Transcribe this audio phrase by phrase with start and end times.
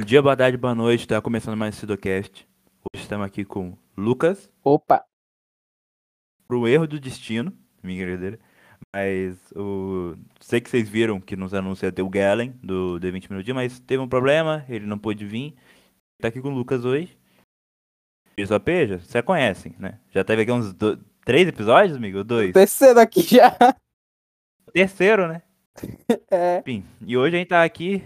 [0.00, 1.06] Bom dia, boa tarde, boa noite.
[1.06, 2.48] Tá começando mais o Sidocast.
[2.90, 5.04] Hoje estamos aqui com Lucas, Opa!
[6.48, 7.52] pro erro do destino,
[7.82, 8.40] brincadeira.
[8.96, 10.16] Mas o.
[10.40, 14.02] Sei que vocês viram que nos anuncios ter o Galen do D20 Minutinhos, mas teve
[14.02, 15.54] um problema, ele não pôde vir.
[16.18, 17.14] Tá aqui com o Lucas hoje.
[18.38, 20.00] Isso Peja, você conhecem, né?
[20.12, 20.96] Já teve aqui uns do...
[21.26, 22.24] três episódios, amigo?
[22.24, 22.54] Dois?
[22.54, 23.54] Terceiro aqui já.
[24.72, 25.42] Terceiro, né?
[26.32, 26.60] É.
[26.60, 28.02] Enfim, e hoje a gente tá aqui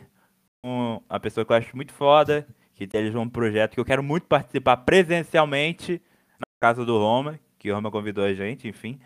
[0.64, 4.02] com a pessoa que eu acho muito foda, que idealizou um projeto que eu quero
[4.02, 6.00] muito participar presencialmente
[6.38, 8.98] na casa do Roma, que o Roma convidou a gente, enfim.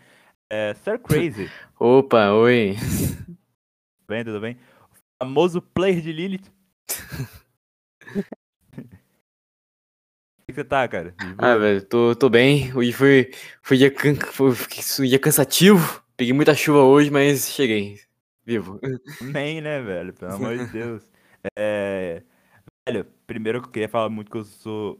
[0.49, 1.49] É Sir Crazy.
[1.77, 2.77] Opa, oi.
[2.77, 4.57] Tudo bem, tudo bem?
[4.89, 6.49] O famoso player de Lilith.
[10.47, 11.13] Que você tá, cara?
[11.37, 12.73] Ah, velho, tô, tô bem.
[12.75, 13.31] Hoje foi,
[13.61, 16.01] foi, dia, can- foi, foi dia cansativo.
[16.17, 17.99] Peguei muita chuva hoje, mas cheguei.
[18.43, 18.79] Vivo.
[19.21, 20.11] Nem, né, velho?
[20.13, 21.03] Pelo amor de Deus.
[22.85, 22.91] É...
[22.91, 24.99] Velho, primeiro eu queria falar muito que eu sou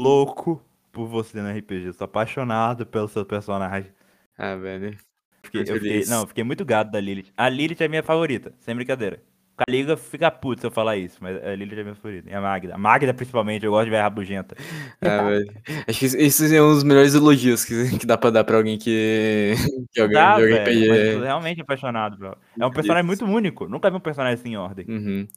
[0.00, 1.86] louco por você no RPG.
[1.86, 3.90] Eu sou apaixonado pelo seu personagem.
[4.36, 4.96] Ah, velho.
[5.42, 7.32] Fiquei- eu fiquei, não, fiquei muito gado da Lilith.
[7.36, 9.20] A Lilith é minha favorita, sem brincadeira.
[9.54, 12.30] O Caliga fica puto se eu falar isso, mas a Lilith é minha favorita.
[12.30, 12.74] E a Magda.
[12.74, 14.56] A Magda, principalmente, eu gosto de ver a rabugenta.
[15.02, 15.52] Ah, velho.
[15.86, 19.52] Acho que esses são os melhores elogios que, que dá pra dar pra alguém que,
[19.92, 20.88] que joga, Dá, joga velho, RPG.
[20.88, 22.36] mas eu tô realmente apaixonado, bro.
[22.58, 23.68] É um personagem muito único.
[23.68, 24.86] Nunca vi um personagem assim em ordem.
[24.88, 25.28] Uhum.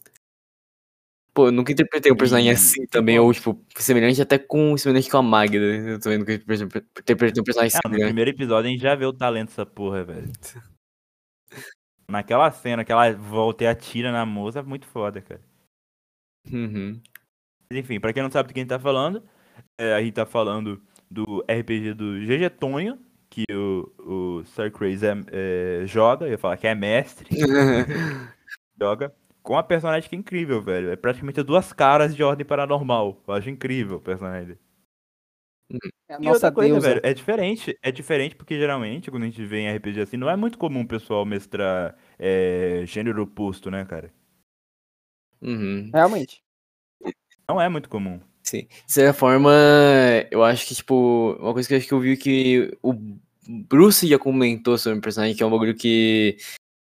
[1.36, 5.18] Pô, eu nunca interpretei um personagem assim também, ou tipo, semelhante até com semelhante com
[5.18, 5.58] a Magda.
[5.58, 8.08] Eu também nunca interpretei um personagem Ah, no semelhante.
[8.08, 10.32] primeiro episódio a gente já vê o talento dessa porra, velho.
[12.10, 15.42] Naquela cena que ela volta e atira na moça, é muito foda, cara.
[16.50, 17.02] Uhum.
[17.70, 19.22] Mas, enfim, pra quem não sabe do que a gente tá falando,
[19.78, 22.98] é, a gente tá falando do RPG do GG Tonho,
[23.30, 27.28] que o, o Sir Crazy é- é, joga, eu ia falar que é mestre,
[28.80, 29.14] joga,
[29.46, 30.90] com a personagem que é incrível, velho.
[30.90, 33.22] É praticamente duas caras de ordem paranormal.
[33.28, 34.58] Eu acho incrível o personagem.
[36.10, 36.88] É a E nossa outra coisa, deusa.
[36.90, 37.78] velho, é diferente.
[37.82, 40.82] É diferente porque geralmente, quando a gente vê em RPG assim, não é muito comum
[40.82, 44.12] o pessoal mestrar é, gênero oposto, né, cara?
[45.42, 45.92] Uhum.
[45.94, 46.42] Realmente.
[47.48, 48.20] Não é muito comum.
[48.42, 48.68] Sim.
[48.88, 49.52] De certa forma,
[50.32, 52.94] eu acho que, tipo, uma coisa que eu acho que eu vi que o
[53.48, 56.38] Bruce já comentou sobre o personagem, que é um bagulho que,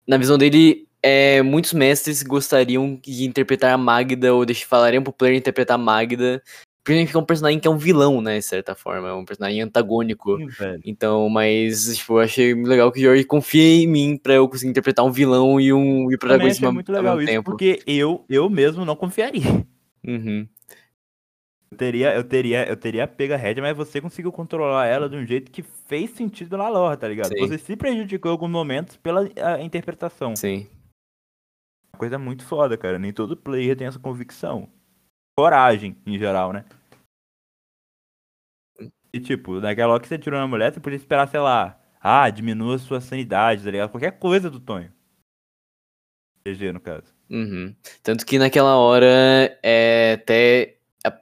[0.06, 5.13] na visão dele, é, muitos mestres gostariam de interpretar a Magda, ou deixar, falariam pro
[5.13, 6.43] player interpretar a Magda,
[6.85, 9.25] principalmente que é um personagem que é um vilão, né, de certa forma, é um
[9.25, 10.39] personagem antagônico.
[10.53, 10.81] Sim.
[10.85, 14.71] Então, mas, tipo, eu achei legal que o Jorge confia em mim pra eu conseguir
[14.71, 17.51] interpretar um vilão e um e protagonista ao muito legal isso, tempo.
[17.51, 19.67] porque eu, eu mesmo não confiaria.
[20.07, 20.47] Uhum.
[21.71, 25.17] Eu teria, eu teria, eu teria pego a rédea, mas você conseguiu controlar ela de
[25.17, 27.29] um jeito que fez sentido na lore, tá ligado?
[27.29, 27.39] Sim.
[27.39, 30.37] Você se prejudicou em alguns momentos pela a, interpretação.
[30.37, 30.67] Sim.
[31.95, 32.99] Uma coisa muito foda, cara.
[32.99, 34.69] Nem todo player tem essa convicção.
[35.37, 36.65] Coragem, em geral, né?
[39.13, 42.29] E tipo, naquela hora que você tirou na mulher, você podia esperar, sei lá, ah,
[42.31, 43.91] diminua sua sanidade, tá ligado?
[43.91, 44.93] Qualquer coisa do Tonho.
[46.45, 47.15] GG, no caso.
[47.31, 47.75] Uhum.
[48.03, 49.07] Tanto que naquela hora,
[49.63, 50.77] é, até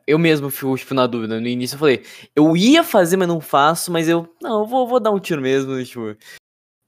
[0.06, 1.40] eu mesmo fico tipo, na dúvida.
[1.40, 2.04] No início eu falei,
[2.34, 5.40] eu ia fazer, mas não faço, mas eu, não, eu vou, vou dar um tiro
[5.40, 5.82] mesmo.
[5.84, 6.16] Tipo,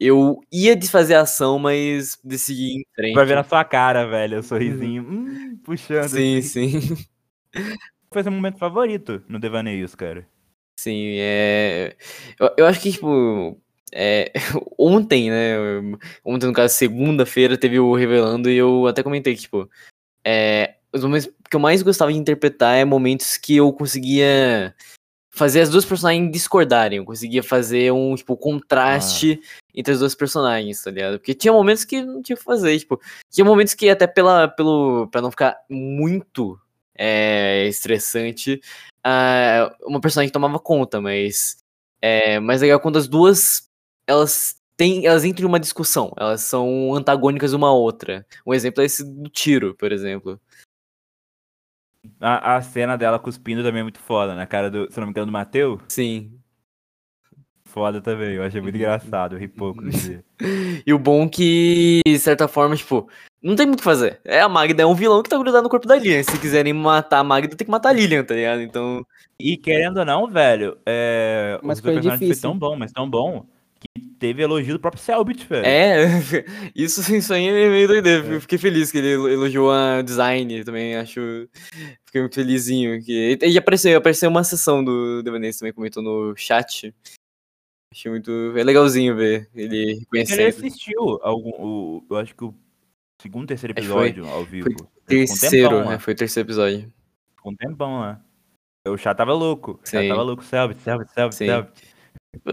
[0.06, 3.14] eu ia desfazer a ação, mas decidi ir em frente.
[3.14, 6.08] Vai ver na sua cara, velho, o sorrisinho, hum, puxando.
[6.08, 6.80] Sim, assim.
[6.80, 7.06] sim.
[8.12, 10.26] Foi seu momento favorito no Devaneios, cara.
[10.78, 11.96] Sim, é.
[12.38, 13.58] Eu, eu acho que, tipo.
[13.92, 14.32] é,
[14.78, 15.56] ontem, né?
[16.24, 19.70] Ontem, no caso, segunda-feira, teve o Revelando e eu até comentei que, tipo.
[20.24, 24.74] É, os momentos que eu mais gostava de interpretar é momentos que eu conseguia
[25.32, 26.98] fazer as duas personagens discordarem.
[26.98, 29.40] Eu conseguia fazer um, tipo, contraste
[29.74, 31.18] entre as duas personagens, tá ligado?
[31.18, 33.00] Porque tinha momentos que não tinha o que fazer, tipo.
[33.30, 36.60] Tinha momentos que até pela, pelo, pra não ficar muito
[36.94, 38.60] é, estressante,
[39.02, 41.56] ah, uma personagem tomava conta, mas
[42.00, 43.68] é mais legal quando as duas
[44.06, 48.26] elas têm, elas entram em uma discussão, elas são antagônicas uma à outra.
[48.46, 50.38] Um exemplo é esse do tiro, por exemplo.
[52.20, 55.10] A, a cena dela cuspindo também é muito foda, na cara do, se não me
[55.10, 55.80] engano, do Mateu.
[55.88, 56.38] Sim.
[57.64, 60.24] Foda também, eu achei muito engraçado, eu ri pouco nesse dia.
[60.84, 63.08] E o bom que, de certa forma, tipo,
[63.40, 64.20] não tem muito o que fazer.
[64.24, 66.22] É a Magda é um vilão que tá grudado no corpo da Lilian.
[66.24, 68.60] Se quiserem matar a Magda, tem que matar a Lilian, tá ligado?
[68.60, 69.06] Então,
[69.38, 73.46] E querendo ou não, velho, é, Mas foi personagem foi tão bom, mas tão bom,
[73.82, 75.66] que teve elogio do próprio Selbit, velho.
[75.66, 76.06] é,
[76.74, 78.34] isso, isso aí é meio doideiro.
[78.36, 78.40] É.
[78.40, 81.20] Fiquei feliz que ele elo- elogiou a design também, acho.
[82.06, 83.02] Fiquei muito felizinho.
[83.02, 83.38] Que...
[83.42, 86.94] E apareceu, apareceu uma sessão do Devanês também, comentou no chat.
[87.92, 88.30] Achei muito.
[88.56, 90.46] É legalzinho ver ele Ele reconhecendo.
[90.48, 92.54] assistiu algum, o, eu acho que o
[93.20, 94.68] segundo, terceiro que foi- episódio ao vivo.
[94.70, 95.98] Um Terceiro, tempão né?
[95.98, 96.92] Foi o terceiro episódio.
[97.36, 98.24] Ficou um tempão lá.
[98.86, 99.72] O chat tava louco.
[99.82, 100.08] O chat Sim.
[100.08, 100.42] tava louco.
[100.44, 101.36] Selbit, Selbit, Selbit.
[101.36, 101.91] Selbit.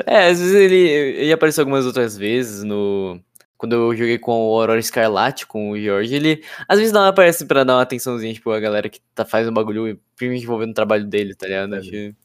[0.06, 3.20] É, às vezes ele, ele apareceu algumas outras vezes no.
[3.58, 7.46] Quando eu joguei com o Aurora Escarlate, com o Jorge, ele às vezes não aparece
[7.46, 11.06] pra dar uma atençãozinha, tipo, a galera que tá, faz um bagulho, envolvendo o trabalho
[11.06, 11.82] dele, tá ligado?
[11.82, 12.16] Que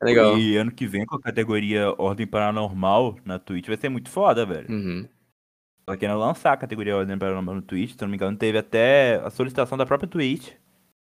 [0.00, 0.38] é legal.
[0.38, 4.46] E ano que vem com a categoria Ordem Paranormal na Twitch vai ser muito foda,
[4.46, 4.70] velho.
[4.70, 5.08] Uhum.
[5.88, 8.56] Só querendo lançar a categoria Ordem Paranormal no Twitch, se eu não me engano, teve
[8.58, 10.50] até a solicitação da própria Twitch.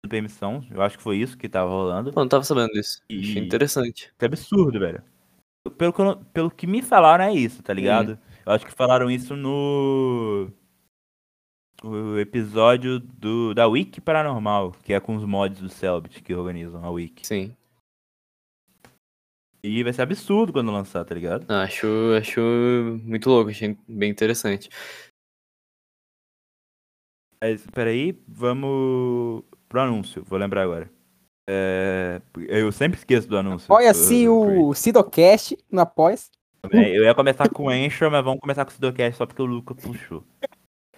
[0.05, 2.13] de Permissão, eu acho que foi isso que tava rolando.
[2.13, 3.01] Pô, não tava sabendo disso.
[3.11, 4.13] Achei E- interessante.
[4.19, 5.03] Que absurdo, velho.
[5.73, 6.03] Pelo que,
[6.33, 8.19] pelo que me falaram é isso, tá ligado?
[8.45, 10.51] Eu acho que falaram isso no.
[11.83, 16.85] O episódio do, da Wiki Paranormal, que é com os mods do Selbit que organizam
[16.85, 17.27] a Wiki.
[17.27, 17.57] Sim.
[19.65, 21.49] E vai ser absurdo quando lançar, tá ligado?
[21.51, 21.87] Acho,
[22.19, 22.41] acho
[23.05, 24.69] muito louco, achei bem interessante.
[27.41, 30.91] Mas, peraí, vamos pro anúncio, vou lembrar agora.
[31.49, 33.67] É, eu sempre esqueço do anúncio.
[33.73, 36.17] Apoia-se o Sidocast no Apoia.
[36.71, 39.43] É, Eu ia começar com o Anchor, mas vamos começar com o Sidocast só porque
[39.43, 40.25] o Luca puxou.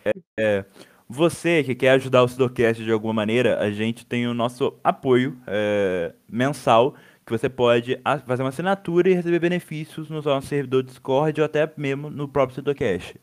[0.05, 0.65] É, é,
[1.09, 5.39] você que quer ajudar o Sidocast de alguma maneira, a gente tem o nosso apoio
[5.47, 6.95] é, mensal,
[7.25, 11.71] que você pode fazer uma assinatura e receber benefícios no nosso servidor Discord ou até
[11.77, 13.19] mesmo no próprio Sidocast.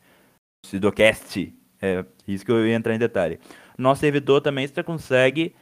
[0.66, 3.38] Sidocast, é isso que eu ia entrar em detalhe.
[3.78, 5.54] No nosso servidor também você consegue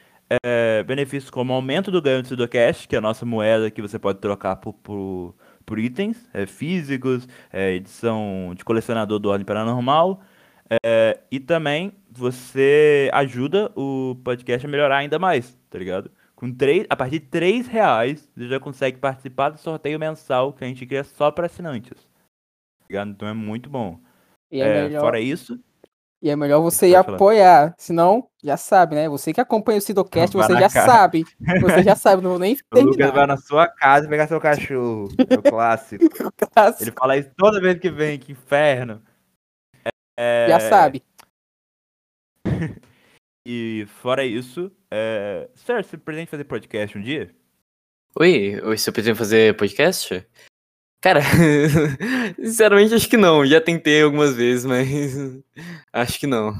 [0.44, 3.98] é, benefícios como aumento do ganho do Sidocast, que é a nossa moeda que você
[3.98, 5.34] pode trocar por- por
[5.66, 10.20] por itens é, físicos, é, edição de colecionador do Ordem Paranormal.
[10.84, 16.10] é, e também você ajuda o podcast a melhorar ainda mais, tá ligado?
[16.34, 20.64] Com três, a partir de 3 reais, você já consegue participar do sorteio mensal que
[20.64, 21.92] a gente cria só para assinantes.
[22.80, 23.10] Tá ligado?
[23.10, 24.00] Então é muito bom.
[24.50, 25.60] E é, É, melhor, fora isso,
[26.22, 27.14] e é melhor você ir falar.
[27.16, 27.74] apoiar.
[27.78, 29.08] Senão, já sabe, né?
[29.08, 30.86] Você que acompanha o Sidocast, Vai você já cara.
[30.86, 31.24] sabe.
[31.60, 33.26] Você já sabe, não vou nem o Lucas vai terminar.
[33.26, 35.08] na sua casa pegar seu cachorro.
[35.28, 36.04] É o clássico.
[36.80, 39.02] Ele fala isso toda vez que vem, que inferno.
[40.18, 41.02] É, Já sabe.
[43.46, 45.48] E fora isso, é...
[45.54, 47.34] Sir, você pretende fazer podcast um dia?
[48.18, 50.26] Oi, oi, você pretende fazer podcast?
[51.00, 51.20] Cara,
[52.36, 53.44] sinceramente acho que não.
[53.46, 54.88] Já tentei algumas vezes, mas
[55.92, 56.52] acho que não.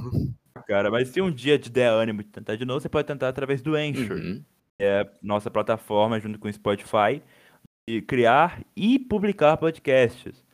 [0.67, 3.29] Cara, mas se um dia te der ânimo de tentar de novo, você pode tentar
[3.29, 4.45] através do Anchor, Uhum.
[5.23, 7.23] nossa plataforma junto com o Spotify,
[7.89, 10.45] e criar e publicar podcasts.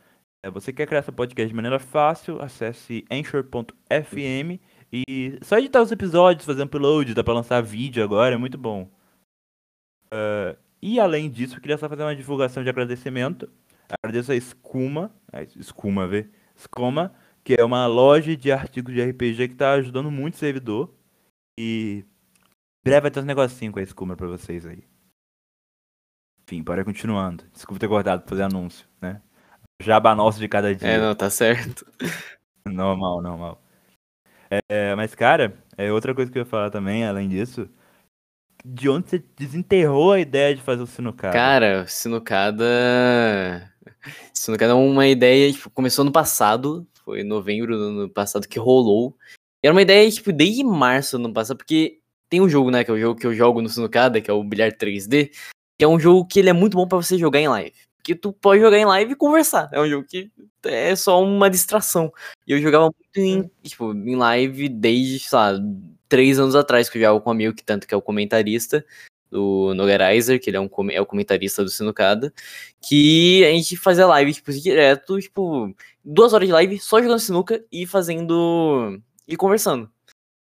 [0.45, 4.59] É, você quer criar seu podcast de maneira fácil, acesse anchor.fm
[4.93, 8.89] e só editar os episódios, fazer upload, dá pra lançar vídeo agora, é muito bom.
[10.13, 13.51] É, e além disso, eu queria só fazer uma divulgação de agradecimento.
[13.89, 16.29] Agradeço a Escuma, a Escuma, vê?
[16.57, 20.93] Escoma, que é uma loja de artigos de RPG que tá ajudando muito o servidor.
[21.59, 22.05] E
[22.85, 24.83] breve vai ter uns negocinhos com a Escuma pra vocês aí.
[26.43, 27.45] Enfim, bora continuando.
[27.53, 29.21] Desculpa ter cortado pra fazer anúncio, né?
[29.83, 30.89] Jaba nosso de cada dia.
[30.89, 31.85] É, não, tá certo.
[32.67, 33.63] Normal, normal.
[34.69, 37.69] É, mas, cara, é outra coisa que eu ia falar também, além disso.
[38.65, 41.33] De onde você desenterrou a ideia de fazer o sinucado?
[41.33, 43.73] Cara, Sinucada.
[44.33, 46.87] Sinucada é uma ideia, tipo, começou no passado.
[47.05, 49.17] Foi em novembro do ano passado que rolou.
[49.63, 52.85] Era uma ideia, tipo, desde março do ano passado, porque tem um jogo, né?
[52.85, 55.31] Que é o jogo que eu jogo no Sinucada, que é o Bilhar 3D.
[55.79, 57.75] Que é um jogo que ele é muito bom pra você jogar em live.
[57.97, 59.69] Porque tu pode jogar em live e conversar.
[59.73, 60.31] É um jogo que
[60.65, 62.13] é só uma distração.
[62.47, 65.53] E eu jogava muito em, tipo, em live desde, sei lá,
[66.09, 68.85] três anos atrás, que eu jogava com um amigo que tanto que é o comentarista
[69.37, 72.33] do Nogarizer, que ele é, um, é o comentarista do Sinucada,
[72.81, 77.63] que a gente fazia live, tipo, direto, tipo, duas horas de live só jogando sinuca
[77.71, 79.01] e fazendo.
[79.29, 79.91] e conversando.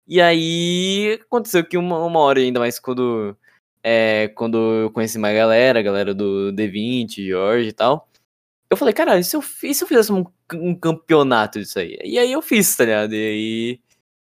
[0.08, 3.36] E aí aconteceu que uma, uma hora, ainda mais quando.
[3.84, 8.10] É, quando eu conheci mais galera, a galera do D20, Jorge e tal.
[8.70, 11.98] Eu falei, cara, e se eu, e se eu fizesse um, um campeonato disso aí?
[12.04, 13.14] E aí eu fiz, tá ligado?
[13.14, 13.82] E aí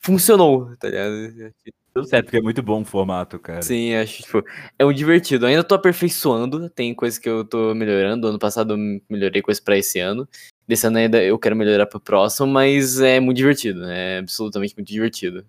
[0.01, 1.53] funcionou, tá ligado?
[1.93, 3.63] Deu certo, porque é muito bom o formato, cara.
[3.63, 4.45] Sim, acho, tipo,
[4.79, 5.45] é um divertido.
[5.47, 8.29] Ainda tô aperfeiçoando, tem coisas que eu tô melhorando.
[8.29, 10.29] Ano passado eu melhorei coisas pra esse ano.
[10.69, 14.17] Desse ano ainda eu quero melhorar pro próximo, mas é muito divertido, né?
[14.17, 15.45] É absolutamente muito divertido.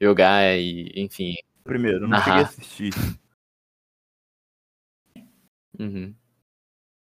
[0.00, 1.34] Jogar e, enfim.
[1.64, 2.92] Primeiro, eu não cheguei a assistir.
[5.78, 6.14] Uhum.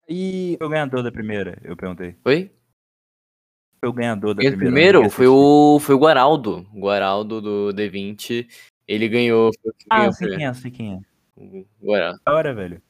[0.09, 2.15] E Foi o ganhador da primeira, eu perguntei.
[2.25, 2.51] Oi?
[3.85, 4.55] Foi o ganhador da primeira.
[4.55, 6.65] eu primeiro cheguei a foi o, foi o Guaraldo.
[6.73, 8.47] O Guaraldo do D20.
[8.87, 9.51] Ele ganhou.
[9.89, 10.39] Ah, ganhou sei primeiro.
[10.39, 10.99] quem é, sei quem é.
[11.37, 12.19] O Guaraldo.
[12.25, 12.81] Da hora, velho.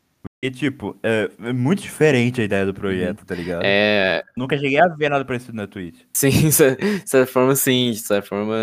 [0.41, 3.61] E, tipo, é, é muito diferente a ideia do projeto, tá ligado?
[3.65, 6.01] É, Nunca cheguei a ver nada parecido na Twitch.
[6.13, 8.55] sim, de cer- de certa forma, sim, de certa forma.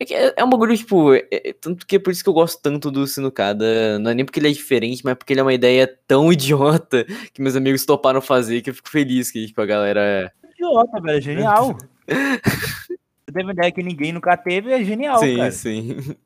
[0.00, 2.28] É, que é, é um bagulho, tipo, é- é- tanto que é por isso que
[2.28, 3.98] eu gosto tanto do Sinucada.
[4.00, 7.04] Não é nem porque ele é diferente, mas porque ele é uma ideia tão idiota
[7.32, 10.32] que meus amigos toparam fazer que eu fico feliz que, tipo, a galera.
[10.68, 11.76] Idiota, velho, é genial.
[12.06, 12.06] Você
[13.32, 15.50] teve uma ideia que ninguém nunca teve, é genial, sim, cara.
[15.52, 16.16] sim.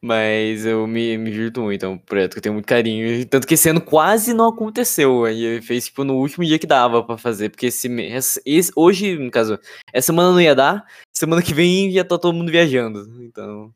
[0.00, 3.26] Mas eu me, me divirto muito, é um projeto que eu tenho muito carinho.
[3.26, 5.24] Tanto que esse ano quase não aconteceu.
[5.24, 7.48] Aí fez tipo no último dia que dava pra fazer.
[7.48, 9.58] Porque esse, mês- esse hoje, no caso,
[9.92, 10.86] essa semana não ia dar.
[11.16, 13.08] Semana que vem já tá todo mundo viajando.
[13.22, 13.74] Então.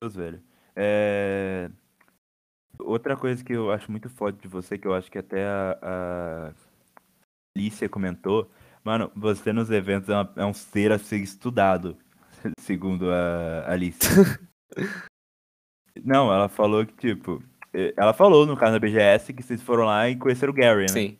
[0.00, 0.40] Deus, velho.
[0.76, 1.68] É...
[2.78, 5.78] Outra coisa que eu acho muito foda de você, que eu acho que até a,
[5.82, 6.52] a
[7.56, 8.50] Alicia comentou,
[8.82, 11.96] mano, você nos eventos é, uma- é um ser a ser estudado,
[12.58, 14.10] segundo a Alicia.
[16.04, 17.40] Não, ela falou que, tipo,
[17.96, 20.88] ela falou no caso da BGS que vocês foram lá e conheceram o Gary, né?
[20.88, 21.18] Sim.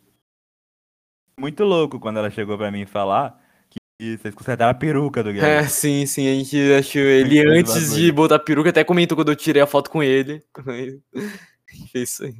[1.39, 5.47] Muito louco quando ela chegou pra mim falar que vocês consertaram a peruca do Gary.
[5.47, 6.27] É, sim, sim.
[6.29, 8.71] A gente achou ele antes de botar a peruca.
[8.71, 10.43] Até comentou quando eu tirei a foto com ele.
[11.93, 12.35] Fez isso aí.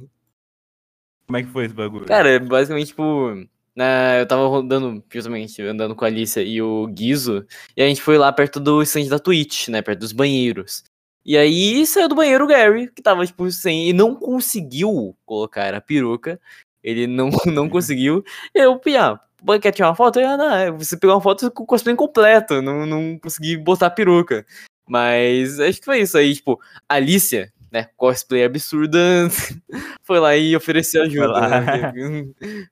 [1.25, 2.05] Como é que foi esse bagulho?
[2.05, 7.45] Cara, basicamente, tipo, na- eu tava rodando, justamente, andando com a Alicia e o Guizo,
[7.75, 10.83] e a gente foi lá perto do stand da Twitch, né, perto dos banheiros.
[11.25, 15.73] E aí saiu do banheiro o Gary, que tava, tipo, sem, e não conseguiu colocar
[15.73, 16.39] a peruca,
[16.83, 19.19] ele não, não conseguiu, eu, ah,
[19.61, 20.19] quer tirar uma foto?
[20.19, 23.89] Ah, não, você pegou uma foto com o cosplay incompleto, não, não consegui botar a
[23.89, 24.45] peruca.
[24.87, 28.97] Mas acho que foi isso aí, tipo, a Alicia, né, cosplay absurda,
[30.01, 31.41] foi lá e ofereceu ajuda.
[31.59, 31.93] né?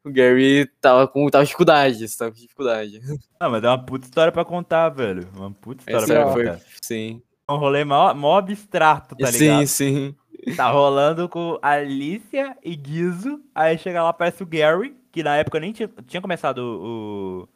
[0.02, 3.02] O Gary tava com tava dificuldade, tava com dificuldade.
[3.40, 5.28] Não, mas é uma puta história pra contar, velho.
[5.36, 6.32] Uma puta história Esse pra ó.
[6.32, 6.62] foi, contar.
[6.82, 7.22] sim.
[7.50, 9.68] É um rolê mó, mó abstrato, tá sim, ligado?
[9.68, 10.16] sim.
[10.56, 13.42] Tá rolando com Alicia e Guizo.
[13.54, 17.50] Aí chega lá, aparece o Gary, que na época nem tinha, tinha começado o, o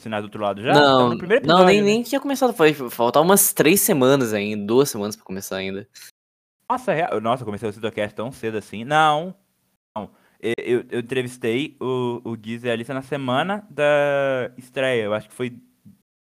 [0.00, 0.72] Sinais do outro lado já?
[0.72, 1.86] Não, primeiro não nem, né?
[1.86, 5.86] nem tinha começado, foi, faltar umas três semanas ainda, duas semanas pra começar ainda.
[6.70, 8.84] Nossa, real- Nossa, eu comecei o Sidocast tão cedo assim.
[8.84, 9.34] Não.
[9.96, 10.10] Não.
[10.40, 15.02] Eu, eu, entrevistei o, o e a Alicia na semana da estreia.
[15.04, 15.56] Eu acho que foi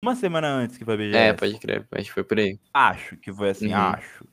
[0.03, 1.17] uma semana antes que foi a BGS.
[1.17, 2.59] É, pode crer, acho que foi por aí.
[2.73, 3.79] Acho que foi assim, Uhum.
[3.79, 4.25] acho.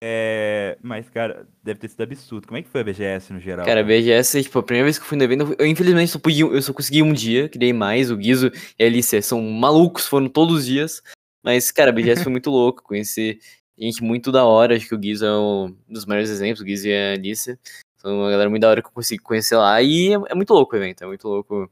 [0.00, 2.46] É, mas, cara, deve ter sido absurdo.
[2.46, 3.66] Como é que foi a BGS no geral?
[3.66, 6.20] Cara, a BGS, tipo, a primeira vez que eu fui no evento, eu infelizmente só,
[6.24, 10.28] eu só consegui um dia, dei mais, o Guizo e a Alicia são malucos, foram
[10.28, 11.02] todos os dias.
[11.42, 13.40] Mas, cara, a BGS foi muito louco, conheci
[13.84, 16.88] gente muito da hora, acho que o Guizo é um dos melhores exemplos, o Guizo
[16.88, 17.58] e a Alicia.
[17.98, 20.52] São uma galera muito da hora que eu consegui conhecer lá, e é, é muito
[20.52, 21.70] louco o evento, é muito louco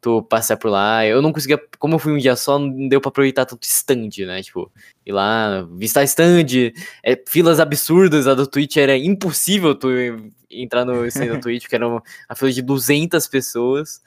[0.00, 1.04] tu passar por lá.
[1.04, 4.10] Eu não conseguia, como eu fui um dia só, não deu pra aproveitar tanto stand,
[4.26, 4.42] né?
[4.42, 4.70] Tipo,
[5.04, 6.72] ir lá, visitar stand,
[7.02, 9.88] é, filas absurdas, a do Twitch era impossível tu
[10.50, 14.00] entrar no stand da Twitch, porque era uma, a fila de 200 pessoas.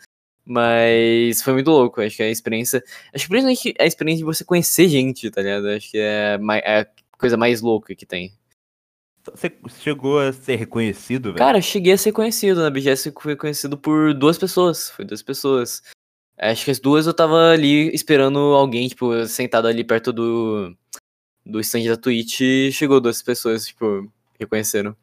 [0.45, 2.83] Mas foi muito louco, acho que a experiência.
[3.13, 5.67] Acho que principalmente a experiência de você conhecer gente, tá ligado?
[5.67, 6.87] Acho que é, é
[7.19, 8.33] coisa mais louca que tem.
[9.23, 11.37] Você chegou a ser reconhecido, velho?
[11.37, 14.89] Cara, eu cheguei a ser conhecido na BGS, eu fui conhecido por duas pessoas.
[14.89, 15.83] Foi duas pessoas.
[16.37, 20.75] Acho que as duas eu tava ali esperando alguém, tipo, sentado ali perto do,
[21.45, 24.09] do stand da Twitch e chegou duas pessoas, tipo,
[24.39, 24.95] reconheceram.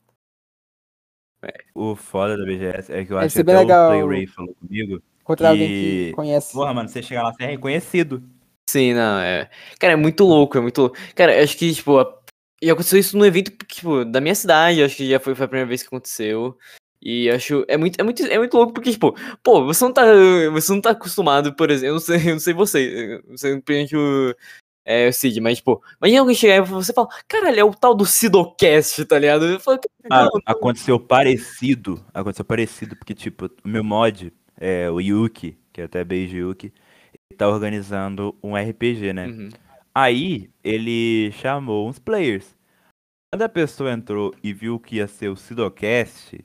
[1.75, 3.87] O foda da BGS é que eu Deve acho que até legal.
[3.87, 5.03] o Play Ray falou comigo.
[5.21, 6.53] Encontrar alguém que conhece.
[6.53, 8.23] Porra, mano, você chega lá, você é reconhecido.
[8.69, 9.49] Sim, não, é.
[9.79, 10.97] Cara, é muito louco, é muito louco.
[11.15, 12.17] Cara, eu acho que, tipo, a-
[12.61, 15.49] e aconteceu isso no evento, tipo, da minha cidade, acho que já foi, foi a
[15.49, 16.57] primeira vez que aconteceu.
[17.01, 20.03] E acho, é muito, é muito, é muito louco, porque, tipo, pô, você não tá,
[20.53, 23.97] você não tá acostumado, por exemplo, eu não sei, eu não sei você, sei principalmente
[23.97, 24.35] o,
[24.85, 27.95] é, o Cid, mas, tipo, imagina alguém chegar e você fala, caralho, é o tal
[27.95, 29.61] do Sidocast, tá ligado?
[29.61, 29.79] Falo,
[30.11, 32.05] não, aconteceu parecido.
[32.15, 36.73] Aconteceu parecido, porque, tipo, o meu mod, é, o Yuki, que é até beijo Yuki,
[37.35, 39.27] tá organizando um RPG, né?
[39.27, 39.49] Uhum.
[39.95, 42.55] Aí ele chamou uns players.
[43.33, 46.45] Quando a pessoa entrou e viu que ia ser o Sidocast, tá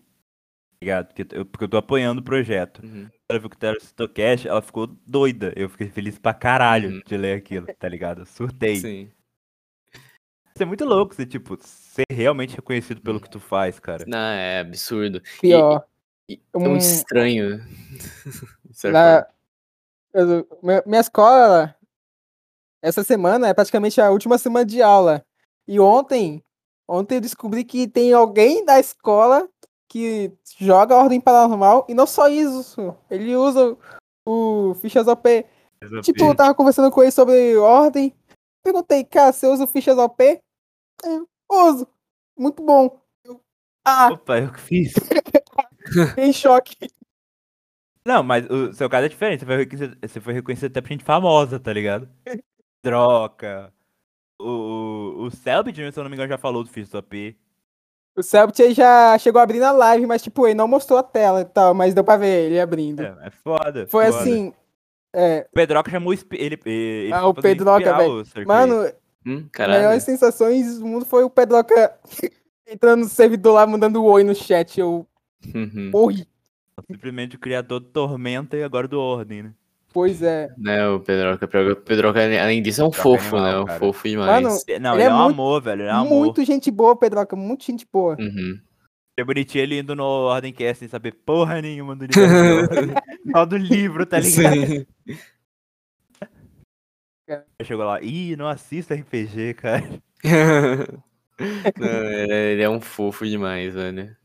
[0.81, 1.07] ligado?
[1.13, 2.83] Porque eu, porque eu tô apoiando o projeto.
[2.83, 3.07] Uhum.
[3.29, 5.53] Ela viu que era o Sidocast, ela ficou doida.
[5.55, 7.01] Eu fiquei feliz pra caralho Uhum.
[7.05, 8.25] de ler aquilo, tá ligado?
[8.25, 8.77] Surtei.
[8.77, 9.11] Sim.
[10.53, 14.03] Isso é muito louco, você, tipo, ser realmente reconhecido pelo que tu faz, cara.
[14.05, 15.21] Não, é absurdo.
[15.39, 15.85] Pior.
[16.29, 17.59] E- Um- É muito estranho.
[18.91, 19.27] Na,
[20.13, 20.47] eu-
[20.85, 21.75] minha, escola,
[22.81, 25.25] essa semana é praticamente a última semana de aula.
[25.67, 26.43] E ontem,
[26.87, 29.47] ontem eu descobri que tem alguém da escola
[29.87, 31.85] que joga Ordem Paranormal.
[31.89, 33.77] E não só isso, ele usa
[34.25, 35.45] o Fichas OP.
[36.01, 38.15] Tipo, eu tava conversando com ele sobre Ordem.
[38.63, 40.23] Perguntei, cara, você usa o Fichas OP?
[40.23, 40.39] É,
[41.51, 41.87] uso.
[42.37, 42.99] Muito bom.
[43.23, 43.41] Eu,
[43.83, 44.93] Ah, Opa, eu que fiz.
[46.17, 46.75] em choque.
[48.05, 49.41] Não, mas o seu caso é diferente.
[49.41, 52.09] Você foi reconhecido, você foi reconhecido até por gente famosa, tá ligado?
[52.81, 53.71] Troca.
[54.39, 57.35] O, o, o Selbit, se eu não me engano, já falou do Fist AP.
[58.17, 61.03] O Selbit aí já chegou a abrir na live, mas tipo, ele não mostrou a
[61.03, 63.01] tela e tal, mas deu pra ver ele abrindo.
[63.01, 63.87] É, é foda.
[63.87, 64.19] Foi foda.
[64.19, 64.53] assim.
[65.13, 66.23] É, O Pedroca chamou ele.
[66.33, 68.23] ele Ah, o pra Pedroca, velho.
[68.47, 68.91] mano,
[69.25, 69.79] Hum, as caralho.
[69.79, 71.93] melhores sensações do mundo foi o Pedroca
[72.67, 74.79] entrando no servidor lá, mandando oi no chat.
[74.79, 75.05] Eu
[75.55, 75.89] Uhum.
[75.93, 76.27] morri.
[76.89, 79.53] Simplesmente o criador do Tormenta e agora do Ordem, né?
[79.93, 80.49] Pois é.
[80.57, 83.59] Né, o Pedroca, o Pedroca, além disso, é um Pedroca é fofo, animal, né?
[83.59, 83.79] Um cara.
[83.79, 84.43] fofo demais.
[84.43, 85.81] Mano, Não, Ele ele, é é um muito- amor, velho.
[85.81, 86.19] Ele é um amor.
[86.19, 87.35] Muito gente boa, Pedroca.
[87.35, 88.15] Muito gente boa.
[88.17, 88.59] Uhum.
[89.17, 92.69] É bonitinho ele indo no Ordemcast sem saber porra nenhuma do universo.
[93.35, 94.55] Só do livro, tá ligado?
[94.55, 94.85] Sim.
[97.29, 99.83] Aí Chegou lá, ih, não assista RPG, cara.
[101.79, 103.99] Não, ele, é, ele é um fofo demais, velho.
[103.99, 104.15] Ele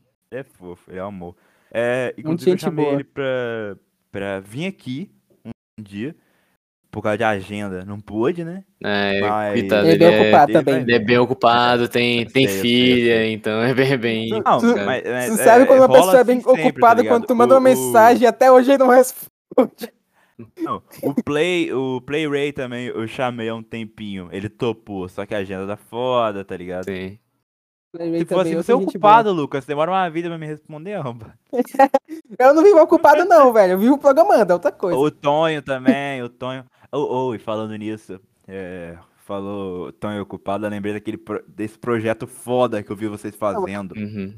[0.41, 1.35] é fofo, ele é um amor.
[1.73, 2.95] É, inclusive, eu chamei boa.
[2.95, 3.77] ele pra,
[4.11, 5.11] pra vir aqui
[5.45, 5.51] um
[5.83, 6.15] dia,
[6.89, 7.83] por causa de agenda.
[7.85, 8.63] Não pôde, né?
[8.83, 10.81] É, Mas- coitado, Ele é ele, bem é, ocupado ele também.
[10.81, 13.33] ele é bem ocupado, tem, tem sei, filha, sei.
[13.33, 14.29] então é bem, bem.
[14.29, 14.85] Não, cara.
[14.85, 17.15] mas, mas, Tu é, sabe quando uma pessoa é bem sempre, tá ocupada, ligado?
[17.15, 19.27] quando tu manda O- uma mensagem e até hoje ele não responde.
[20.61, 24.29] Não, o Play, o Play Ray também eu chamei há um tempinho.
[24.31, 26.83] Ele topou, só que a agenda tá foda, tá ligado?
[26.85, 27.17] Sim.
[27.95, 31.33] Se fosse você é ocupado, Lucas, demora uma vida pra me responder, arroba.
[32.37, 33.73] Eu não vivo ocupado, não, velho.
[33.73, 34.97] Eu vivo programando, é outra coisa.
[34.97, 36.65] O Tonho também, o Tonho.
[36.91, 42.83] Oh, oh, e falando nisso, é, falou Tonho ocupado, eu lembrei daquele desse projeto foda
[42.83, 43.93] que eu vi vocês fazendo.
[43.93, 44.33] Uhum.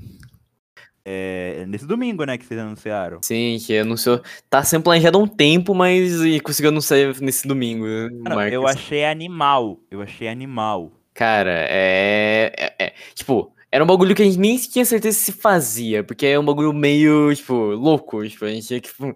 [1.04, 3.20] É, nesse domingo, né, que vocês anunciaram.
[3.24, 4.22] Sim, que anunciou.
[4.48, 7.86] Tá sendo planejado há um tempo, mas e conseguiu anunciar nesse domingo.
[7.88, 9.80] né, Cara, eu achei animal.
[9.90, 10.92] Eu achei animal.
[11.20, 15.34] Cara, é, é- é- Tipo, era um bagulho que a gente nem tinha certeza se
[15.34, 18.26] fazia, porque é um bagulho meio, tipo, louco.
[18.26, 19.14] Tipo, a gente tinha que tipo,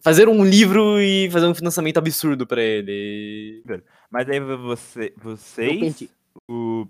[0.00, 3.62] fazer um livro e fazer um financiamento absurdo pra ele.
[4.10, 6.04] Mas aí você, vocês,
[6.50, 6.86] o,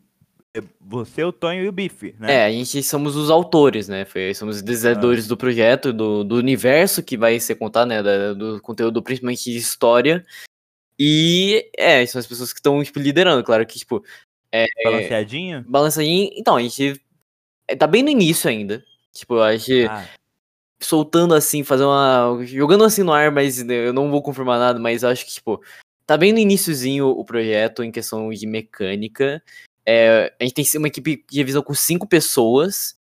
[0.55, 2.33] é, você, o Tonho e o Bife, né?
[2.33, 4.05] É, a gente somos os autores, né?
[4.05, 8.01] Foi- somos os desenvolvedores do projeto, do, do universo que vai ser contado, né?
[8.33, 10.25] do conteúdo, principalmente de história.
[10.99, 13.43] E, é, são as pessoas que estão, tipo, liderando.
[13.43, 14.05] Claro que, tipo,
[14.85, 15.65] Balanceadinho?
[15.67, 16.31] balançadinho.
[16.35, 17.01] Então, a gente
[17.69, 18.85] é, tá bem no início ainda.
[19.13, 20.09] Tipo, a gente Ah,
[20.81, 22.39] soltando assim, fazer uma.
[22.45, 25.63] jogando assim no ar, mas eu não vou confirmar nada, mas eu acho que, tipo,
[26.07, 29.43] tá bem no iniciozinho o projeto em questão de mecânica.
[29.87, 32.97] É, a gente tem uma equipe de revisão com cinco pessoas.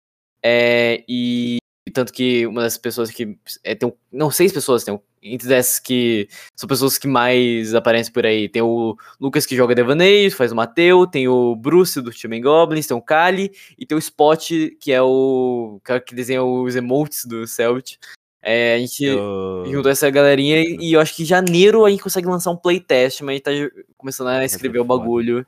[0.43, 1.57] é, e
[1.93, 3.38] tanto que uma das pessoas que.
[3.63, 8.12] É, tem não, seis pessoas, tem um, entre essas que são pessoas que mais aparecem
[8.12, 8.49] por aí.
[8.49, 12.88] Tem o Lucas que joga Devaneios, faz o Mateu, tem o Bruce do Time Goblins,
[12.88, 17.25] tem o Kali e tem o Spot, que é o cara que desenha os emotes
[17.25, 17.97] do Celt.
[18.41, 19.65] É, a gente eu...
[19.65, 22.55] juntou essa galerinha e e eu acho que em janeiro a gente consegue lançar um
[22.55, 24.97] playtest, mas a gente tá começando a escrever o foda.
[24.97, 25.45] bagulho.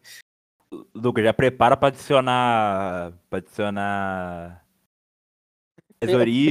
[0.93, 3.13] Lucas, já prepara pra adicionar.
[3.29, 4.63] Pra adicionar.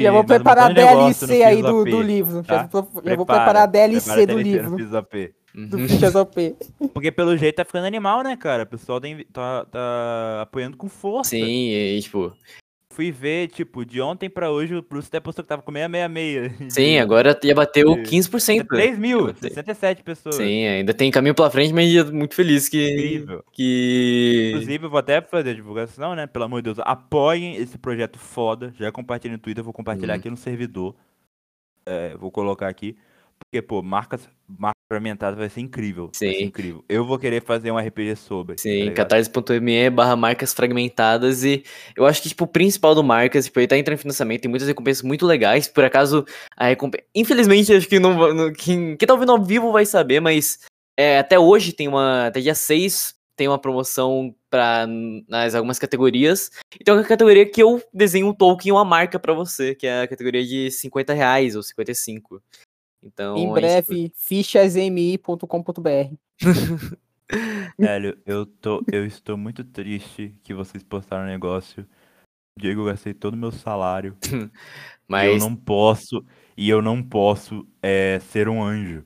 [0.03, 2.43] Já vou preparar a DLC aí do, do livro.
[2.45, 2.55] tá?
[2.59, 4.99] Já, vou, já vou Prepara, preparar a DLC prepara do no livro.
[4.99, 5.35] OP.
[5.55, 5.89] Do Uhum.
[5.89, 6.55] Fichas OP.
[6.95, 8.63] Porque pelo jeito tá ficando animal, né, cara?
[8.63, 11.31] O pessoal tem- tá, tá apoiando com força.
[11.31, 12.33] Sim, e, tipo,
[12.93, 16.75] Fui ver, tipo, de ontem pra hoje, o Bruce até postou que tava com 666.
[16.75, 18.67] sim, agora já bateu de- 15%.
[18.67, 19.51] 3 mil, Eu sei.
[19.51, 20.35] 67 pessoas.
[20.35, 22.85] Sim, ainda tem caminho pela frente, mas tô muito feliz que.
[22.91, 23.45] Incrível.
[23.53, 24.51] que...
[24.55, 26.27] Inclusive, eu vou até fazer a divulgação, né?
[26.27, 28.75] Pelo amor de Deus, apoiem esse projeto foda.
[28.77, 30.19] Já compartilhei no Twitter, vou compartilhar Uhum.
[30.19, 30.97] aqui no servidor.
[31.87, 32.97] É, vou colocar aqui.
[33.45, 36.07] Porque, pô, marcas, marca fragmentada vai ser incrível.
[36.07, 36.45] Vai ser Sim.
[36.45, 36.85] incrível.
[36.89, 38.57] Eu vou querer fazer um RPG sobre.
[38.57, 38.97] tá Sim, ligado?
[38.97, 41.65] catarse.me barra marcas fragmentadas e
[41.97, 44.51] eu acho que, tipo, o principal do Marcas, tipo, ele tá entrando em financiamento, tem
[44.51, 46.25] muitas recompensas muito legais, por acaso,
[46.57, 47.05] a recompensa...
[47.15, 50.61] Infelizmente, acho que não, não quem, quem tá ouvindo ao vivo vai saber, mas
[50.97, 54.87] é, até hoje tem uma, até dia 6 tem uma promoção para
[55.27, 59.33] nas algumas categorias, e tem uma categoria que eu desenho um token, uma marca pra
[59.33, 62.43] você, que é a categoria de 50 reais ou 55.
[63.03, 66.15] Então, Em gente- breve, fichasmi.com.br.
[67.79, 71.87] Velho, eu, tô, eu estou muito triste que vocês postaram um negócio.
[72.59, 74.17] Diego, eu gastei todo o meu salário.
[75.11, 75.43] E eu mas...
[75.43, 76.25] não posso.
[76.57, 79.05] E eu não posso é, ser um anjo.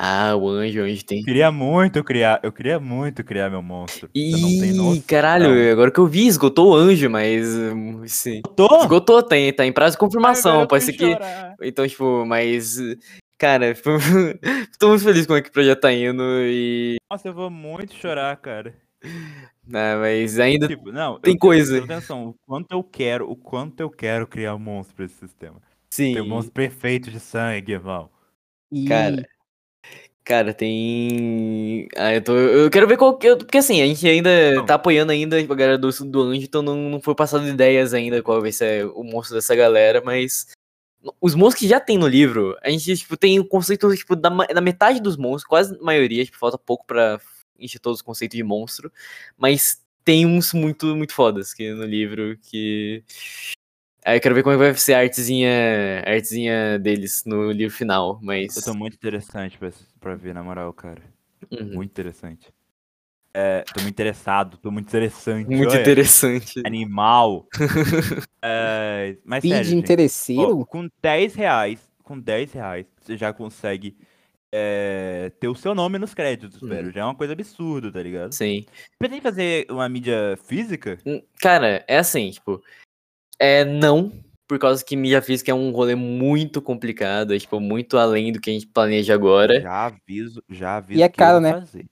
[0.00, 1.18] Ah, o anjo, o anjo tem...
[1.18, 2.38] Eu queria muito criar.
[2.44, 4.08] Eu queria muito criar meu monstro.
[4.14, 7.48] Não Ih, caralho, agora que eu vi, esgotou o anjo, mas.
[7.56, 8.40] hum, Sim.
[8.54, 8.82] Tô?
[8.82, 10.60] Esgotou, tem, tá em prazo de confirmação.
[10.60, 11.10] Ai, pode ser que.
[11.10, 11.56] chorar.
[11.60, 12.78] Então, tipo, mas.
[13.36, 13.74] Cara,
[14.78, 16.96] tô muito feliz com como é que o projeto tá indo e.
[17.10, 18.74] Nossa, eu vou muito chorar, cara.
[19.66, 20.68] Não, mas ainda.
[20.68, 21.82] Tipo, não, Tem eu- coisa.
[21.82, 25.56] Atenção, o quanto eu quero, o quanto eu quero criar um monstro pra esse sistema.
[25.90, 26.14] Sim.
[26.14, 28.08] Tem um monstro perfeito de sangue, irmão.
[28.70, 29.26] E Cara,
[30.28, 31.88] Cara, tem.
[31.96, 32.36] Ah, eu tô.
[32.36, 33.34] Eu quero ver qual que.
[33.34, 34.66] Porque assim, a gente ainda Não.
[34.66, 38.22] tá apoiando ainda a galera do, do Anjo, então não, não foi passado ideias ainda
[38.22, 40.48] qual vai ser o monstro dessa galera, mas.
[41.18, 44.28] Os monstros que já tem no livro, a gente, tipo, tem o conceito, tipo, da,
[44.28, 47.18] da metade dos monstros, quase a maioria, tipo, falta pouco pra
[47.58, 48.92] encher todos os conceitos de monstro,
[49.34, 53.02] mas tem uns muito, muito fodas que no livro que.
[54.08, 55.50] Aí eu quero ver como é que vai ser a artezinha,
[56.06, 58.56] a artezinha deles no livro final, mas.
[58.56, 61.02] Eu tô muito interessante pra, pra ver, na moral, cara.
[61.50, 61.74] Uhum.
[61.74, 62.48] Muito interessante.
[63.34, 65.46] É, tô muito interessado, tô muito interessante.
[65.46, 65.80] Muito olha.
[65.82, 66.54] interessante.
[66.64, 67.46] Animal.
[68.40, 70.64] É, mas feed sério, gente, ó, interesseiro?
[70.66, 73.96] com 10 reais, com 10 reais, você já consegue
[74.52, 76.68] é, ter o seu nome nos créditos, Uhum.
[76.68, 76.92] velho.
[76.92, 78.32] Já é uma coisa absurda, tá ligado?
[78.32, 78.64] Sim.
[78.96, 80.98] Pretende fazer uma mídia física?
[81.04, 82.62] Hum, Cara, é assim, tipo.
[83.38, 84.12] É não,
[84.48, 88.40] por causa que mídia física é um rolê muito complicado, é tipo, muito além do
[88.40, 89.60] que a gente planeja agora.
[89.60, 91.52] Já aviso, já aviso E é caro, né?
[91.52, 91.86] fazer.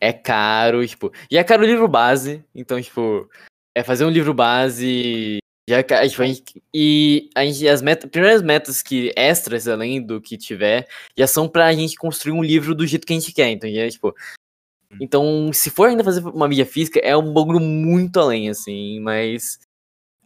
[0.00, 1.12] É caro, tipo.
[1.30, 3.28] E é caro o livro base, então, tipo,
[3.74, 5.38] é fazer um livro base.
[5.68, 10.20] Já, tipo, a gente, e a gente, as metas, primeiras metas que extras, além do
[10.20, 13.50] que tiver, já são pra gente construir um livro do jeito que a gente quer.
[13.50, 14.14] Então, já, é, tipo.
[15.00, 19.58] Então, se for ainda fazer uma mídia física, é um bagulho muito além, assim, mas.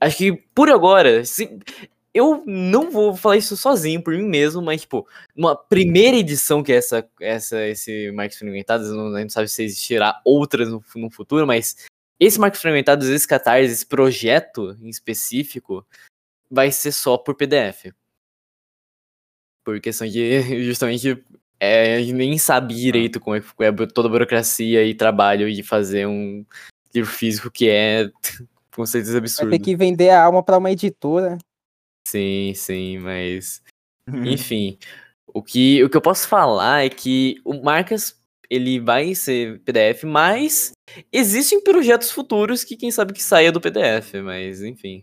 [0.04, 1.58] Acho que por agora, se,
[2.12, 6.72] eu não vou falar isso sozinho por mim mesmo, mas, tipo, uma primeira edição que
[6.72, 10.84] é essa, essa esse Marcos Fragmentados, não, a gente não sabe se existirá outras no,
[10.96, 11.86] no futuro, mas
[12.20, 15.86] esse Marcos Fragmentados, esse Catarse, esse projeto em específico,
[16.50, 17.94] vai ser só por PDF.
[19.64, 21.24] Por questão de, justamente,
[21.58, 25.50] é, a gente nem sabe direito como é, que é toda a burocracia e trabalho
[25.50, 26.44] de fazer um
[26.94, 28.10] livro físico que é
[28.74, 29.50] conceitos Vai absurdos.
[29.58, 31.38] ter que vender a alma pra uma editora.
[32.06, 33.62] Sim, sim, mas
[34.24, 34.78] enfim,
[35.28, 40.04] o que, o que eu posso falar é que o Marcas ele vai ser PDF,
[40.04, 40.72] mas
[41.12, 45.02] existem projetos futuros que quem sabe que saia do PDF, mas enfim.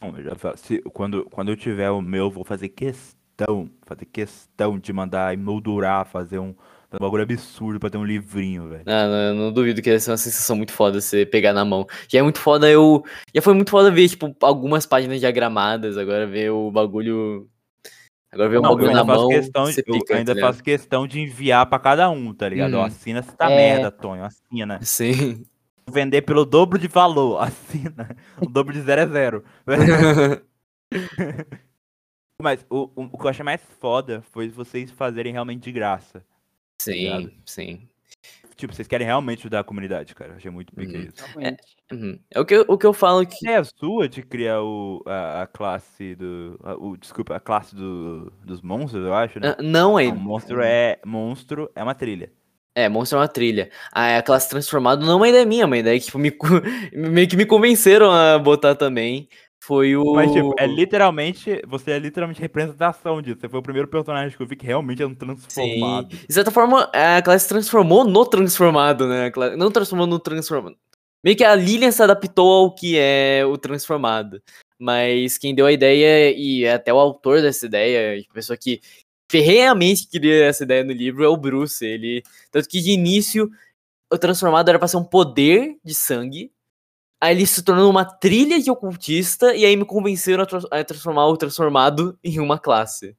[0.00, 4.04] Bom, eu já falo, se- quando, quando eu tiver o meu, vou fazer questão, fazer
[4.06, 6.54] questão de mandar emoldurar, fazer um,
[6.92, 8.84] um bagulho absurdo pra ter um livrinho, velho.
[8.86, 11.64] Ah, não, eu não duvido que ia ser uma sensação muito foda você pegar na
[11.64, 11.86] mão.
[12.08, 13.04] Já é muito foda eu.
[13.34, 17.48] Já foi muito foda ver, tipo, algumas páginas diagramadas, agora ver o bagulho.
[18.32, 19.28] Agora ver o bagulho na mão.
[19.28, 22.74] questão, você eu pica, ainda tá faço questão de enviar pra cada um, tá ligado?
[22.74, 22.84] Ó, Uhum.
[22.84, 23.48] assina essa É.
[23.56, 24.78] merda, Tonho, assina.
[24.82, 25.44] Sim.
[25.88, 28.16] Vender pelo dobro de valor, assina.
[28.40, 29.44] O dobro de zero é zero.
[32.42, 36.22] Mas o, o, o que eu achei mais foda foi vocês fazerem realmente de graça.
[36.80, 37.32] Sim, Obrigado.
[37.44, 37.88] sim.
[38.56, 40.34] Tipo, vocês querem realmente ajudar a comunidade, cara.
[40.36, 41.04] Achei muito pica Uhum.
[41.04, 41.26] isso.
[41.26, 41.62] Realmente.
[41.92, 42.18] Uhum.
[42.30, 43.46] É o que, eu- o que eu falo que.
[43.46, 46.58] É a sua de criar o, a, a classe do.
[46.64, 49.54] a- o, desculpa, a classe do, dos monstros, eu acho, né?
[49.58, 50.06] Ah, Não, é.
[50.06, 50.98] Não, monstro é.
[51.04, 52.32] Monstro é uma trilha.
[52.74, 53.70] É, monstro é uma trilha.
[53.92, 56.30] A, a classe transformada não é uma ideia minha, é uma ideia que tipo, me,
[56.94, 59.28] meio que me convenceram a botar também.
[59.62, 60.14] Foi o.
[60.14, 61.60] Mas, tipo, é literalmente.
[61.66, 63.40] Você é literalmente representação disso.
[63.40, 65.16] Você foi o primeiro personagem que eu vi que realmente é um Sim.
[65.16, 66.08] transformado.
[66.08, 69.32] De certa forma, a classe transformou no transformado, né?
[69.56, 70.76] Não transformou no transformado.
[71.24, 74.40] Meio que a Lilian se adaptou ao que é o transformado.
[74.78, 78.80] Mas quem deu a ideia, e é até o autor dessa ideia, a pessoa que
[79.28, 81.84] ferreamente queria essa ideia no livro, é o Bruce.
[81.84, 82.22] Ele.
[82.52, 83.50] Tanto que de início,
[84.12, 86.52] o transformado era pra ser um poder de sangue.
[87.26, 90.84] Aí ele se tornou uma trilha de ocultista, e aí me convenceram a, tra- a
[90.84, 93.16] transformar o transformado em uma classe.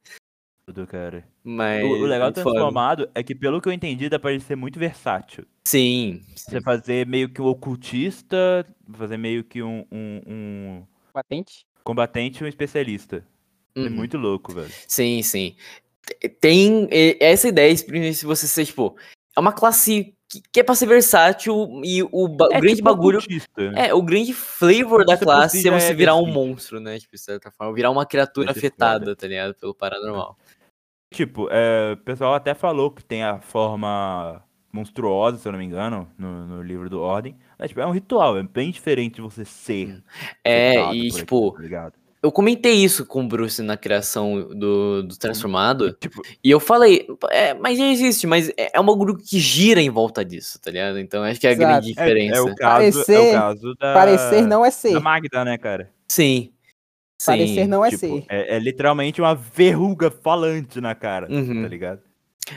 [0.66, 1.26] Tudo, cara.
[1.44, 1.84] Mas.
[1.84, 2.54] O, o legal do foda.
[2.54, 5.44] transformado é que, pelo que eu entendi, dá pra ele ser muito versátil.
[5.66, 6.22] Sim.
[6.34, 11.66] Você fazer meio que um ocultista, fazer meio que um, um, um Patente?
[11.84, 13.24] combatente e um especialista.
[13.76, 13.90] É Uhum.
[13.90, 14.72] muito louco, velho.
[14.86, 15.54] Sim, sim.
[16.40, 16.88] Tem
[17.20, 18.96] essa ideia, se você ser, tipo,
[19.38, 22.88] é uma classe que, que é pra ser versátil e o, ba- É grande tipo
[22.90, 23.18] bagulho.
[23.18, 23.62] ocultista.
[23.76, 26.34] É, o grande flavor da classe é você é virar um desse.
[26.34, 26.98] monstro, né?
[26.98, 29.16] Tipo, de certa forma, virar uma criatura afetada, foda.
[29.16, 29.54] tá ligado?
[29.54, 30.36] Pelo paranormal.
[31.14, 35.64] Tipo, é, o pessoal até falou que tem a forma monstruosa, se eu não me
[35.64, 37.34] engano, no, no livro do Ordem.
[37.58, 40.02] Mas, tipo, é um ritual, é bem diferente de você ser.
[40.44, 41.92] É, afetado e, tipo, aquilo, tá?
[42.22, 45.92] Eu comentei isso com o Bruce na criação do, do Transformado.
[45.94, 49.80] Tipo, E eu falei, é, mas já existe, mas é é um bagulho que gira
[49.80, 50.98] em volta disso, tá ligado?
[50.98, 51.68] Então acho que é a Exato.
[51.70, 52.36] grande é, diferença.
[52.36, 54.92] é o caso, é Parecer- o caso da, Parecer não é ser.
[54.94, 55.90] da Magda, né, cara?
[56.08, 56.52] Sim.
[57.20, 57.32] Sim.
[57.32, 58.24] Parecer não é Tipo, ser.
[58.28, 61.62] é, é literalmente uma verruga falante na cara, Uhum.
[61.62, 62.00] tá ligado?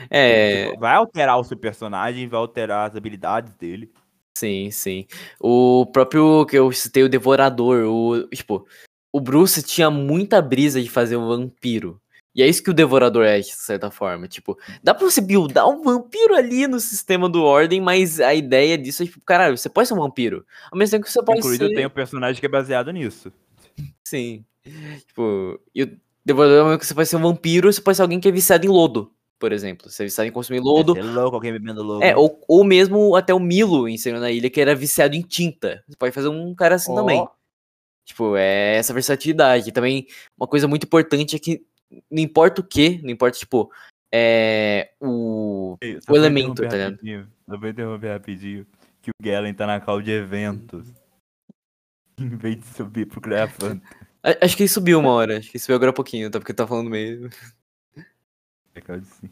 [0.08, 3.90] É, Tipo, vai alterar o seu personagem, vai alterar as habilidades dele.
[4.38, 5.06] Sim, sim.
[5.38, 8.66] O próprio que eu citei, o Devorador, o, tipo,
[9.12, 12.00] o Bruce tinha muita brisa de fazer um vampiro.
[12.34, 14.26] E é isso que o Devorador é, de certa forma.
[14.26, 18.78] Tipo, dá pra você buildar um vampiro ali no sistema do Ordem, mas a ideia
[18.78, 20.44] disso é, tipo, caralho, você pode ser um vampiro.
[20.70, 21.74] Ao mesmo tempo que você pode Incluído ser...
[21.74, 23.30] tem um personagem que é baseado nisso.
[24.02, 24.44] Sim.
[25.06, 28.28] Tipo, e o Devorador, que você pode ser um vampiro, você pode ser alguém que
[28.28, 29.90] é viciado em lodo, por exemplo.
[29.90, 30.96] Você é viciado em consumir lodo.
[30.96, 32.02] É louco alguém bebendo lodo.
[32.02, 35.22] É, ou, ou mesmo até o Milo em Senhor na Ilha, que era viciado em
[35.22, 35.84] tinta.
[35.86, 37.28] Você pode fazer um cara assim Ó, também.
[38.04, 39.68] Tipo, é essa versatilidade.
[39.68, 41.64] E também, uma coisa muito importante é que
[42.10, 43.70] não importa o que, não importa, tipo,
[44.12, 44.92] é.
[45.00, 45.76] O.
[45.80, 46.98] Ei, o elemento, tá ligado?
[47.48, 48.66] Só vou interromper rapidinho.
[49.00, 50.86] Que o Galen tá na call de eventos.
[52.18, 53.82] Em vez de subir pro Grafanta.
[54.22, 55.38] A- Acho que ele subiu uma hora.
[55.38, 56.38] Acho que ele subiu agora há pouquinho, tá?
[56.38, 57.30] Porque tá falando meio.
[58.74, 59.30] É de sim.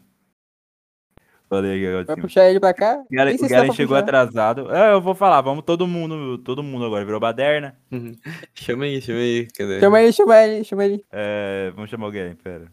[1.51, 2.21] Falei aqui, de Vai sim.
[2.21, 2.97] puxar ele pra cá?
[2.97, 4.03] O sei o pra chegou puxar.
[4.03, 4.73] atrasado.
[4.73, 7.77] É, eu vou falar, vamos todo mundo, todo mundo agora, virou baderna.
[8.55, 9.47] chama aí, chama aí.
[9.53, 9.79] Cadê?
[9.81, 11.05] Chama ele, chama ele, chama ele.
[11.11, 12.71] É, vamos chamar o Galen, pera.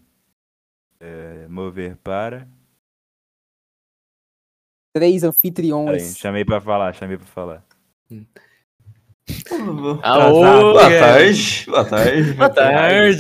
[1.00, 2.48] É, mover para.
[4.94, 6.16] Três Pera aí, anfitriões.
[6.16, 7.64] chamei pra falar, chamei pra falar.
[10.02, 12.32] Aô, Boa tarde, boa tarde.
[12.34, 13.18] Boa tarde.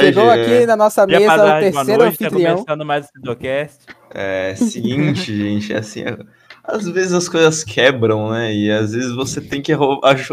[0.00, 2.56] Chegou aqui na nossa mesa o dar boa terceiro noite, tá anfitrião.
[2.56, 3.78] começando mais Sidocast.
[4.10, 6.04] É seguinte, gente, é assim.
[6.62, 8.54] Às vezes as coisas quebram, né?
[8.54, 9.72] E às vezes você tem que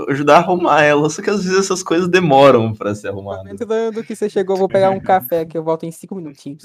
[0.07, 1.13] ajudar a arrumar elas.
[1.13, 3.43] Só que às vezes essas coisas demoram pra ser arrumadas.
[3.45, 5.91] Dentro do, do que você chegou, eu vou pegar um café que eu volto em
[5.91, 6.63] cinco minutinhos.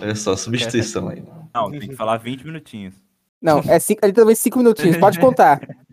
[0.00, 1.22] Olha só, substituição aí.
[1.54, 2.94] Não, tem que falar 20 minutinhos.
[3.40, 5.60] Não, é, cinco, é literalmente cinco minutinhos, pode contar.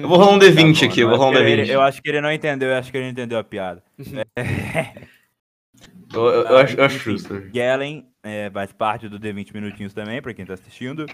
[0.00, 1.62] Eu vou rolar um D20 Tá bom, aqui, eu vou acho rolar um que ele-
[1.64, 1.68] D20.
[1.70, 3.82] Eu acho que ele não entendeu, eu acho que ele não entendeu a piada.
[3.98, 4.06] Eu,
[6.26, 7.34] eu- eu acho, eu acho justo.
[7.52, 11.06] Galen é, faz parte do D20 Minutinhos também, pra quem tá assistindo.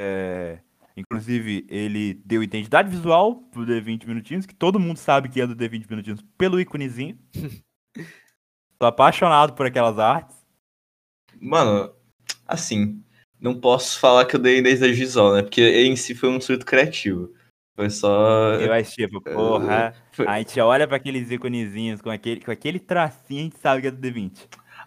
[0.00, 0.58] É,
[0.96, 5.56] inclusive, ele deu identidade visual pro D20 Minutinhos, que todo mundo sabe que é do
[5.56, 7.18] D20 Minutinhos pelo íconezinho.
[8.78, 10.36] Tô apaixonado por aquelas artes.
[11.40, 11.92] Mano,
[12.46, 13.02] assim,
[13.40, 15.42] não posso falar que eu dei desde a Gisol, né?
[15.42, 17.32] Porque em si foi um surto criativo.
[17.78, 18.54] Foi só.
[18.54, 19.94] Eu acho tipo, porra.
[20.10, 23.82] Foi- A gente olha pra aqueles íconezinhos com aquele, com aquele tracinho, a gente sabe
[23.82, 24.32] que é do D20.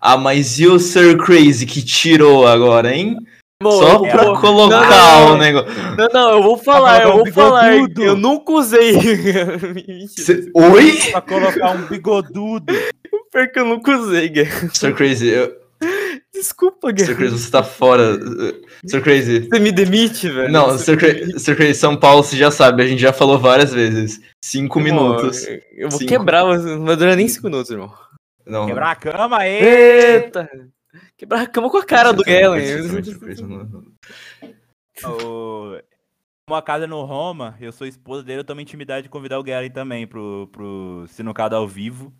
[0.01, 3.15] Ah, mas e o Sir Crazy que tirou agora, hein?
[3.63, 5.71] Bom, Só eu pra colocar Não, não, o negócio.
[5.97, 7.77] Não, não, eu vou falar, eu um vou falar.
[7.77, 8.93] Eu nunca usei.
[10.09, 10.97] Cê- Oi?
[11.11, 12.73] Pra colocar um bigodudo.
[13.31, 14.33] pior que eu nunca usei.
[14.73, 15.60] Sir Crazy, eu-
[16.41, 17.15] Desculpa, Sir Guerra.
[17.15, 18.15] Crazy, você tá fora.
[18.15, 19.47] Uh, Sir Crazy.
[19.47, 20.51] Você me demite, velho.
[20.51, 23.71] Não, Sir Crazy, Sir Crazy, São Paulo, você já sabe, a gente já falou várias
[23.71, 24.19] vezes.
[24.43, 25.45] Cinco Pô, minutos.
[25.45, 26.09] Eu, eu vou Cinco.
[26.09, 27.93] quebrar, mas não vai durar nem cinco minutos, irmão.
[28.43, 28.65] Não.
[28.65, 29.63] Quebrar a cama aí.
[29.63, 30.49] Eita!
[31.15, 32.65] Quebrar a cama com a cara do Galen.
[32.65, 33.15] Sir
[35.05, 35.77] O...
[36.49, 39.69] Uma casa no Roma, eu sou esposa dele, eu tomo intimidade de convidar o Galen
[39.69, 42.11] também pro, pro Sinucado ao vivo.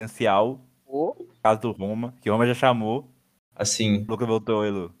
[0.00, 0.64] Essencial.
[0.86, 3.12] Ô, Casa do Roma, que o Roma já chamou.
[3.58, 4.94] Assim, O Luca voltou, Elu.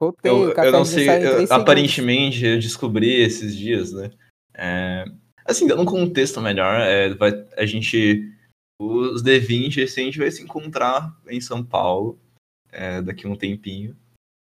[0.00, 4.10] voltei, eu, o eu não sei, eu- aparentemente eu descobri esses dias, né?
[4.54, 5.04] É,
[5.44, 8.28] assim, dando um contexto melhor, é, vai, a gente,
[8.80, 12.18] os D20, esse a gente vai se encontrar em São Paulo
[12.72, 13.96] é, daqui a um tempinho.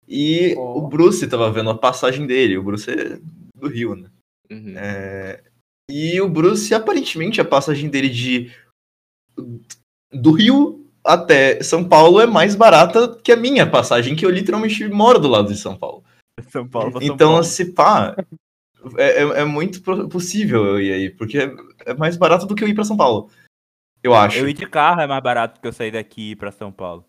[0.07, 0.77] E Ó.
[0.77, 3.19] o Bruce tava vendo a passagem dele, o Bruce é
[3.55, 4.09] do Rio, né?
[4.51, 4.73] Uhum.
[4.77, 5.43] É,
[5.89, 8.51] e o Bruce, aparentemente, a passagem dele de
[10.11, 10.78] do Rio
[11.13, 15.27] até São Paulo é mais barata que a minha passagem, que eu literalmente moro do
[15.27, 16.03] lado de São Paulo.
[16.49, 17.43] São Paulo São Então, Paulo.
[17.43, 18.15] se pá,
[18.97, 21.51] é, é- é muito possível eu ir aí, porque é,
[21.87, 23.29] é mais barato do que eu ir pra São Paulo.
[24.01, 24.37] Eu acho.
[24.37, 27.05] Eu ir de carro é mais barato que eu sair daqui pra São Paulo.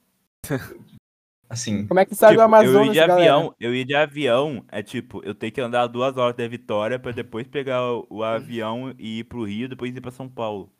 [1.49, 3.15] Assim, Como é que sai do Tipo, eu ir Amazonas, de galera?
[3.21, 6.97] avião, eu ir de avião é tipo, eu tenho que andar duas horas da Vitória
[6.99, 10.73] pra depois pegar o, o avião e ir pro Rio, depois ir pra São Paulo.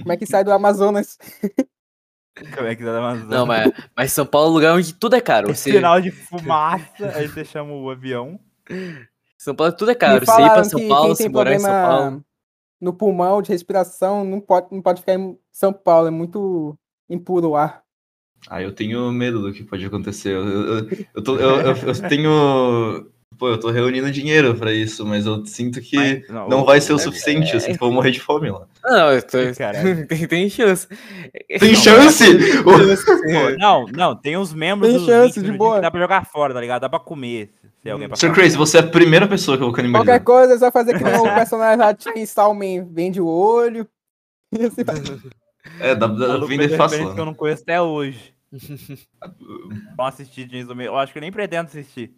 [0.00, 1.16] Como é que sai do Amazonas?
[2.54, 3.36] Como é que tá na Amazônia?
[3.38, 5.50] Não, mas, mas São Paulo é um lugar onde tudo é caro.
[5.50, 8.38] Esse Você, sinal de fumaça, aí você chama o avião.
[9.38, 10.24] São Paulo tudo é caro.
[10.24, 11.82] Você ir pra São que Paulo, quem se tem morar em São Paulo.
[11.88, 12.24] problema
[12.80, 16.76] no pulmão de respiração não pode, não pode ficar em São Paulo, é muito
[17.08, 17.82] impuro o ar.
[18.48, 20.30] ah, eu tenho medo do que pode acontecer.
[20.34, 23.11] Eu, eu, eu, tô- eu- eu- eu tenho.
[23.38, 26.80] Pô, eu tô reunindo dinheiro pra isso, mas eu sinto que Mas, não o- vai
[26.80, 27.52] ser o é- suficiente.
[27.54, 28.66] Eu sinto que vou morrer de fome lá.
[28.84, 29.38] Não, eu tô...
[30.08, 30.86] Tem, tem chance.
[31.58, 32.24] Tem chance?
[32.62, 32.72] Pô,
[33.58, 35.76] não, não, tem uns membros Tem dos chance, 20 de boa.
[35.76, 36.82] que dá pra jogar fora, tá ligado?
[36.82, 37.50] Dá pra comer.
[37.82, 40.20] Se alguém passar Sir Crazy, você é a primeira pessoa que eu vou canibalizar.
[40.20, 43.88] Qualquer coisa é só fazer que o personagem lá de Chainsaw Man, vende o olho.
[44.52, 44.82] E assim.
[45.80, 47.12] É, dá, maluco vender fácil.
[47.14, 48.32] que eu não conheço até hoje.
[49.96, 50.82] Vamos assistir Man.
[50.84, 52.12] Eu acho que eu nem pretendo assistir.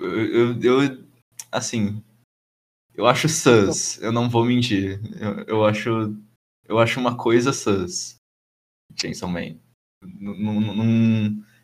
[0.00, 1.04] Eu, eu,
[1.52, 2.02] assim,
[2.94, 5.00] Eu acho sus, eu não vou mentir.
[5.20, 6.14] Eu, eu acho.
[6.66, 8.16] Eu acho uma coisa sus.
[8.96, 9.56] Chainsaw Man.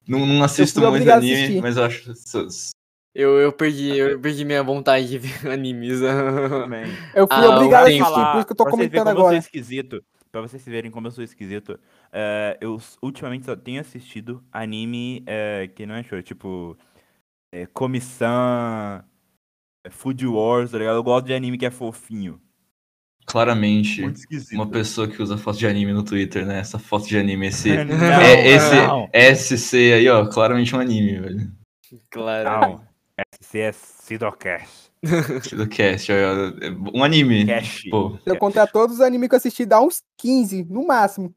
[0.07, 2.71] Não, assisto muito anime, mas eu acho sus.
[3.15, 6.01] Eu, eu perdi, eu perdi minha vontade de ver animes.
[6.01, 6.85] Também.
[7.15, 9.05] Eu fui Ah, obrigado a assistir, por isso que eu tô pra vocês verem comentando
[9.05, 9.37] como eu sou agora.
[9.39, 10.05] esquisito.
[10.33, 11.79] Pra vocês verem como eu sou esquisito.
[12.13, 16.77] é, eu ultimamente só tenho assistido anime é, que não é show, tipo.
[17.53, 19.03] É, Comissão.
[19.85, 20.97] é, Food Wars, tá ligado?
[20.97, 22.41] Eu gosto de anime que é fofinho.
[23.27, 24.03] Claramente,
[24.53, 26.59] uma pessoa que usa foto de anime no Twitter, né?
[26.59, 27.69] Essa foto de anime, esse.
[27.85, 29.09] Não, é, esse não.
[29.15, 31.53] SC aí, ó, claramente um anime, velho.
[32.11, 32.51] Claro.
[32.51, 32.91] Não.
[33.41, 34.91] SC é Sidocast.
[35.57, 37.47] Do cast, ó, é um anime.
[37.47, 37.85] Cash.
[37.91, 41.33] Pô, Se eu contar todos os animes que eu assisti, dá uns 15, no máximo.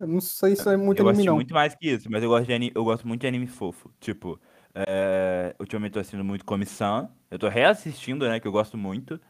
[0.00, 1.34] Eu não sei se é muito eu anime, gosto não.
[1.34, 3.90] muito mais que isso, mas eu gosto, de anime, eu gosto muito de anime fofo.
[3.98, 4.40] Tipo,
[4.86, 7.10] é, ultimamente tô assistindo muito Comissão.
[7.30, 8.38] Eu tô reassistindo, né?
[8.38, 9.20] Que eu gosto muito.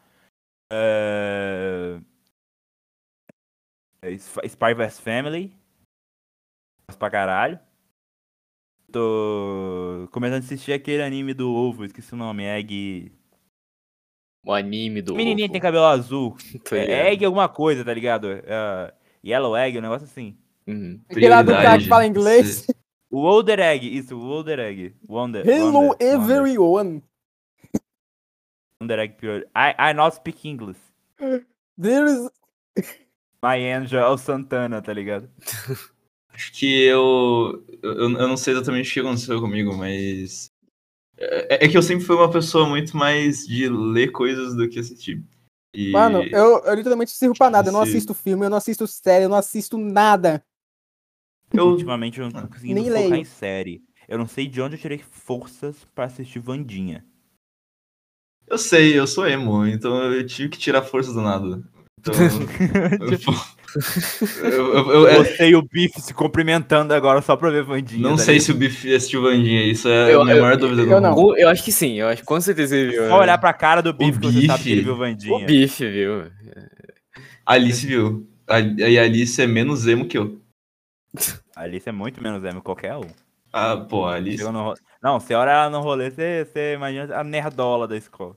[0.71, 2.01] É,
[4.03, 5.57] é, Sp- Spy vs Family.
[6.89, 7.59] Gosto pra caralho.
[8.91, 13.13] Tô começando a assistir aquele anime do ovo, esqueci o nome, Egg.
[14.47, 15.15] O anime do.
[15.15, 15.53] Menininha ovo.
[15.53, 16.37] tem cabelo azul.
[16.73, 18.31] É, egg alguma coisa, tá ligado?
[18.31, 20.39] É, Yellow Egg, um negócio assim.
[20.67, 21.01] Uhum.
[21.09, 22.67] Aquele lá do cara que fala inglês.
[23.11, 24.95] O Older Egg, isso, o Older Egg.
[25.09, 27.03] Wonder, Hello Wonder, everyone.
[28.81, 29.47] Wonder Egg Pure.
[29.57, 30.79] I, I not speak English.
[31.79, 32.31] There is...
[33.43, 35.31] My Angel Santana, tá ligado?
[36.35, 37.93] Acho que eu, eu.
[37.95, 40.53] Eu não sei exatamente o que aconteceu comigo, mas.
[41.17, 44.79] É, é que eu sempre fui uma pessoa muito mais de ler coisas do que
[44.79, 45.25] assistir.
[45.75, 47.69] E Mano, eu, eu literalmente não sirvo pra nada.
[47.69, 50.45] Eu não assisto filme, eu não assisto série, eu não assisto nada.
[51.53, 53.15] Eu- Ultimamente eu não tô conseguindo Nem focar leio.
[53.17, 53.83] em série.
[54.09, 57.05] Eu não sei de onde eu tirei forças pra assistir Vandinha.
[58.47, 61.63] Eu sei, eu sou emo, então eu tive que tirar força do nada.
[62.01, 62.15] Então.
[64.43, 68.01] eu, eu- eu- é- Você e o Biff se cumprimentando agora só pra ver Vandinha.
[68.03, 70.57] não tá sei se o Biff assistiu Vandinha, isso é Eu- a minha eu- maior
[70.57, 71.15] dúvida do eu não.
[71.15, 71.37] mundo.
[71.37, 73.09] Eu acho que sim, eu acho que com certeza ele viu.
[73.09, 75.47] Só olhar pra cara do Biff O que você sabe que ele viu O Vandinha.
[75.47, 76.23] bife, viu?
[77.45, 78.27] A Alice viu.
[78.47, 80.41] A- E a Alice é menos emo que eu.
[81.57, 83.09] A Alice é muito menos emo que qualquer um.
[83.53, 84.43] Ah, pô, a Alice.
[84.45, 88.37] No Não, você olha ela no rolê, você, você imagina a nerdola da escola.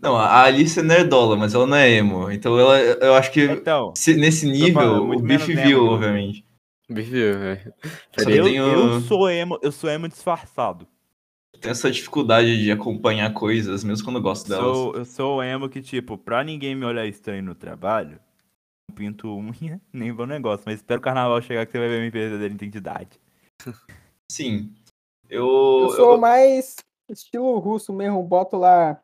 [0.00, 2.30] Não, a Alice é nerdola, mas ela não é emo.
[2.30, 5.90] Então ela, eu acho que Então, se- nesse nível, falando, muito o Biff viu, emo,
[5.92, 6.44] obviamente.
[6.90, 7.74] O bife viu, velho.
[8.16, 10.86] Eu, tenho- eu sou emo, eu sou emo disfarçado.
[11.60, 14.64] Tenho essa dificuldade de acompanhar coisas, mesmo quando eu gosto delas.
[14.66, 18.18] Sou, eu sou o emo que, tipo, pra ninguém me olhar estranho no trabalho,
[18.94, 20.64] pinto unha, nem vou no negócio.
[20.66, 23.20] Mas espero o carnaval chegar que você vai ver minha verdadeira identidade.
[24.30, 24.74] Sim.
[25.28, 25.46] Eu.
[25.82, 26.76] Eu sou eu- mais
[27.08, 28.22] estilo russo mesmo.
[28.22, 29.00] Boto lá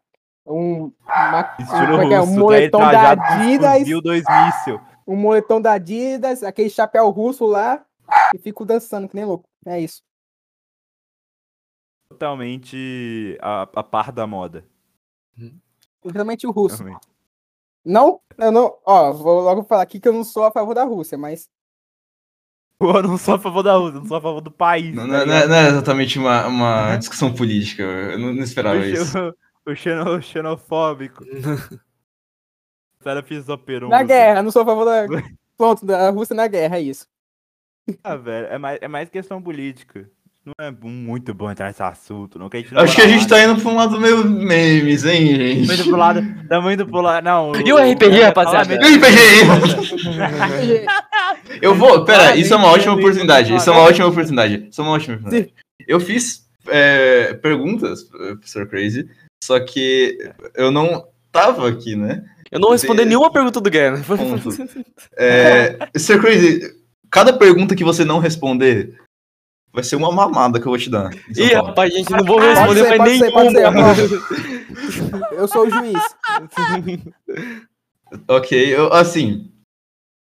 [0.47, 2.21] um, uma, Estilo é é?
[2.21, 4.81] um russo, moletom da trajado com Adidas, fuzil dois míssil.
[5.07, 7.85] um moletom da Adidas, aquele chapéu russo lá
[8.35, 9.49] e fico dançando que nem louco.
[9.67, 10.03] É isso.
[12.11, 14.65] Totalmente a, a par da moda.
[16.05, 16.83] Literalmente o russo.
[16.83, 17.08] Realmente.
[17.85, 20.85] Não, eu não, ó, vou logo falar aqui que eu não sou a favor da
[20.85, 21.49] Rússia, mas
[22.81, 24.95] Eu não sou a favor da Rússia, eu não sou a favor do país.
[24.95, 27.83] Não, tá não- não é- não é exatamente uma, uma discussão política.
[27.83, 29.05] Eu não, não esperava o, isso.
[29.13, 29.35] xeno-
[29.67, 31.25] o xeno- xenofóbico.
[33.03, 33.89] Sério, fiz operou.
[33.89, 35.07] na guerra, não sou a favor da.
[35.57, 37.07] Pronto, da Rússia na guerra, é isso.
[38.05, 40.09] Ah, velho, é mais, é mais questão política.
[40.49, 42.49] Não é muito bom entrar nesse assunto, não.
[42.49, 44.25] Que a gente não Acho que a gente lá, tá indo pra um lado meio
[44.25, 45.89] memes, hein, Tamo indo gente?
[45.89, 46.23] pro lado.
[46.49, 47.25] Tamo indo pro lado.
[47.25, 47.53] Não.
[47.55, 48.75] E o RPG, rapaziada?
[48.75, 49.19] E o RPG?
[51.61, 53.55] Eu vou, pera, isso é uma ótima oportunidade.
[53.55, 54.69] Isso é uma ótima oportunidade.
[54.71, 55.53] Isso é uma ótima oportunidade.
[55.87, 59.09] Eu fiz é, perguntas, professor Crazy,
[59.43, 60.19] só que
[60.55, 62.25] eu não tava aqui, né?
[62.51, 64.03] Eu não respondi Be- nenhuma pergunta do Guerra.
[64.07, 64.49] Ponto.
[65.17, 66.19] É, Sr.
[66.21, 66.75] Crazy,
[67.11, 68.95] cada pergunta que você não responder
[69.73, 71.11] vai ser uma mamada que eu vou te dar.
[71.37, 73.33] Ih, rapaz, gente, não vou responder ser, mais ser,
[75.33, 75.99] Eu sou o juiz.
[78.27, 79.53] Ok, eu, assim,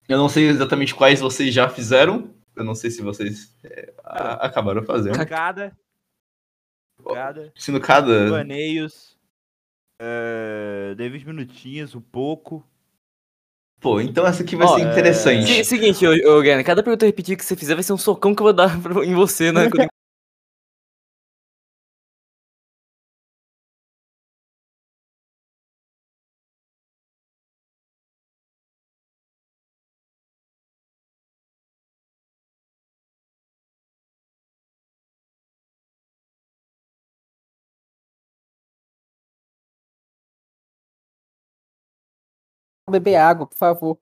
[0.08, 2.34] eu não sei exatamente quais vocês já fizeram.
[2.54, 5.16] Eu não sei se vocês é, a- acabaram fazendo.
[5.26, 5.74] Cada.
[7.14, 7.50] Cada.
[7.56, 8.28] Sendo cada.
[8.28, 9.16] Baneios.
[10.00, 12.62] É, dei 20 minutinhos, um pouco.
[13.80, 15.46] Pô, então essa aqui vai Ó, ser é, interessante.
[15.46, 18.34] Se- Seguinte, ô, ô Guerra, cada pergunta repetida que você fizer vai ser um socão
[18.34, 18.70] que eu vou dar
[19.04, 19.68] em você, né?
[19.70, 19.86] quando
[42.88, 43.98] beber água, por favor.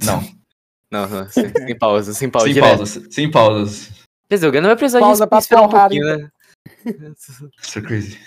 [0.00, 0.20] Não,
[0.90, 2.46] Não, não, sem, sem pausa, sem pausa.
[2.46, 2.76] sem direto.
[2.78, 3.90] pausas, sem pausas.
[4.28, 6.30] Quer dizer, o Gano vai precisar Pausa de pra esperar um pouquinho, né?
[7.62, 8.18] So crazy.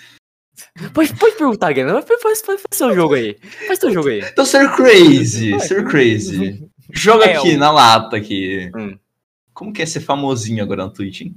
[0.92, 2.00] Pode, pode perguntar, Gano.
[2.02, 3.36] Faz, faz, faz seu jogo aí.
[3.66, 4.20] Faz teu jogo aí.
[4.20, 6.68] Então, Sir Crazy, Sir Crazy.
[6.92, 8.70] Joga É, aqui, na lata aqui.
[8.76, 8.98] Hum.
[9.54, 11.36] Como que é ser famosinho agora no Twitch, hein?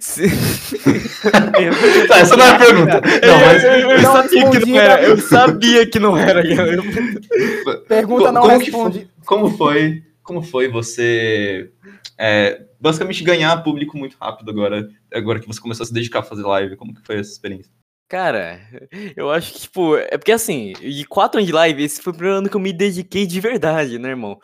[0.00, 0.28] Se-
[2.08, 3.00] Tá, essa não é a pergunta.
[3.00, 5.02] Não, mas eu, eu Não sabia que não era.
[5.02, 6.42] Eu sabia que não era.
[7.88, 9.08] Pergunta não como responde.
[9.26, 11.70] como foi, como foi você
[12.18, 16.24] é, basicamente ganhar público muito rápido agora, agora que você começou a se dedicar a
[16.24, 16.76] fazer live?
[16.76, 17.72] Como que foi essa experiência?
[18.08, 18.60] Cara,
[19.16, 22.14] eu acho que, tipo, é porque assim, de quatro anos de live, esse foi o
[22.16, 24.38] primeiro ano que eu me dediquei de verdade, né, irmão?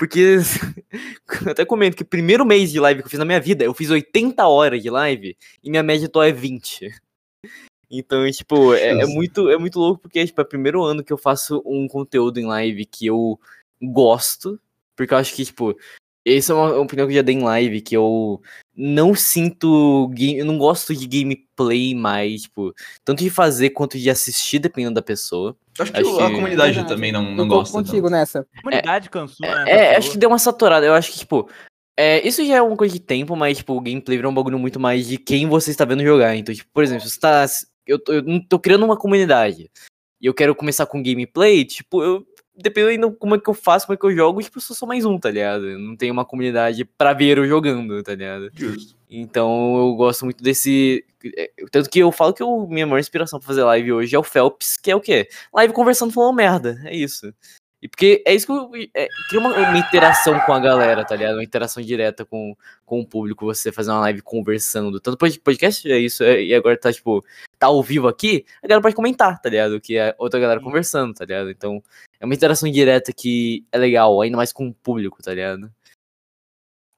[0.00, 0.38] Porque,
[1.44, 3.62] eu até comento que o primeiro mês de live que eu fiz na minha vida,
[3.62, 6.90] eu fiz 80 horas de live e minha média atual é 20.
[7.90, 11.12] Então, tipo, é, é muito, é muito louco porque tipo, é o primeiro ano que
[11.12, 13.38] eu faço um conteúdo em live que eu
[13.82, 14.58] gosto,
[14.96, 15.76] porque eu acho que, tipo,
[16.26, 18.40] essa é uma opinião que eu já dei em live, que eu
[18.76, 20.08] não sinto.
[20.14, 22.72] game- Eu não gosto de gameplay mais, tipo,
[23.04, 25.56] tanto de fazer quanto de assistir, dependendo da pessoa.
[25.78, 26.88] Acho que Acho a que- comunidade Verdade.
[26.94, 27.72] também não, não Eu tô gosta.
[27.76, 28.46] contigo nessa.
[28.56, 29.64] A comunidade cansou, né?
[29.66, 30.84] É, acho que deu uma saturada.
[30.86, 31.48] Eu acho que, tipo.
[31.98, 34.58] É, isso já é uma coisa de tempo, mas, tipo, o gameplay virou um bagulho
[34.58, 36.34] muito mais de quem você está vendo jogar.
[36.34, 37.44] Então, tipo, por exemplo, você tá.
[37.86, 39.70] Eu tô, eu tô criando uma comunidade
[40.20, 42.24] e eu quero começar com gameplay, tipo, eu.
[42.62, 44.86] Dependendo como é que eu faço, como é que eu jogo, tipo, eu sou só
[44.86, 45.66] mais um, tá ligado?
[45.68, 48.50] Eu não tenho uma comunidade pra ver eu jogando, tá ligado?
[48.54, 48.94] Justo.
[49.10, 51.04] Então eu gosto muito desse.
[51.36, 54.22] é, Tanto que eu falo que minha maior inspiração pra fazer live hoje é o
[54.22, 55.28] Phelps, que é o quê?
[55.52, 56.80] Live conversando falando merda.
[56.84, 57.32] É isso.
[57.82, 58.70] E porque é isso que eu.
[58.94, 61.34] É, cria uma, uma interação com a galera, tá ligado?
[61.36, 62.54] Uma interação direta com,
[62.84, 65.00] com o público, você fazer uma live conversando.
[65.00, 67.24] Tanto pod- podcast é isso, é- e agora tá, tipo,
[67.60, 69.78] tá ao vivo aqui, a galera pode comentar, tá ligado?
[69.80, 71.50] Que é outra galera conversando, tá ligado?
[71.50, 71.80] Então,
[72.18, 75.70] é uma interação direta que é legal, ainda mais com o público, tá ligado?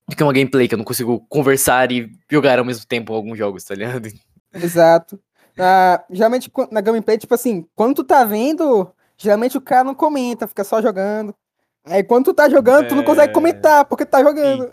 [0.08, 3.36] Do que uma gameplay que eu não consigo conversar e jogar ao mesmo tempo alguns
[3.36, 4.08] jogos, tá ligado?
[4.54, 5.18] Exato.
[6.10, 10.64] Geralmente na gameplay, tipo assim, quando tu tá vendo, geralmente o cara não comenta, fica
[10.64, 11.34] só jogando.
[11.84, 13.34] Aí quando tu tá jogando, tu não consegue É.
[13.34, 14.70] comentar, porque tu tá jogando.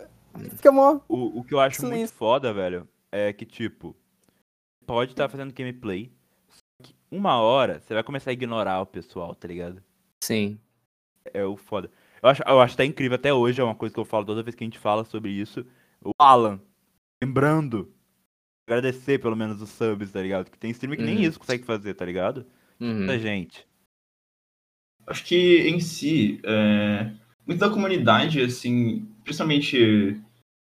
[0.56, 1.00] Fica mó.
[1.08, 3.96] O, o que eu acho muito foda, velho, é que, tipo,
[4.90, 6.10] pode estar fazendo gameplay,
[6.48, 9.82] só que uma hora você vai começar a ignorar o pessoal, tá ligado?
[10.22, 10.58] Sim.
[11.32, 11.90] É o foda.
[12.22, 14.42] Eu acho, eu acho até incrível, até hoje é uma coisa que eu falo toda
[14.42, 15.64] vez que a gente fala sobre isso.
[16.04, 16.60] O Alan,
[17.22, 17.92] lembrando,
[18.68, 20.50] agradecer pelo menos os subs, tá ligado?
[20.50, 21.22] Que tem streamer que nem Uhum.
[21.22, 22.44] isso consegue fazer, tá ligado?
[22.80, 22.98] Uhum.
[22.98, 23.66] Muita gente.
[25.06, 27.10] Acho que em si, é,
[27.46, 30.20] muito da comunidade, assim, principalmente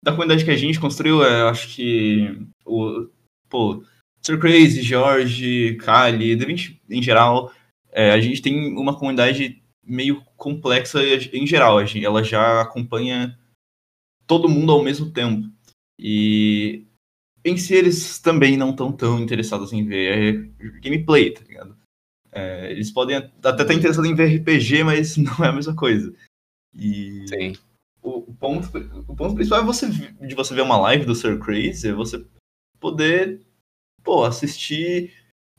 [0.04, 3.08] da comunidade que a gente construiu, é, eu acho que o,
[3.50, 3.84] pô,
[4.26, 7.52] Sir Crazy, Jorge, Kali, D20 em geral,
[7.92, 11.02] é, a gente tem uma comunidade meio complexa
[11.34, 13.38] em geral, a gente, ela já acompanha
[14.26, 15.52] todo mundo ao mesmo tempo.
[16.00, 16.86] E
[17.44, 20.52] em si eles também não estão tão interessados em ver
[20.82, 21.78] gameplay, tá ligado?
[22.32, 26.14] É, eles podem até estar interessados em ver RPG, mas não é a mesma coisa.
[26.74, 27.54] E Sim.
[28.02, 28.70] o, o ponto,
[29.08, 32.26] o ponto principal é você, de você ver uma live do Sir Crazy, é você
[32.80, 33.42] poder,
[34.04, 35.12] pô, assistir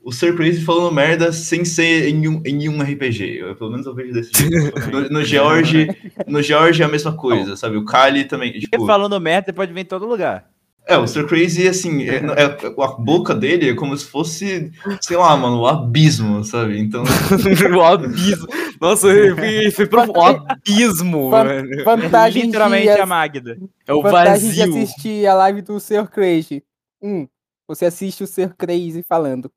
[0.03, 3.37] o Sir Crazy falando merda sem ser em um, em um RPG.
[3.39, 4.75] Eu, pelo menos eu vejo desse jeito.
[4.91, 5.87] No, no George,
[6.27, 7.75] no George é a mesma coisa, sabe?
[7.77, 8.51] O Kali também.
[8.53, 10.47] Tipo, falando merda, você pode ver em todo lugar.
[10.87, 14.71] é, o Sir Crazy, assim, é, é- a boca dele é como se fosse,
[15.01, 16.77] sei lá, mano, o abismo, sabe?
[16.77, 17.03] Então,
[17.75, 18.47] o abismo.
[18.79, 21.83] Nossa, eu fui, fui pro o abismo, mano.
[21.83, 23.57] Vantagem Literalmente de, a Magda.
[23.87, 24.83] É o vantagem de vazio.
[24.83, 26.07] assistir a live do Sr.
[26.11, 26.61] Crazy.
[27.01, 27.27] Um,
[27.67, 28.55] você assiste o Sr.
[28.57, 29.51] Crazy falando.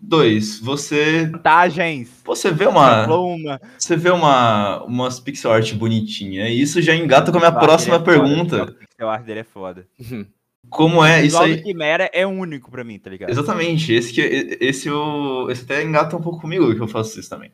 [0.00, 2.20] dois, você, Vantagens.
[2.24, 3.60] você vê uma, uma.
[3.78, 7.96] você vê uma, umas pixel art bonitinha, e isso já engata com a minha próxima
[7.96, 8.62] é foda, pergunta.
[8.64, 9.88] O pixel art dele é foda.
[10.68, 11.62] Como é O isso aí?
[11.62, 13.30] Quimera é único pra mim, tá ligado?
[13.30, 14.20] Exatamente, esse, que,
[14.60, 17.50] esse, eu, esse até engata um pouco comigo que eu faço isso também.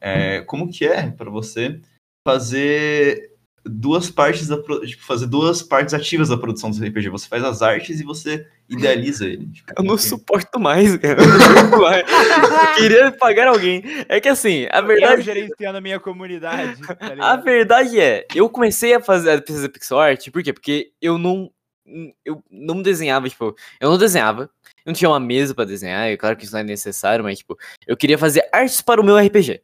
[0.00, 1.80] É, como que é pra você
[2.26, 3.33] fazer
[3.64, 7.08] duas partes da tipo, fazer duas partes ativas da produção do RPG?
[7.08, 9.46] Você faz as artes e você idealiza ele.
[9.46, 11.20] Tipo, Eu não suporto mais, cara.
[11.22, 12.10] Eu não suporto mais.
[12.10, 13.82] Eu queria pagar alguém.
[14.08, 15.22] É que assim, a Eu verdade.
[15.22, 19.98] gerenciando a minha comunidade, tá A verdade é, eu comecei a fazer a fazer pixel
[19.98, 20.52] art, por quê?
[20.52, 21.50] Porque eu não
[22.24, 24.48] eu não desenhava, tipo, eu não desenhava, eu
[24.86, 27.58] não tinha uma mesa pra desenhar, e claro que isso não é necessário, mas tipo,
[27.86, 29.60] eu queria fazer artes para o meu RPG.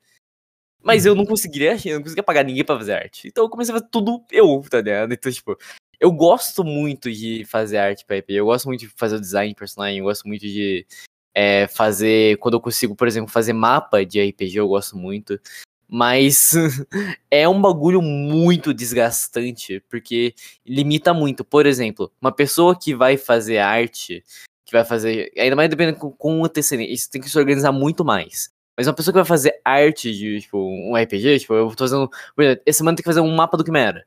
[0.82, 3.28] Mas eu não conseguiria, eu não conseguia pagar ninguém pra fazer arte.
[3.28, 5.12] Então eu comecei a fazer tudo eu, tá ligado?
[5.12, 5.56] Então, tipo,
[5.98, 9.52] eu gosto muito de fazer arte pra RPG, eu gosto muito de fazer o design
[9.52, 10.86] de personagem, eu gosto muito de
[11.34, 12.38] é, fazer.
[12.38, 15.38] Quando eu consigo, por exemplo, fazer mapa de RPG, eu gosto muito.
[15.86, 16.52] Mas
[17.30, 21.44] é um bagulho muito desgastante, porque limita muito.
[21.44, 24.24] Por exemplo, uma pessoa que vai fazer arte,
[24.64, 25.32] que vai fazer.
[25.36, 28.50] Ainda mais dependendo com, com antecedência, isso tem que se organizar muito mais.
[28.76, 32.08] Mas uma pessoa que vai fazer arte de, tipo, um RPG, tipo, eu tô fazendo.
[32.34, 34.04] Por exemplo, essa semana tem que fazer um mapa do Quimera.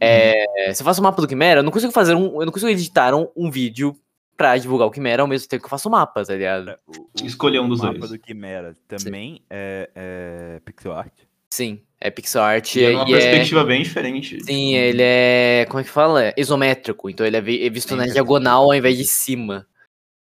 [0.00, 2.40] É, se eu faço um mapa do Quimera, eu não consigo fazer um.
[2.40, 3.96] Eu não consigo editar um, um vídeo
[4.36, 6.76] pra divulgar o Quimera ao mesmo tempo que eu faço o mapa, tá ligado?
[6.86, 6.92] O,
[7.22, 8.10] o- Escolher um o dos mapa dois.
[8.10, 11.12] do Quimera também é, é pixel art.
[11.52, 13.18] Sim, é pixel art E é uma e é.
[13.18, 14.42] perspectiva bem diferente.
[14.44, 15.66] Sim, ele é.
[15.68, 16.34] Como é que fala?
[16.36, 17.08] Isométrico.
[17.08, 19.66] Então ele é é visto na diagonal ao invés de cima.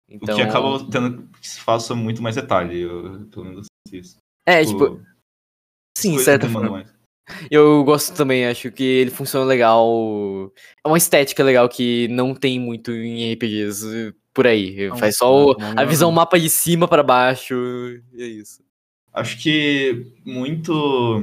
[0.09, 2.81] Então, O que acaba tendo que se faça muito mais detalhe.
[2.81, 3.67] Eu, pelo menos
[3.99, 4.17] isso.
[4.47, 5.01] É, tipo,
[5.97, 6.71] sim, coisas certa forma.
[6.71, 7.01] mais.
[7.51, 10.53] Eu gosto também, acho que ele funciona legal.
[10.85, 14.89] É uma estética legal que não tem muito em RPGs eh, por aí.
[14.89, 16.17] Não, Faz só o- não, a não, visão não.
[16.17, 17.55] mapa de cima pra baixo.
[18.13, 18.65] E é isso.
[19.13, 21.23] Acho que muito.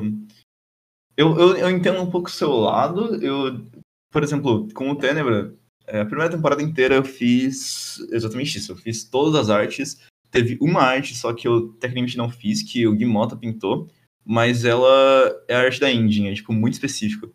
[1.18, 3.15] Eu, eu, eu entendo um pouco o seu lado.
[3.22, 3.65] Eu,
[4.11, 5.53] por exemplo, com o Tenebra,
[5.88, 8.72] é, a primeira temporada inteira eu fiz exatamente isso.
[8.72, 9.99] Eu fiz todas as artes.
[10.32, 13.90] Teve uma arte só que eu tecnicamente não fiz, que o Gui Mota pintou,
[14.26, 17.34] mas ela é a arte da engine, é tipo muito específico.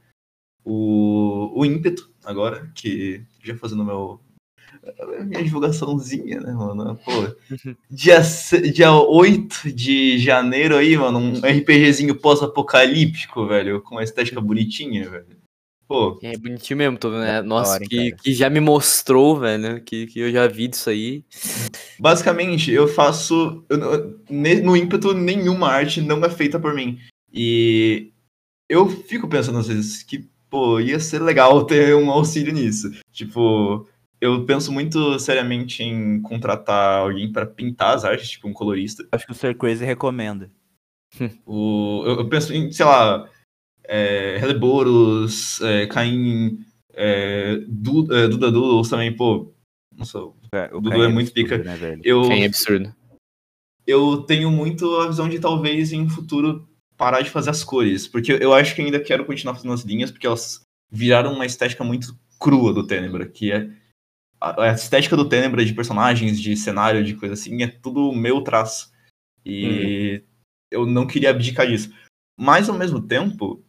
[0.65, 4.21] O, o ímpeto, agora, que já fazendo meu.
[5.27, 6.99] Minha divulgaçãozinha, né, mano?
[7.05, 7.11] Pô,
[7.91, 8.21] dia,
[8.73, 15.42] dia 8 de janeiro aí, mano, um RPGzinho pós-apocalíptico, velho, com uma estética bonitinha, velho.
[15.93, 17.35] Pô, É bonitinho mesmo, tô, né?
[17.35, 20.89] Da Nossa, hora, que, que já me mostrou, velho, que, que eu já vi disso
[20.89, 21.23] aí.
[22.01, 23.63] basicamente, eu faço.
[23.69, 26.99] eu no ímpeto, nenhuma arte não é feita por mim.
[27.31, 28.11] E
[28.71, 32.91] eu fico pensando às vezes que, pô, ia ser legal ter um auxílio nisso.
[33.13, 33.87] Tipo,
[34.19, 39.07] eu penso muito seriamente em contratar alguém pra pintar as artes, tipo um colorista.
[39.13, 40.51] Acho que o Sir Crazy recomenda.
[41.45, 43.29] O, eu, eu penso em, sei lá,
[43.95, 46.65] é, Heleboros, é, Caim,
[46.95, 49.53] é, Du- é, Duda Doodles também, pô.
[49.95, 50.35] Nossa, O
[50.73, 51.59] Dudu Caim é muito absurdo, pica.
[51.65, 52.95] Né, eu, é absurdo.
[53.87, 58.07] eu tenho muito a visão de talvez em um futuro parar de fazer as cores,
[58.09, 61.83] porque eu acho que ainda quero continuar fazendo as linhas, porque elas viraram uma estética
[61.85, 63.69] muito crua do Tenebra, que é
[64.41, 68.41] a, a estética do Tenebra de personagens, de cenário, de coisa assim, é tudo meu
[68.43, 68.91] traço.
[69.45, 70.23] E
[70.71, 71.93] eu não queria abdicar disso.
[72.39, 73.63] Mas ao mesmo tempo,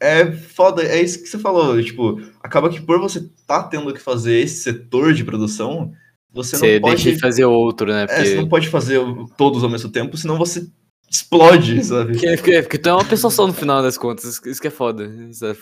[0.00, 4.00] é foda, é isso que você falou, tipo, acaba que por você tá tendo que
[4.00, 5.92] fazer esse setor de produção,
[6.32, 8.02] você, Você não pode deixa de fazer outro, né?
[8.02, 9.00] é, Porque, você não pode fazer
[9.38, 10.66] todos ao mesmo tempo, senão você
[11.10, 12.12] explode, sabe?
[12.12, 14.70] porque, porque, porque tu é uma pessoa só no final das contas, isso- que é
[14.70, 15.10] foda.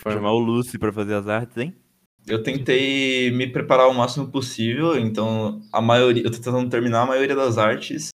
[0.03, 1.73] Chamar o Lucy pra fazer as artes, hein?
[2.27, 7.05] Eu tentei me preparar o máximo possível, então a maioria, eu tô tentando terminar a
[7.05, 8.09] maioria das artes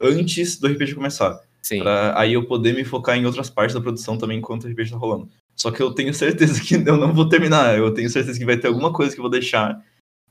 [0.00, 1.80] antes do RPG começar, Sim.
[1.80, 4.92] pra aí eu poder me focar em outras partes da produção também enquanto o RPG
[4.92, 5.28] tá rolando.
[5.60, 8.56] Só que eu tenho certeza que eu não vou terminar, eu tenho certeza que vai
[8.56, 9.84] ter alguma coisa que eu vou deixar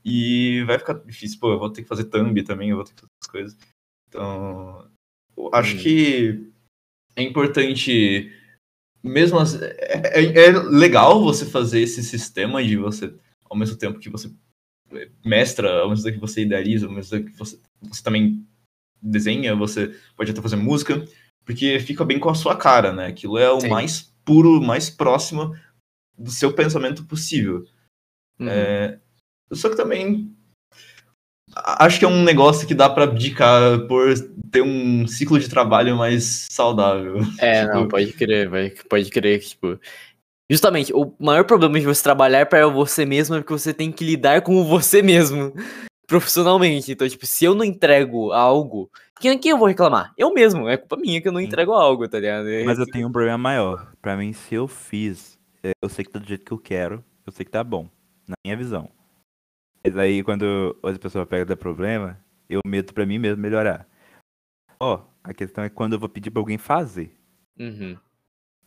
[0.04, 2.94] e vai ficar difícil, pô, eu vou ter que fazer thumb também, eu vou ter
[2.94, 3.58] que fazer essas coisas.
[4.08, 4.90] Então,
[5.36, 5.78] eu acho Hum.
[5.78, 6.50] que
[7.14, 8.32] é importante
[9.04, 9.76] mesmo as, é,
[10.20, 13.14] é- é legal você fazer esse sistema de você,
[13.48, 14.32] ao mesmo tempo que você
[15.24, 18.44] mestra, ao mesmo tempo que você idealiza, ao mesmo tempo que você, você também
[19.00, 21.04] desenha, você pode até fazer música,
[21.44, 23.06] porque fica bem com a sua cara, né?
[23.06, 23.68] Aquilo é o Sim.
[23.68, 25.56] mais puro, mais próximo
[26.16, 27.64] do seu pensamento possível.
[28.38, 28.48] Uhum.
[28.48, 29.00] É,
[29.52, 30.32] só que também
[31.56, 34.14] acho que é um negócio que dá pra abdicar por
[34.52, 37.18] ter um ciclo de trabalho mais saudável.
[37.40, 39.80] É, Tipo, não, pode crer, vai, pode crer que, tipo.
[40.48, 44.04] Justamente, o maior problema de você trabalhar para você mesmo é que você tem que
[44.04, 45.52] lidar com você mesmo
[46.06, 46.92] profissionalmente.
[46.92, 48.88] Então, tipo, se eu não entrego algo,
[49.20, 50.12] quem, quem eu vou reclamar?
[50.16, 52.46] Eu mesmo, é culpa minha que eu não entrego algo, tá ligado?
[52.64, 53.92] Mas eu tenho um problema maior.
[54.00, 57.04] Pra mim, se eu fiz, é, eu sei que tá do jeito que eu quero,
[57.26, 57.88] eu sei que tá bom,
[58.26, 58.90] na minha visão.
[59.84, 62.18] Mas aí, quando outra pessoa pega dar problema,
[62.48, 63.86] eu meto pra mim mesmo melhorar.
[64.78, 67.14] Ó, a questão é quando eu vou pedir pra alguém fazer.
[67.58, 67.96] Uhum.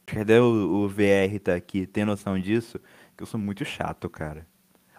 [0.05, 1.87] Cadê o, o VR tá aqui?
[1.87, 2.79] Tem noção disso?
[3.17, 4.45] Que eu sou muito chato, cara.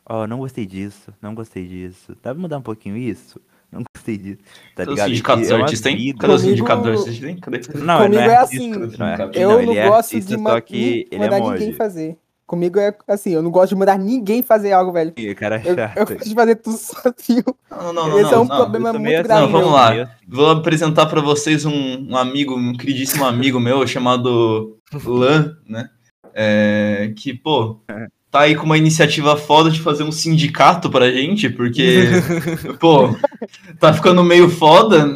[0.04, 2.14] Ó, não gostei disso, não gostei disso.
[2.16, 3.40] Dá pra mudar um pouquinho isso?
[3.74, 4.38] Não gostei disso.
[4.76, 5.08] Tá Cadê os ligado?
[5.08, 5.98] sindicatos E é artistas, hein?
[5.98, 6.18] vida.
[6.18, 7.40] Cadê os Comigo- sindicatos artistas?
[7.40, 7.84] Cadê?
[7.84, 10.60] Não, Comigo não é artista, assim, não é- Eu não, é gosto de ma- só
[10.60, 12.16] que ele é mandar ninguém fazer.
[12.46, 15.14] Comigo é assim, eu não gosto de mandar ninguém fazer algo, velho.
[15.16, 15.96] Ih, Cara Eu, chato.
[15.96, 17.44] eu gosto de fazer tudo sozinho.
[17.70, 18.56] Não, não, não, Esse não, é um não.
[18.56, 19.42] problema Eu muito assim, grave.
[19.42, 19.92] Não, vamos eu lá.
[20.02, 20.10] assim.
[20.28, 25.88] Vou apresentar pra vocês um, um amigo, um queridíssimo amigo meu chamado Lan, né?
[26.34, 27.80] É, que, pô,
[28.34, 32.02] tá aí com uma iniciativa foda de fazer um sindicato pra gente, porque,
[32.80, 33.16] pô,
[33.78, 35.08] tá ficando meio foda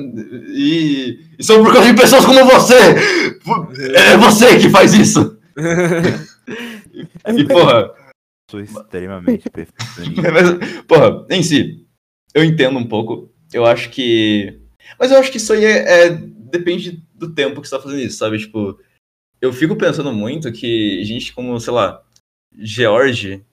[0.55, 2.77] e, e só por causa de pessoas como você!
[3.97, 5.37] É você que faz isso!
[7.29, 7.93] E, porra,
[8.51, 10.23] Sou extremamente perfeccionista.
[10.33, 11.87] mas, porra, em si,
[12.35, 13.31] eu entendo um pouco.
[13.53, 14.59] Eu acho que.
[14.99, 18.01] Mas eu acho que isso aí é, é- depende do tempo que você tá fazendo
[18.01, 18.39] isso, sabe?
[18.39, 18.79] Tipo,
[19.41, 22.03] eu fico pensando muito que gente como, sei lá,
[22.59, 23.45] George,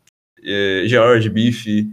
[0.44, 1.88] eh, George, Biff,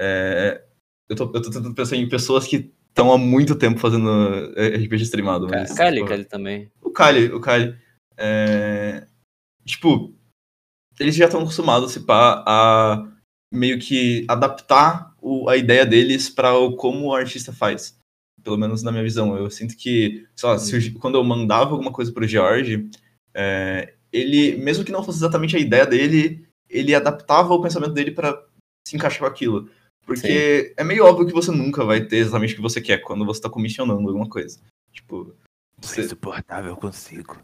[0.00, 0.62] eh,
[1.08, 4.08] eu, tô, eu tô tentando pensar em pessoas que estão há muito tempo fazendo
[4.56, 5.48] eh, RPG streamado.
[5.48, 6.70] Mas, Kali, tipo, Kali também.
[6.82, 7.76] o Kali, o Kali.
[8.18, 9.06] é,
[9.64, 10.14] Tipo,
[10.98, 13.08] eles já estão acostumados, se pá, a
[13.52, 17.96] meio que adaptar o- a ideia deles para como o artista faz.
[18.42, 19.36] Pelo menos na minha visão.
[19.36, 22.88] Eu sinto que, sei lá, se o- quando eu mandava alguma coisa pro George,
[23.34, 28.10] é, ele, mesmo que não fosse exatamente a ideia dele, ele adaptava o pensamento dele
[28.10, 28.42] para
[28.88, 29.68] se encaixar com aquilo.
[30.04, 33.24] Porque é meio óbvio que você nunca vai ter exatamente o que você quer quando
[33.24, 34.58] você tá comissionando alguma coisa.
[34.92, 35.32] Tipo,
[35.80, 37.38] Isso é você, insuportável, eu consigo.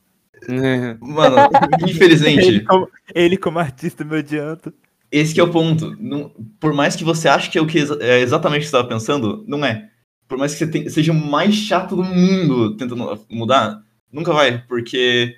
[1.01, 1.37] Mano,
[1.89, 4.73] infelizmente, Ele como, ele como artista me adianta.
[5.11, 5.97] esse que é o ponto.
[6.01, 8.77] Não- por mais que você ache que é o que é exatamente o que você
[8.77, 9.91] estava pensando, não é.
[10.27, 14.63] Por mais que você tem- seja o mais chato do mundo tentando mudar, nunca vai,
[14.67, 15.35] porque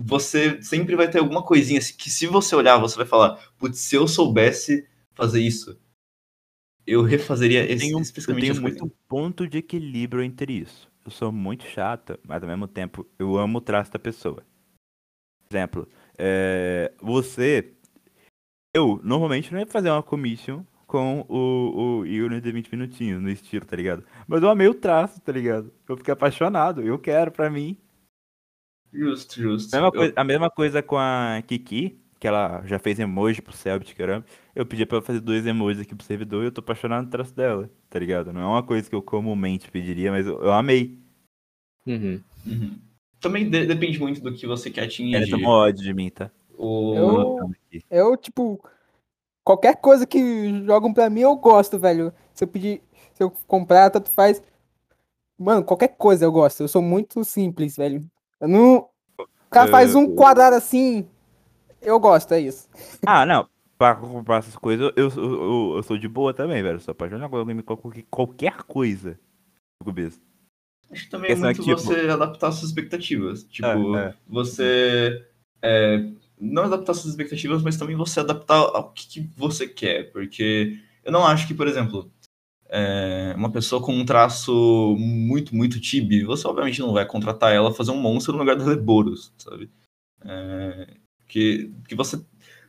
[0.00, 3.80] você sempre vai ter alguma coisinha assim, que se você olhar, você vai falar, putz,
[3.80, 5.76] se eu soubesse fazer isso,
[6.86, 10.88] eu refazeria esse, tenho, eu tenho muito ponto de equilíbrio entre isso.
[11.04, 14.42] Eu sou muito chata, mas ao mesmo tempo eu amo o traço da pessoa.
[15.50, 17.72] Exemplo, é, você.
[18.74, 23.30] Eu normalmente não ia fazer uma commission com o, o Yuri de 20 minutinhos no
[23.30, 24.04] estilo, tá ligado?
[24.26, 25.72] Mas eu amei o traço, tá ligado?
[25.88, 27.76] Eu fiquei apaixonado, eu quero pra mim.
[28.92, 29.70] Justo, justo.
[29.74, 33.52] Mesma Eu- coisa- a mesma coisa com a Kiki, que ela já fez emoji pro
[33.56, 34.24] Selbit, caramba.
[34.54, 37.10] Eu pedi pra ela fazer dois emojis aqui pro servidor e eu tô apaixonado no
[37.10, 38.32] traço dela, tá ligado?
[38.32, 40.98] Não é uma coisa que eu comumente pediria, mas eu, eu amei.
[41.86, 42.20] Uhum.
[42.46, 42.78] Uhum.
[43.20, 45.16] Também de- depende muito do que você quer atingir.
[45.16, 46.30] Ela tomou ódio de mim, tá?
[46.56, 46.94] O...
[46.96, 47.50] Eu-
[47.90, 48.62] Eu, tipo,
[49.44, 52.12] qualquer coisa que jogam pra mim eu gosto, velho.
[52.34, 52.82] Se eu pedir,
[53.14, 54.42] se eu comprar, tanto faz.
[55.38, 56.62] Mano, qualquer coisa eu gosto.
[56.62, 58.04] Eu sou muito simples, velho.
[58.40, 58.88] Não.
[59.18, 61.06] O cara faz um quadrado assim,
[61.80, 62.68] eu gosto, é isso.
[63.06, 63.48] Ah, não.
[63.78, 66.80] Pra comprar essas coisas, eu, eu, eu, eu sou de boa também, velho.
[66.80, 69.18] Sou apaixonado por alguém qualquer, qualquer coisa.
[69.80, 70.20] Fico besta.
[70.90, 73.44] Acho que também é é muito que, tipo- você adaptar suas expectativas.
[73.44, 74.14] Tipo, É, é.
[74.26, 75.26] você.
[75.62, 76.10] é,
[76.40, 80.10] não adaptar suas expectativas, mas também você adaptar ao que, que você quer.
[80.12, 82.10] Porque eu não acho que, por exemplo,
[82.68, 87.72] é, uma pessoa com um traço muito, muito tibi, você obviamente não vai contratar ela
[87.72, 89.70] fazer um monstro no lugar do Heleboros, sabe?
[90.24, 90.86] É,
[91.26, 92.20] que, que você,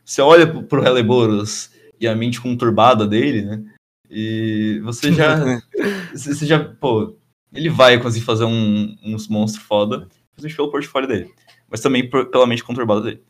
[0.06, 3.64] você olha pro, Heleboros e a mente conturbada dele, né?
[4.10, 5.36] E você já.
[6.12, 6.64] você você já.
[6.64, 7.16] Pô,
[7.54, 11.34] ele vai conseguir fazer um- uns monstros foda, principalmente pelo portfólio dele.
[11.70, 13.24] Mas também por- pela mente conturbada dele.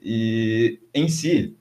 [0.00, 1.56] E em si,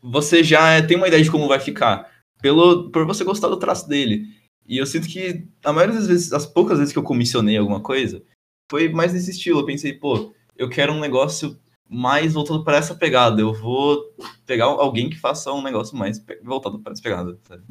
[0.00, 2.11] você já tem uma ideia de como vai ficar.
[2.42, 4.26] Pelo, por você gostar do traço dele.
[4.66, 7.80] E eu sinto que a maioria das vezes, as poucas vezes que eu comissionei alguma
[7.80, 8.22] coisa,
[8.70, 9.60] foi mais nesse estilo.
[9.60, 13.40] Eu pensei, pô, eu quero um negócio mais voltado para essa pegada.
[13.40, 14.14] Eu vou
[14.44, 17.38] pegar alguém que faça um negócio mais voltado para essa pegada.
[17.42, 17.64] Sabe?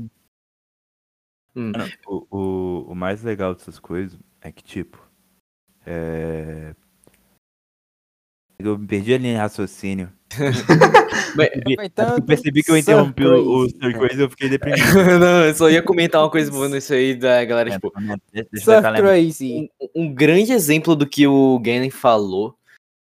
[1.54, 4.98] Mano, o, o, o mais legal dessas coisas é que, tipo.
[5.86, 6.76] É.
[8.70, 10.10] Eu me perdi ali em raciocínio.
[10.38, 13.78] Mas- Percebi- Aproveitando, eu percebi que eu interrompi o, o Crazy.
[13.80, 14.84] Sir Crazy e eu fiquei deprimido.
[15.20, 17.92] não, eu só ia comentar uma coisa boa nisso aí da galera, tipo,
[18.34, 19.10] Sir tentar lembrar.
[19.14, 19.70] Crazy.
[19.96, 22.56] um, um grande exemplo do que o Gannon falou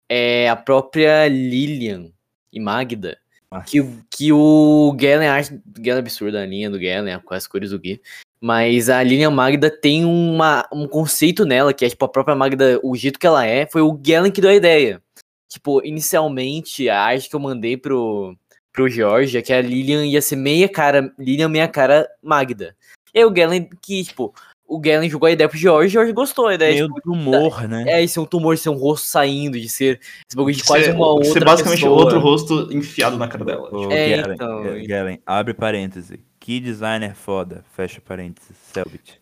[0.09, 2.07] é a própria Lilian
[2.53, 3.17] e Magda.
[3.65, 5.59] Que, o- que o Galen acha.
[5.79, 7.99] Galen é absurda, a linha do Galen, com as cores do Gui.
[8.39, 12.79] Mas a Lilian Magda tem uma, um conceito nela, que é tipo a própria Magda,
[12.83, 15.01] o jeito que ela é, foi o Galen que deu a ideia.
[15.49, 18.35] Tipo, inicialmente, a arte que eu mandei pro,
[18.71, 22.75] pro George é que a Lilian ia ser meia cara, Lilian meia cara Magda.
[23.13, 24.31] E aí o Galen, que, tipo,
[24.67, 26.73] o Galen jogou a ideia pro George, o George gostou da ideia.
[26.75, 27.83] Meio tipo, do humor, né?
[27.87, 30.91] é, ser um tumor, ser um rosto saindo, de ser esse bagulho de quase Ser-
[30.95, 31.97] uma outra ser basicamente pessoa.
[31.99, 33.69] outro rosto enfiado na cara dela.
[33.75, 36.19] Ô, É, Galen, então, Ga- e- Galen, abre parêntese.
[36.39, 37.65] Que designer foda.
[37.75, 38.55] Fecha parênteses.
[38.71, 39.19] Selbit.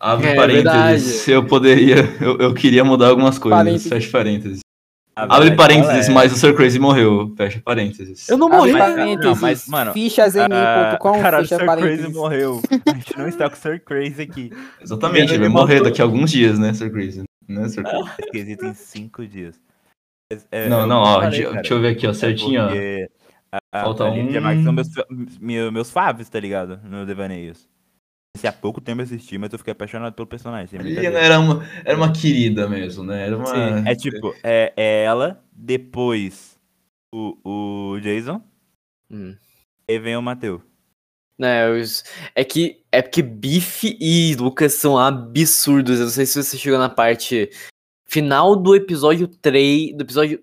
[0.00, 0.64] Abre É, parênteses.
[1.26, 1.30] verdade.
[1.32, 1.96] Eu poderia.
[2.20, 3.56] Eu, eu queria mudar algumas coisas.
[3.58, 3.88] Parênteses.
[3.88, 4.60] Fecha parênteses.
[5.18, 6.12] Ah, Abre parênteses, é?
[6.12, 7.32] mas o Sir Crazy morreu.
[7.36, 8.28] Fecha parênteses.
[8.28, 8.72] Eu não morri.
[8.72, 12.12] mas- parênteses, não, mas, mano, Ah, caralho, fecha Sir Crazy parênteses.
[12.14, 12.60] morreu.
[12.86, 14.52] A gente não está com o Sir Crazy aqui.
[14.80, 17.22] Exatamente, ele vai morrer daqui a alguns dias, né, Sir Crazy?
[17.48, 18.10] Né, Sir Crazy?
[18.26, 19.58] Esquisito em cinco dias.
[20.52, 22.66] É, não, não, ó, falei, deixa, cara, deixa eu ver aqui, ó, é certinho, ó.
[22.66, 23.08] porque
[23.72, 24.40] A, Falta a um.
[24.40, 25.06] Max são meus, fa-
[25.40, 26.78] meu- meus faves, tá ligado?
[26.84, 27.66] No Devaneios.
[28.48, 30.78] Esse há pouco tempo eu assisti, mas eu fiquei apaixonado pelo personagem.
[30.78, 30.82] A.
[30.82, 33.26] Liliana era uma, era uma querida mesmo, né?
[33.26, 33.46] Era uma.
[33.46, 33.88] Sim.
[33.88, 36.58] É tipo, é, é ela, depois
[37.14, 37.36] o,
[37.94, 38.42] o Jason,
[39.10, 39.34] Hum.
[39.88, 40.60] e vem o Matheus.
[41.38, 42.02] Né, os-
[42.34, 45.98] é que é porque Biff e Lucas são absurdos.
[45.98, 47.50] Eu não sei se você chegou na parte
[48.08, 50.38] final do episódio 3, do episódio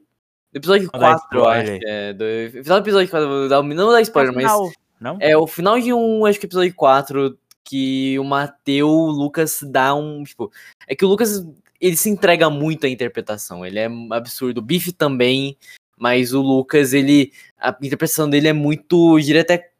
[0.54, 1.72] do episódio Não dá 4, eu acho.
[1.84, 2.24] É, do
[2.64, 5.18] final do episódio 4, vou dar- não vou dar spoiler, mas Afinal, Não?
[5.20, 9.96] é o final de um, acho que episódio 4 que o Mateu, o Lucas dá
[9.96, 10.52] um, tipo,
[10.88, 11.46] é que o Lucas
[11.80, 14.60] ele se entrega muito à interpretação, ele é absurdo.
[14.60, 15.58] O Biff também,
[15.98, 19.74] mas o Lucas, ele a interpretação dele é muito, eu diria até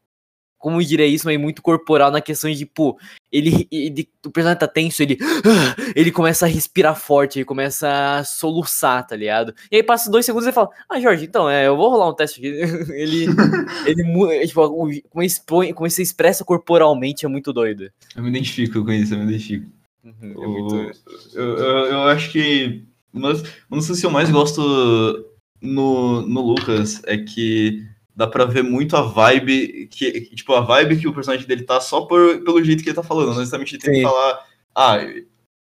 [0.58, 2.98] como eu diria isso, mas muito corporal na questão de, pô,
[3.34, 5.18] ele, ele o personagem tá tenso, ele
[5.96, 9.52] ele começa a respirar forte, ele começa a soluçar, tá ligado?
[9.70, 12.08] E aí passa dois segundos e ele fala, ah, Jorge, então, é, eu vou rolar
[12.08, 12.48] um teste aqui.
[12.94, 13.26] ele,
[13.86, 17.90] ele, é, tipo, como, ele expõe, como ele se expressa corporalmente é muito doido.
[18.14, 19.66] Eu me identifico com isso, eu me identifico.
[20.04, 21.00] É O- muito...
[21.34, 25.26] eu, eu, eu acho que uma das, uma das coisas que eu mais gosto
[25.60, 30.98] no, no Lucas é que dá pra ver muito a vibe que, tipo, a vibe
[30.98, 33.30] que o personagem dele tá só por, pelo jeito que ele tá falando.
[33.30, 34.96] Não necessariamente ele tem que falar, ah,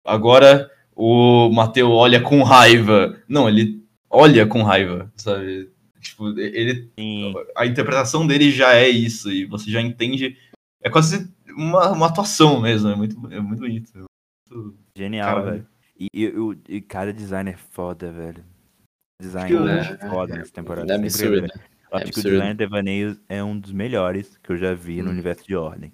[0.06, 3.18] agora o Mateu olha com raiva.
[3.28, 5.72] Não, ele olha com raiva, sabe?
[6.00, 7.34] Tipo, ele, Sim.
[7.56, 10.38] a interpretação dele já é isso, e você já entende.
[10.84, 13.90] É quase uma, uma atuação mesmo, é muito, é muito bonito.
[14.52, 15.68] Muito- Genial, velho.
[15.98, 18.44] E, e, o- e cada design é foda, velho.
[19.22, 20.92] Design é foda nessa temporada.
[20.92, 21.42] É absurdo.
[21.42, 21.54] velho.
[21.94, 22.42] Eu acho que o absurdo.
[22.48, 25.14] de Devaneios é um dos melhores que eu já vi no Hum.
[25.14, 25.94] universo de Ordem.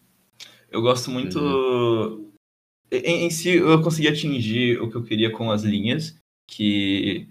[0.71, 2.31] Eu gosto muito.
[2.91, 6.15] Em, em si, eu consegui atingir o que eu queria com as linhas,
[6.49, 7.27] que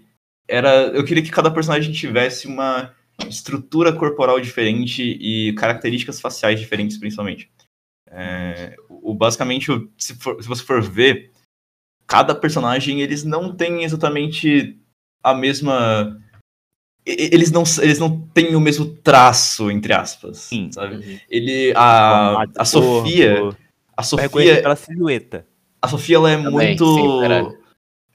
[0.47, 0.87] era.
[0.89, 2.93] Eu queria que cada personagem tivesse uma
[3.27, 7.49] estrutura corporal diferente e características faciais diferentes, principalmente.
[8.11, 11.31] É, o, basicamente, o- se, for- se você for ver,
[12.07, 14.79] cada personagem, eles não têm exatamente
[15.23, 16.21] a mesma.
[17.11, 20.37] Eles não, eles não têm o mesmo traço, entre aspas.
[20.37, 20.69] Sim.
[20.71, 20.95] Sabe?
[20.95, 21.19] Uhum.
[21.29, 21.73] Ele.
[21.75, 23.49] A, a Sofia.
[23.97, 25.45] A Sofia, pela silhueta.
[25.81, 26.85] a Sofia, ela é Também, muito.
[26.95, 27.57] sim,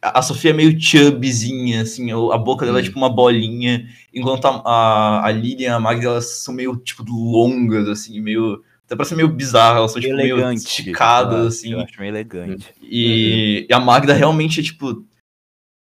[0.00, 2.84] a Sofia é meio chubbyzinha, assim, a boca dela é Hum.
[2.84, 7.02] tipo uma bolinha, enquanto a, a, a Lilian e a Magda, elas são meio, tipo,
[7.08, 8.62] longas, assim, meio.
[8.84, 10.58] Até parece meio bizarro, elas são, tipo, meio elegante.
[10.58, 11.72] esticadas, acho, assim.
[11.72, 12.66] Eu acho meio elegante.
[12.82, 15.06] E, e a Magda realmente, tipo.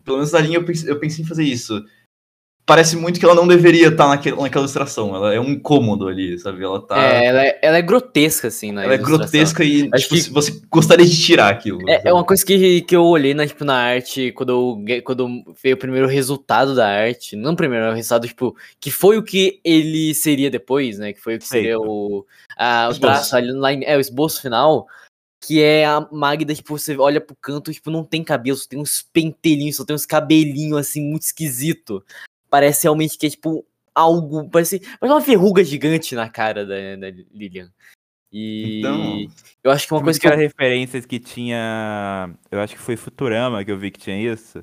[0.04, 1.84] Pelo menos na linha eu pensei, eu pensei em fazer isso.
[2.64, 5.14] Parece muito que ela não deveria estar naquele, naquela ilustração.
[5.16, 6.62] Ela é um incômodo ali, sabe?
[6.62, 6.96] Ela tá.
[6.96, 9.26] É, ela é, ela é grotesca, assim, na ela é ilustração.
[9.26, 11.80] grotesca e Acho tipo, que- você gostaria de tirar aquilo.
[11.90, 12.08] É, sabe?
[12.08, 15.74] é uma coisa que, que eu olhei na, tipo, na arte quando, eu, quando veio
[15.74, 17.34] o primeiro resultado da arte.
[17.34, 21.12] Não o primeiro, o resultado, tipo, que foi o que ele seria depois, né?
[21.12, 21.82] Que foi o que seria Feito.
[21.90, 22.24] o,
[22.56, 23.00] a, o Esboço.
[23.00, 24.86] traço ali, em- é, o esboço final.
[25.44, 28.78] Que é a Magda, tipo, você olha pro canto, tipo, não tem cabelo, só tem
[28.78, 32.00] uns pentelhinhos, só tem uns cabelinhos, assim, muito esquisito.
[32.53, 37.09] Parece realmente que é, tipo, algo, parece, parece uma verruga gigante na cara da, da
[37.32, 37.72] Lilian.
[38.30, 39.26] E Então,
[39.64, 42.30] eu acho que uma coisa que eu referências que tinha.
[42.50, 44.62] Eu acho que foi Futurama que eu vi que tinha isso.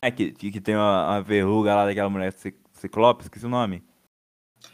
[0.00, 3.84] É, que, que, tem uma, uma verruga lá daquela mulher cic- ciclope, esqueci o nome.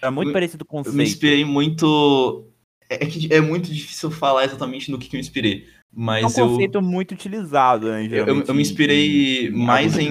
[0.01, 2.49] Era muito Eu- parecido com o Eu me inspirei muito.
[2.89, 5.67] É é que é muito difícil falar exatamente no que, que eu me inspirei.
[5.67, 8.07] É Mas um eu, conceito muito utilizado, né?
[8.07, 10.09] eu, eu me inspirei em mais em,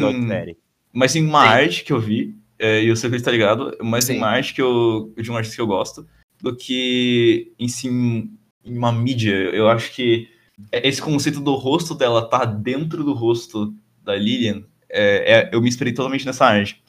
[0.94, 1.48] mais em uma Sim.
[1.50, 4.18] arte que eu vi, é, e eu sei que ele tá ligado, mais em Sim.
[4.20, 6.08] uma arte que eu, de um artista que eu gosto,
[6.42, 9.34] do que em si em em uma mídia.
[9.34, 10.30] Eu acho que
[10.72, 13.74] esse conceito do rosto dela tá dentro do rosto
[14.04, 16.82] da Lilian, é, é- eu me inspirei totalmente nessa arte.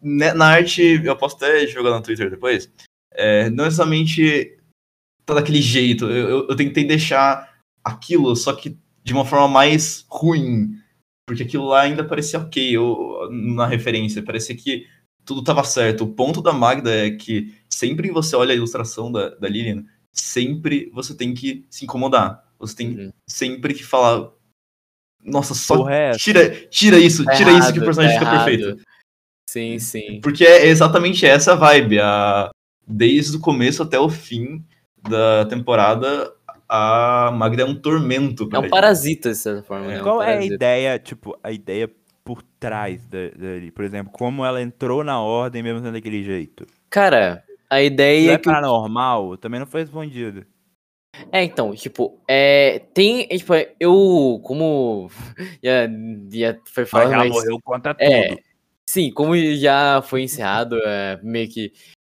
[0.00, 2.68] Na arte, eu posso até jogar no Twitter depois,
[3.12, 4.58] é, não necessariamente
[5.24, 6.06] tá daquele jeito.
[6.06, 10.76] Eu, eu, eu tentei deixar aquilo, só que de uma forma mais ruim.
[11.26, 14.22] Porque aquilo lá ainda parecia ok eu, na referência.
[14.22, 14.86] Parecia que
[15.24, 16.04] tudo tava certo.
[16.04, 19.84] O ponto da Magda é que sempre que você olha a ilustração da, da Lilian,
[20.12, 22.44] sempre você tem que se incomodar.
[22.58, 23.12] Você tem Uhum.
[23.28, 24.30] sempre que falar.
[25.24, 28.34] Nossa, só é tira, tira isso, Tá tira isso que o errado, personagem tá fica
[28.34, 28.44] errado.
[28.44, 28.82] perfeito.
[29.48, 30.20] Sim, sim.
[30.20, 32.00] Porque é exatamente essa a vibe.
[32.00, 32.50] A,
[32.86, 34.64] desde o começo até o fim
[35.08, 36.32] da temporada,
[36.72, 38.48] a Magda é um tormento.
[38.52, 38.70] É um ele.
[38.70, 39.86] parasita, de certa forma.
[39.92, 39.96] É.
[39.96, 40.00] né?
[40.00, 41.90] Um Qual é a ideia, tipo, a ideia
[42.24, 43.70] por trás dali?
[43.70, 46.66] Por exemplo, como ela entrou na ordem mesmo sendo daquele jeito?
[46.90, 48.44] Cara, a Não ideia é é que.
[48.44, 49.36] paranormal?
[49.36, 50.46] Também não foi respondido.
[51.30, 52.78] É, então, tipo, é.
[52.94, 53.22] Tem.
[53.30, 54.40] é, Tipo, é, eu.
[54.44, 55.10] Como.
[55.62, 55.86] Já,
[56.30, 57.32] já foi Mas falado, ela mas.
[57.32, 58.42] morreu contra É, tudo.
[58.88, 61.72] Sim, como já foi encerrado, é meio que.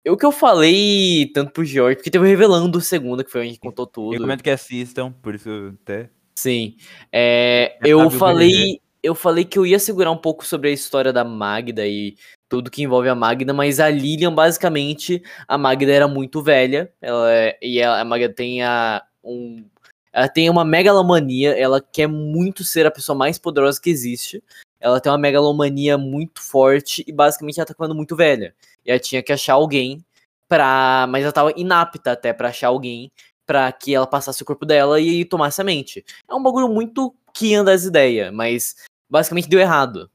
[0.07, 3.59] O que eu falei tanto pro George, porque teve o Revelando segunda, que foi onde
[3.59, 4.11] contou tudo.
[4.11, 6.09] Recomendo que assistam, por isso até.
[6.35, 6.75] Sim.
[7.11, 8.81] É, eu falei.
[9.01, 12.15] Eu falei que eu ia segurar um pouco sobre a história da Magda e
[12.47, 16.89] tudo que envolve a Magda, mas a Lilian, basicamente, a Magda era muito velha.
[17.01, 19.65] Ela é- e a, a Magda tem a, um.
[20.13, 24.41] Ela tem uma megalomania, ela quer muito ser a pessoa mais poderosa que existe.
[24.79, 28.55] Ela tem uma megalomania muito forte e basicamente ela tá ficando muito velha.
[28.85, 30.03] E ela tinha que achar alguém
[30.47, 31.05] pra.
[31.09, 33.11] Mas ela tava inapta até pra achar alguém
[33.45, 36.05] pra que ela passasse o corpo dela e tomasse a mente.
[36.29, 38.75] É um bagulho muito que anda as ideias, mas
[39.09, 40.09] basicamente deu errado.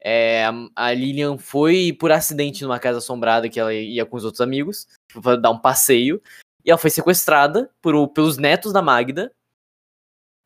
[0.00, 0.44] É,
[0.76, 4.86] a- Lilian foi por acidente numa casa assombrada que ela ia com os outros amigos,
[5.08, 6.20] tipo, pra dar um passeio,
[6.64, 9.32] e ela foi sequestrada por, pelos netos da Magda.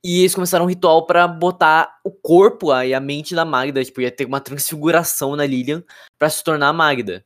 [0.05, 4.01] E eles começaram um ritual pra botar o corpo e a mente da Magda, tipo,
[4.01, 5.83] ia ter uma transfiguração na Lilian
[6.19, 7.25] pra se tornar a Magda.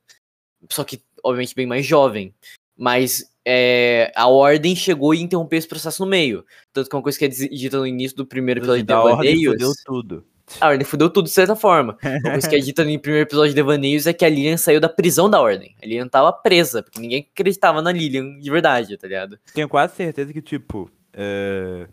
[0.70, 2.34] Só que, obviamente, bem mais jovem.
[2.76, 6.44] Mas é, a Ordem chegou e interrompeu esse processo no meio.
[6.72, 9.36] Tanto que uma coisa que é dita no início do primeiro episódio de Da ordem
[9.36, 9.52] Devaneios.
[9.52, 10.24] fudeu tudo.
[10.60, 11.96] A Ordem fudeu tudo de certa forma.
[12.24, 14.80] Uma coisa que é dita no primeiro episódio de Devaneios é que a Lilian saiu
[14.80, 15.74] da prisão da Ordem.
[15.82, 19.38] A Lilian tava presa, porque ninguém acreditava na Lilian de verdade, tá ligado?
[19.54, 21.86] Tenho quase certeza que, tipo, é...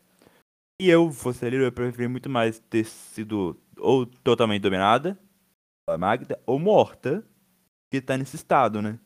[0.82, 5.18] se eu fosse a Lilian, eu preferia muito mais ter sido ou totalmente dominada
[5.86, 7.24] pela Magda, ou morta,
[7.92, 9.00] que tá nesse estado, né?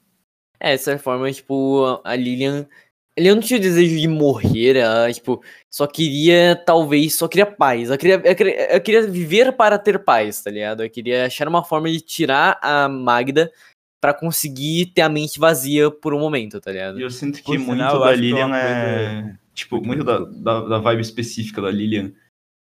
[0.59, 2.67] É, de certa forma, tipo, a Lilian.
[3.15, 7.89] Ela não tinha o desejo de morrer, ela, tipo, só queria, talvez, só queria paz.
[7.89, 10.81] Ela queria, ela queria, ela queria viver para ter paz, tá ligado?
[10.81, 13.51] Ela queria achar uma forma de tirar a Magda
[14.01, 16.99] pra conseguir ter a mente vazia por um momento, tá ligado?
[16.99, 19.21] E eu sinto que Por muito sinal, eu da é Lilian é.
[19.21, 22.11] coisa Tipo, muito muito da, da, da vibe específica da Lilian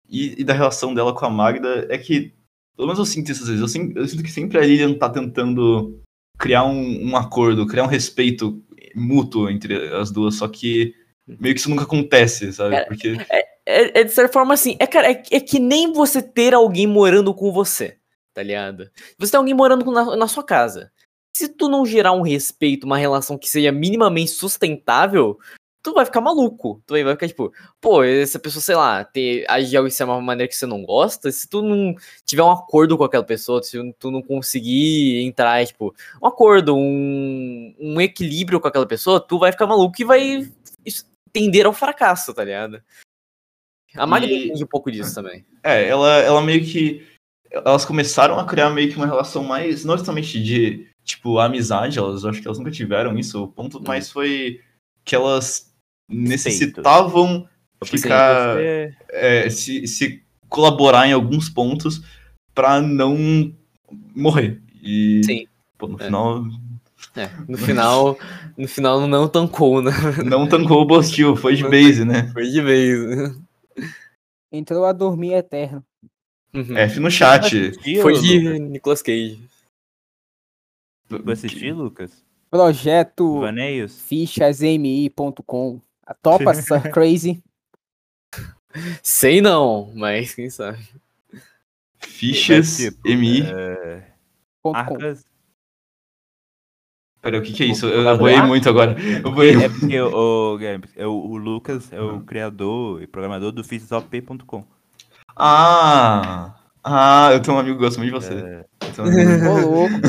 [0.10, 2.34] e, e da relação dela com a Magda é que,
[2.80, 4.94] pelo menos eu sinto isso às vezes, eu, sim- eu sinto que sempre a Lilian
[4.94, 6.00] tá tentando
[6.38, 8.64] criar um, um acordo, criar um respeito
[8.96, 10.96] mútuo entre as duas, só que
[11.28, 12.76] meio que isso nunca acontece, sabe?
[12.76, 13.18] É, Porque.
[13.66, 16.88] É, é de certa forma assim, é, cara, é, é que nem você ter alguém
[16.88, 17.98] morando com você,
[18.34, 18.90] tá ligado?
[19.18, 20.90] Você tem alguém morando na, na sua casa.
[21.36, 25.38] Se tu não gerar um respeito, uma relação que seja minimamente sustentável,
[25.82, 26.82] tu vai ficar maluco.
[26.86, 30.22] Tu vai, ficar tipo, pô, essa pessoa, sei lá, ter, agir de algo de uma
[30.22, 33.78] maneira que você não gosta, se tu não tiver um acordo com aquela pessoa, se
[33.94, 39.52] tu não conseguir entrar, tipo, um acordo, um, um equilíbrio com aquela pessoa, tu vai
[39.52, 40.52] ficar maluco e vai
[41.32, 42.82] tender ao fracasso, tá ligado?
[43.96, 45.46] A Magda E- entende um pouco disso também.
[45.64, 47.08] É, ela, ela meio que.
[47.52, 49.84] Elas começaram a criar meio que uma relação mais.
[49.84, 54.12] Não exatamente de, tipo, amizade, elas acho que elas nunca tiveram isso, o ponto, mas
[54.12, 54.62] foi
[55.04, 55.69] que elas
[56.10, 57.48] necessitavam
[57.86, 58.56] ficar.
[58.56, 62.02] Você- é, se, se colaborar em alguns pontos
[62.54, 63.54] pra não
[64.16, 64.62] morrer.
[64.82, 65.48] E, Sim.
[65.78, 66.06] pô, no É.
[66.06, 66.44] final,
[67.16, 68.18] É, no final,
[68.58, 69.92] no final não tancou, né?
[70.26, 72.30] não tancou o Bostil, foi de base, né?
[72.34, 73.36] Foi de vez.
[74.52, 75.84] Entrou a dormir eterno.
[76.54, 76.76] Uhum.
[76.76, 77.46] F no chat.
[77.70, 78.28] Assistiu, Foi Lucas?
[78.28, 79.40] de Nicolas Cage.
[81.08, 82.24] Vai assistir, Lucas?
[82.50, 84.02] Projeto Vaneios?
[84.08, 85.80] fichasmi.com.
[86.10, 87.44] A topa Sir Crazy.
[89.04, 90.80] Sei não, mas quem sabe.
[92.00, 93.44] Fichas, tipo, MI.
[93.44, 94.04] É...
[97.22, 97.86] Peraí, o que que é isso?
[97.88, 98.96] Vou Eu, eu boiei muito agora.
[99.24, 99.64] Eu boiei.
[99.66, 104.66] É porque o, Guilherme, é o, o Lucas é o criador e programador do fichasop.com.
[105.36, 106.56] Ah!
[106.84, 108.34] Ah, eu tenho um amigo que gosta muito de você.
[108.34, 110.08] É, Eu tenho um amigo- Ô, louco.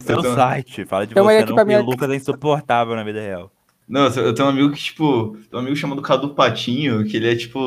[0.00, 0.84] seu eu tenho- site.
[0.86, 3.04] Fala de Chama ele você aqui não, pra porque minha- o Lucas é insuportável na
[3.04, 3.52] vida real.
[3.90, 7.16] Não, eu tenho- eu um amigo que, tipo, tem um amigo chamado Cadu Patinho, que
[7.16, 7.58] ele é tipo.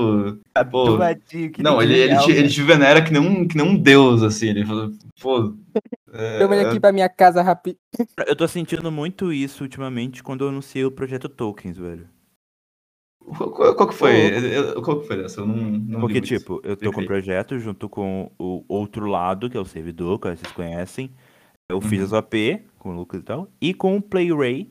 [0.71, 2.47] Pô, Do Batinho, que não, ele, ele, te, ele né?
[2.47, 4.47] te venera que nem, um, que nem um deus, assim.
[4.47, 4.89] Ele fala,
[5.21, 5.53] pô.
[6.13, 7.77] é, Chama ele aqui pra minha casa rápido.
[8.25, 12.07] Eu tô sentindo muito isso ultimamente quando eu anunciei o projeto Tokens, velho.
[13.25, 14.11] Qual, qual- qual que foi?
[14.15, 14.39] Eu-
[14.75, 15.41] eu- Qual que foi dessa?
[15.41, 19.49] Eu não, não Porque, tipo, eu tô com um projeto junto com o outro lado,
[19.49, 21.09] que é o servidor, que vocês conhecem.
[21.69, 22.05] Eu fiz Uhum.
[22.05, 23.49] as OP com o Lucas e tal.
[23.61, 24.69] E com o PlayRay,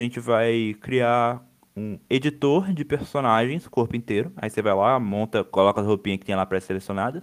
[0.00, 1.44] a gente vai criar
[1.76, 4.32] um editor de personagens, corpo inteiro.
[4.36, 7.22] Aí você vai lá, monta, coloca as roupinhas que tem lá pré-selecionadas.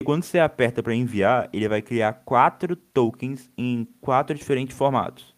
[0.00, 5.34] E quando você aperta pra enviar, ele vai criar quatro tokens em quatro diferentes formatos.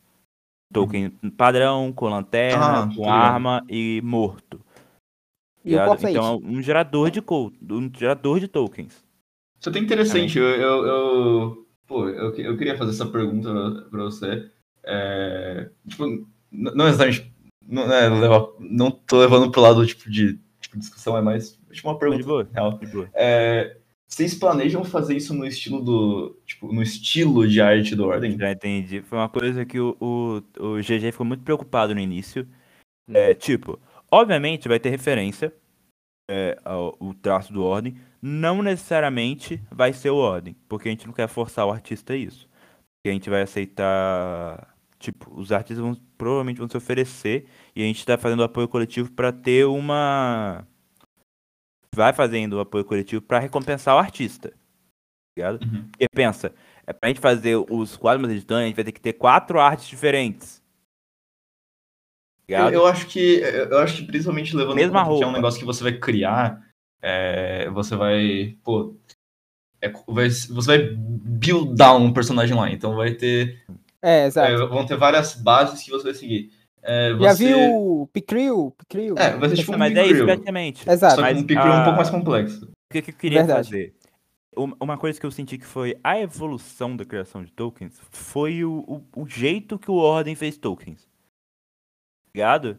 [0.73, 4.61] Token padrão, com lanterna, Ah, com arma e morto.
[5.65, 7.23] E o qual Então, é um gerador de
[7.71, 9.05] um gerador de tokens.
[9.61, 10.39] Isso é até interessante.
[10.39, 14.51] Eu, eu, eu- pô, eu, eu queria fazer essa pergunta pra- pra você.
[14.83, 17.32] É, tipo, não exatamente.
[17.66, 21.88] Não, é, levar, não tô levando pro lado tipo, de tipo, discussão, é mais tipo,
[21.88, 22.48] uma de pergunta boa.
[22.52, 22.78] real.
[22.78, 23.11] De boa.
[23.14, 23.76] É,
[24.07, 26.38] Vocês planejam fazer isso no estilo do.
[26.46, 28.38] Tipo, no estilo de arte do Ordem?
[28.38, 29.02] Já entendi.
[29.02, 32.46] Foi uma coisa que o, o, o GG ficou muito preocupado no início.
[33.11, 33.78] É, tipo,
[34.11, 35.52] obviamente vai ter referência
[36.30, 37.96] é, ao o traço do Ordem.
[38.20, 42.16] Não necessariamente vai ser o Ordem, porque a gente não quer forçar o artista a
[42.16, 42.48] isso.
[42.48, 44.74] Porque a gente vai aceitar.
[45.05, 47.46] Tipo, os artistas vão, provavelmente vão se oferecer
[47.76, 50.66] e a gente está fazendo apoio coletivo para ter uma.
[51.94, 54.52] Vai fazendo o apoio coletivo para recompensar o artista.
[55.36, 55.62] Ligado?
[55.64, 55.88] Uhum.
[55.90, 56.55] Porque pensa,
[56.86, 59.61] é pra gente fazer os quadros mais editantes, a gente vai ter que ter quatro
[59.61, 60.62] artes diferentes.
[62.48, 63.40] Eu, eu acho que.
[63.40, 65.92] Eu acho que principalmente levando em Mesma conta que é um negócio que você vai
[65.98, 66.62] criar.
[67.02, 68.57] é, você vai.
[68.62, 68.94] Pô.
[69.80, 72.70] é, vai- você vai buildar um personagem lá.
[72.70, 73.64] Então vai ter.
[74.05, 74.52] É, exato.
[74.52, 76.52] é, vão ter várias bases que você vai seguir.
[76.82, 77.59] É, Já você- viu
[78.02, 78.70] o Picril?
[78.78, 79.14] Picril?
[79.18, 80.88] É, vai ser tipo um Mas é isso praticamente.
[80.90, 81.14] Exato.
[81.14, 82.64] Só que Mas um Picril um a- pouco mais complexo.
[82.66, 83.68] O que, que eu queria Verdade.
[83.68, 83.94] fazer?
[84.57, 88.62] Um- Uma coisa que eu senti que foi a evolução da criação de tokens foi
[88.64, 88.80] o,
[89.14, 91.09] o, o jeito que o Ordem fez tokens.
[92.34, 92.78] Ligado?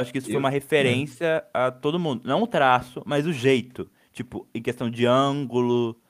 [0.00, 2.22] Acho que isso foi Eu- uma referência a todo mundo.
[2.26, 3.90] Não o traço, mas o jeito.
[4.12, 6.00] Tipo, em questão de ângulo,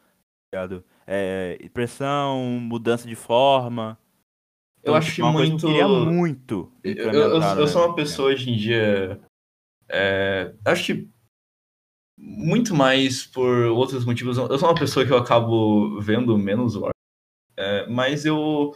[0.55, 0.85] ligado?
[1.11, 3.99] É, impressão, mudança de forma.
[4.83, 5.67] Eu Então, acho tipo, que muito.
[5.67, 6.73] eu queria muito.
[6.85, 9.19] Eu, eu- eu sou uma pessoa hoje em dia.
[9.89, 11.09] é, acho que
[12.19, 14.37] muito mais por outros motivos.
[14.37, 16.93] Eu sou uma pessoa que eu acabo vendo menos Ordem.
[17.57, 18.75] é, mas eu,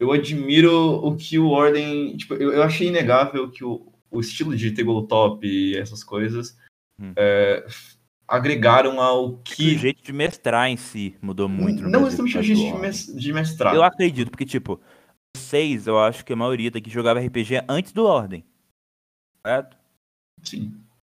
[0.00, 0.72] eu admiro
[1.06, 2.16] o que o Ordem.
[2.16, 6.58] Tipo, eu, eu achei inegável que o, o estilo de tabletop e essas coisas
[7.00, 7.12] Hum.
[7.16, 7.64] é,
[8.28, 9.74] agregaram ao que que.
[9.74, 11.82] o jeito de mestrar em si mudou muito.
[11.88, 13.74] não exatamente o jeito de mestrar.
[13.74, 14.78] Eu acredito, porque, tipo,
[15.34, 18.44] vocês, eu acho que a maioria daqui jogava RPG antes do Ordem.
[19.46, 19.76] Certo?
[20.42, 20.70] Sim.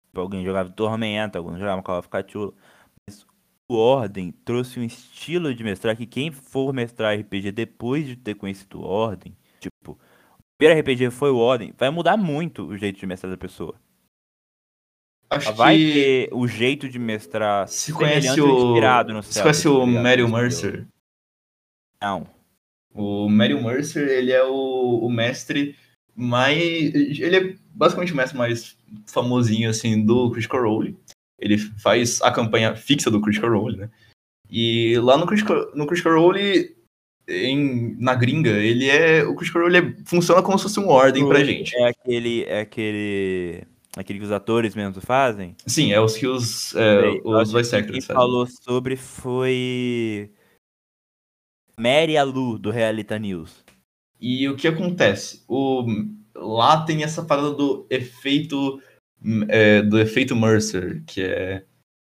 [0.07, 2.55] Tipo, Alguém jogava Tormenta, alguém jogava Call of Cthulhu.
[3.07, 3.25] Mas
[3.69, 8.35] o Ordem trouxe um estilo de mestrar que quem for mestrar RPG depois de ter
[8.35, 9.97] conhecido o Ordem, tipo, o
[10.57, 13.75] primeiro RPG foi o Ordem, vai mudar muito o jeito de mestrar da pessoa.
[15.35, 15.93] Acho Vai que.
[15.93, 18.69] ter o jeito de mestrar Se conhece o.
[18.69, 20.27] inspirado no Você Celtic, conhece o Entendeu?
[20.29, 20.87] Mercer?
[22.01, 22.27] Não.
[22.93, 25.75] O Mario Mercer, ele é o, o mestre
[26.15, 26.59] mais.
[26.59, 28.77] Ele é basicamente o mestre mais
[29.07, 30.97] famosinho, assim, do Critical Role.
[31.39, 33.89] Ele faz a campanha fixa do Critical Role, né?
[34.49, 36.75] E lá no Critical, no Critical Role,
[37.27, 39.23] em, na gringa, ele é.
[39.23, 41.75] O Critical Role é- funciona como se fosse um ordem pra gente.
[41.75, 42.43] É aquele.
[42.43, 43.63] É aquele.
[43.95, 45.55] Aquele que os atores mesmo fazem.
[45.67, 48.15] Sim, é os que os, é, os voice que actors Quem fazem.
[48.15, 50.31] falou sobre foi.
[51.77, 53.63] Mary Alu, do Realita News.
[54.19, 55.43] E o que acontece?
[55.47, 55.85] O,
[56.35, 58.81] lá tem essa parada do efeito
[59.47, 61.63] é, do efeito Mercer, que é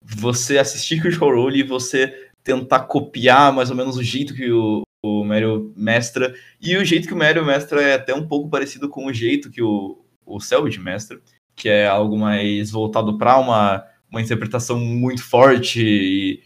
[0.02, 4.82] você assistir Critical Role e você tentar copiar mais ou menos o jeito que o,
[5.02, 6.34] o Mario mestra.
[6.60, 9.50] E o jeito que o Mario mestra é até um pouco parecido com o jeito
[9.50, 11.20] que o, o Selbit mestra,
[11.56, 16.42] que é algo mais voltado para uma, uma interpretação muito forte e,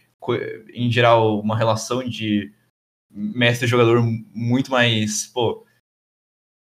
[0.74, 2.52] em geral, uma relação de
[3.10, 4.02] mestre e jogador
[4.34, 5.64] muito mais, pô,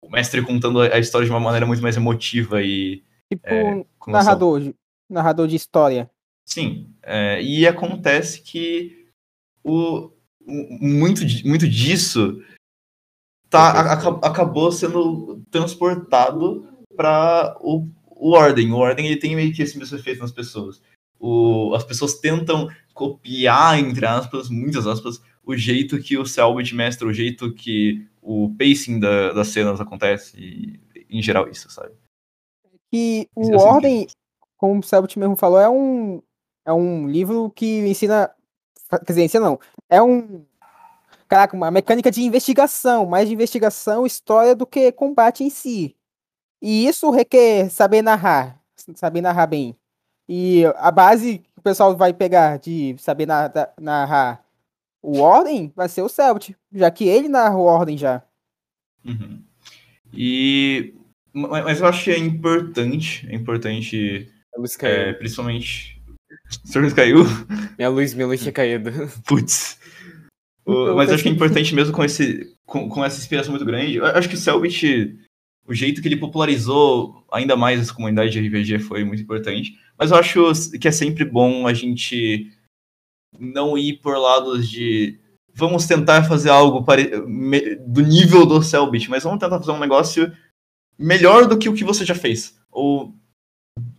[0.03, 3.85] o mestre contando a a história de uma maneira muito mais emotiva e Tipo, é,
[4.07, 4.75] narrador, de-
[5.09, 6.09] narrador de história.
[6.45, 9.07] Sim, é, e acontece que
[9.63, 10.11] o,
[10.45, 12.43] o- muito, muito disso
[13.49, 17.87] tá, a- aca- acabou sendo transportado para o,
[18.23, 18.71] o Ordem.
[18.71, 20.81] O Ordem ele tem meio que esse mesmo efeito nas pessoas.
[21.19, 27.05] O, as pessoas tentam copiar, entre aspas, muitas aspas, o jeito que o Selbit mestra,
[27.05, 31.91] o jeito que o pacing da, das cenas acontece, e, em geral isso, sabe?
[32.93, 34.07] E o é Ordem,
[34.55, 36.21] como o Selbit mesmo falou, é um,
[36.65, 38.31] é um livro que ensina.
[38.89, 39.59] Quer dizer, ensina não.
[39.89, 40.45] É um.
[41.27, 45.95] Caraca, uma mecânica de investigação, mais de investigação, história do que combate em si.
[46.63, 48.57] E isso requer saber narrar,
[48.95, 49.75] saber narrar bem.
[50.29, 54.41] E a base que o pessoal vai pegar de saber na- da- narrar
[55.01, 58.23] o Ordem vai ser o Selbit, já que ele narra o Ordem já.
[59.03, 59.43] Uhum.
[60.13, 60.93] E
[61.33, 63.97] ma- mas eu acho que é importante, é importante,
[64.53, 64.95] Minha luz caiu.
[64.95, 66.01] é, principalmente.
[66.63, 67.25] O senhor caiu?
[67.77, 68.91] Minha luz, minha luz tinha caído.
[69.27, 69.77] Putz.
[70.65, 73.51] O- Eu mas eu acho que é importante mesmo com, esse, com, com essa inspiração
[73.51, 73.95] muito grande.
[73.97, 75.19] Eu acho que o Selbit,
[75.65, 79.77] o jeito que ele popularizou ainda mais essa comunidade de RPG foi muito importante.
[79.97, 82.51] Mas eu acho que é sempre bom a gente
[83.39, 85.19] não ir por lados de
[85.53, 87.11] vamos tentar fazer algo pare-
[87.87, 90.31] do nível do Selbit, mas vamos tentar fazer um negócio
[90.97, 92.57] melhor do que o que você já fez.
[92.71, 93.13] Ou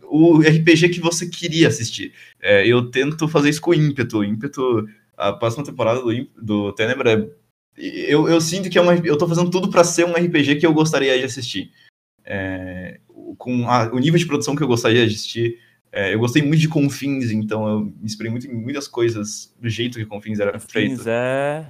[0.03, 2.13] o RPG que você queria assistir.
[2.41, 4.23] É, eu tento fazer isso com ímpeto.
[4.23, 4.87] ímpeto,
[5.17, 7.29] a próxima temporada do, do Tenebra, é-
[7.77, 10.65] eu, eu sinto que é uma, eu tô fazendo tudo pra ser um RPG que
[10.65, 11.71] eu gostaria de assistir.
[12.23, 12.99] É,
[13.37, 15.59] com a- o nível de produção que eu gostaria de assistir.
[15.91, 19.69] É, eu gostei muito de Confins, então eu me inspirei muito em muitas coisas do
[19.69, 20.97] jeito que Confins era feito.
[20.97, 21.67] Fins é.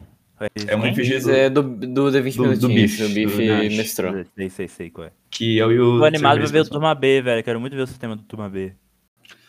[0.68, 0.82] É um?
[0.84, 4.26] RPG do, é do, do The 20 do- do Minutinhos, Bife, o Bife do mestrou.
[4.36, 5.12] Sei, sei, sei qual é.
[5.30, 6.00] que eu e o.
[6.00, 6.66] Tô animado pra ver o.
[6.70, 7.44] Turma B, velho.
[7.44, 8.74] Quero muito ver o sistema do Turma B.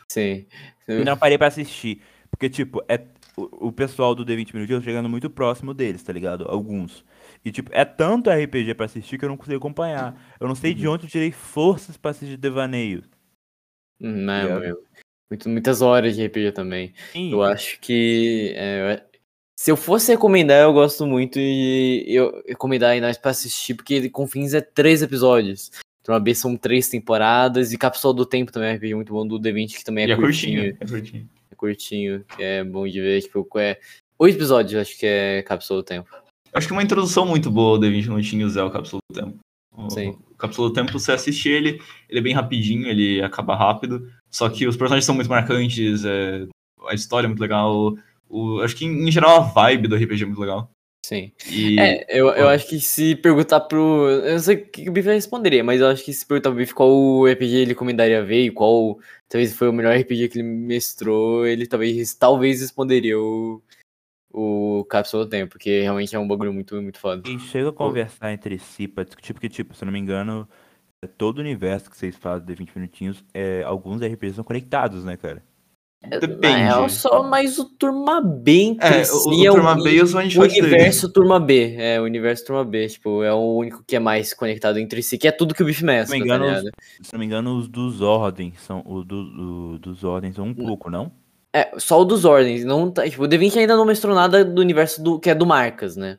[0.09, 0.47] Sim.
[0.87, 2.01] Eu não parei pra assistir.
[2.31, 3.01] Porque, tipo, é,
[3.39, 6.45] o, o pessoal do D20 Minutinhos chegando muito próximo deles, tá ligado?
[6.49, 7.05] Alguns.
[7.45, 10.21] E, tipo, é tanto RPG pra assistir que eu não consigo acompanhar.
[10.41, 13.03] Eu não sei de onde eu tirei forças pra assistir Devaneio.
[14.01, 14.61] Hum, Não, Ligado?
[14.61, 14.83] meu.
[15.31, 16.93] Muito- muitas horas de RPG também.
[17.13, 18.53] Sim, Eu acho que.
[18.57, 19.05] é,
[19.59, 24.09] se eu fosse recomendar, eu gosto muito e eu recomendar aí nós pra assistir, porque
[24.11, 25.71] Confins é três episódios.
[26.05, 29.27] Turma B são três temporadas e Cápsula do Tempo também é um RPG muito bom
[29.27, 30.63] do D20, que também é, E é curtinho.
[30.63, 30.79] curtinho.
[30.81, 30.87] É curtinho.
[30.87, 33.23] É curtinho, que é bom de ver.
[33.23, 33.79] Tipo, é.
[34.19, 36.11] Oito episódios, acho que é Cápsula do Tempo.
[36.53, 39.39] Acho que uma introdução muito boa do D20 Minutinhos é o Cápsula do Tempo.
[39.77, 40.17] O, Sim.
[40.31, 44.11] o Cápsula do Tempo, você assiste ele, ele é bem rapidinho, ele acaba rápido.
[44.31, 46.47] Só que os personagens são muito marcantes, é,
[46.89, 47.95] a história é muito legal.
[48.29, 50.71] O, acho que, em geral, a vibe do RPG é muito legal.
[51.07, 51.31] Sim.
[51.49, 54.09] E É, eu, eu acho que se perguntar pro.
[54.09, 56.59] Eu não sei o que o Biff responderia, mas eu acho que se perguntar pro
[56.59, 58.99] Biff qual RPG ele recomendaria ver e qual
[59.29, 63.63] talvez foi o melhor RPG que ele mestrou, ele talvez, talvez responderia o,
[64.33, 67.23] o Cápsula do Tempo, porque realmente é um bagulho muito, muito foda.
[67.25, 70.49] E chega a conversar entre si pra discutir, porque, tipo, se eu não me engano,
[71.05, 75.05] é todo o universo que vocês fazem de 20 minutinhos, é, alguns RPGs são conectados,
[75.05, 75.41] né, cara?
[76.11, 76.41] Depende.
[76.41, 80.03] Na real, só mais o Turma B É, o, o é Turma o, B e
[80.03, 80.61] os One o dele.
[80.61, 81.75] universo Turma B.
[81.79, 85.19] É, o universo Turma B, tipo, é o único que é mais conectado entre si,
[85.19, 86.65] que é tudo que o Biff Se não mestra, me tá engano, ligado?
[87.01, 88.83] os, se não me engano, os dos ordens são.
[88.87, 91.13] O do, do- dos ordens são um pouco, não?
[91.55, 94.61] É, só o dos ordens, não tá, tipo, o D20 ainda não mestrou nada do
[94.61, 96.19] universo do que é do Marcas, né?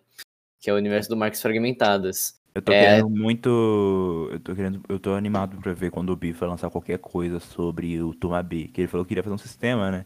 [0.59, 2.36] Que é o universo do Marcas Fragmentadas.
[2.57, 2.79] Eu tô É.
[2.81, 4.29] querendo muito.
[4.31, 4.81] Eu tô querendo.
[4.89, 8.41] Eu tô animado pra ver quando o Biff vai lançar qualquer coisa sobre o Turma
[8.41, 8.67] B.
[8.73, 10.05] Que ele falou que queria fazer um sistema, né?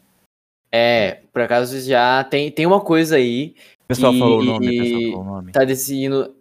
[0.70, 4.84] É, por acaso já tem, tem uma coisa aí, O pessoal falou o nome, o
[4.84, 5.52] pessoal falou o nome.
[5.54, 6.36] tá decidindo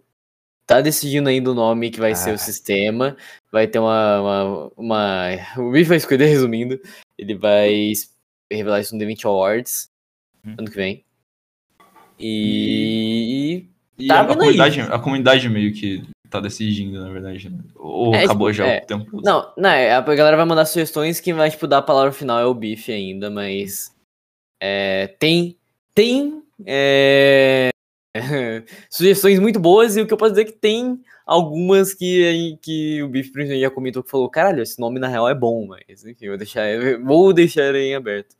[0.65, 2.33] tá decidindo ainda o nome que vai ser Ah.
[2.35, 3.17] o sistema,
[3.51, 6.79] vai ter uma, uma, uma o Biff vai escolher, resumindo,
[7.17, 7.91] ele vai
[8.51, 9.89] revelar isso no The20 Awards,
[10.45, 10.55] Hum.
[10.57, 11.03] ano que vem.
[12.17, 13.65] E...
[13.65, 13.69] E
[14.07, 17.49] Tá a, a comunidade, a comunidade meio que tá decidindo, na verdade.
[17.49, 17.59] né?
[17.75, 18.79] Ou É, acabou já é.
[18.79, 19.21] o tempo.
[19.23, 22.39] Não, não, é, a galera vai mandar sugestões, quem vai, tipo, dar a palavra final
[22.39, 23.93] é o Biff ainda, mas
[24.61, 25.57] é, tem,
[25.93, 27.69] tem é,
[28.89, 33.03] sugestões muito boas e o que eu posso dizer é que tem algumas que, que
[33.03, 36.29] o Biff já comentou que falou, caralho, esse nome na real é bom, mas enfim,
[36.29, 36.65] vou deixar,
[37.03, 38.35] vou deixar em aberto.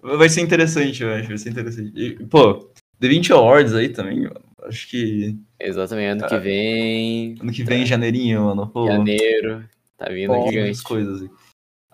[0.00, 1.28] Vai ser interessante, eu acho.
[1.28, 1.92] Vai ser interessante.
[1.94, 4.51] E, pô, The 20 Awards aí também, mano.
[4.64, 6.38] Acho que Exatamente, ano que Ah.
[6.38, 8.68] vem, ano que vem, janeirinho, mano.
[8.68, 10.82] Pô, janeiro, tá vindo tem gigante.
[10.82, 11.28] coisas.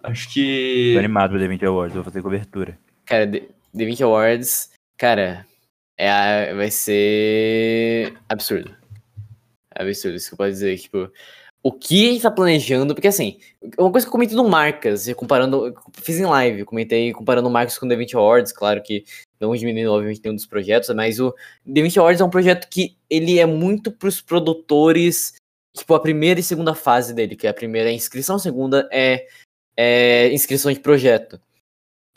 [0.03, 0.97] Acho Tô que.
[0.99, 2.79] animado pro The 20 Awards, vou fazer cobertura.
[3.07, 3.41] Cara, The,
[3.77, 5.47] The 20 Awards, cara,
[5.97, 8.77] é, a- vai ser absurdo.
[9.75, 10.79] Absurdo, isso que eu posso dizer.
[10.79, 11.11] Tipo,
[11.63, 13.39] o que a gente tá planejando, porque assim,
[13.79, 17.77] uma coisa que eu comentei no Marcas, comparando, fiz em live, comentei comparando o Marcas
[17.77, 19.05] com o The 20 Awards, claro que
[19.41, 21.33] não diminuindo, obviamente, nenhum dos projetos, mas o
[21.67, 25.35] The 20 Awards é um projeto que ele é muito pros produtores,
[25.77, 28.89] tipo, a primeira e segunda fase dele, que é a primeira é inscrição, a segunda
[28.93, 29.27] é,
[29.77, 31.41] é inscrição de projeto.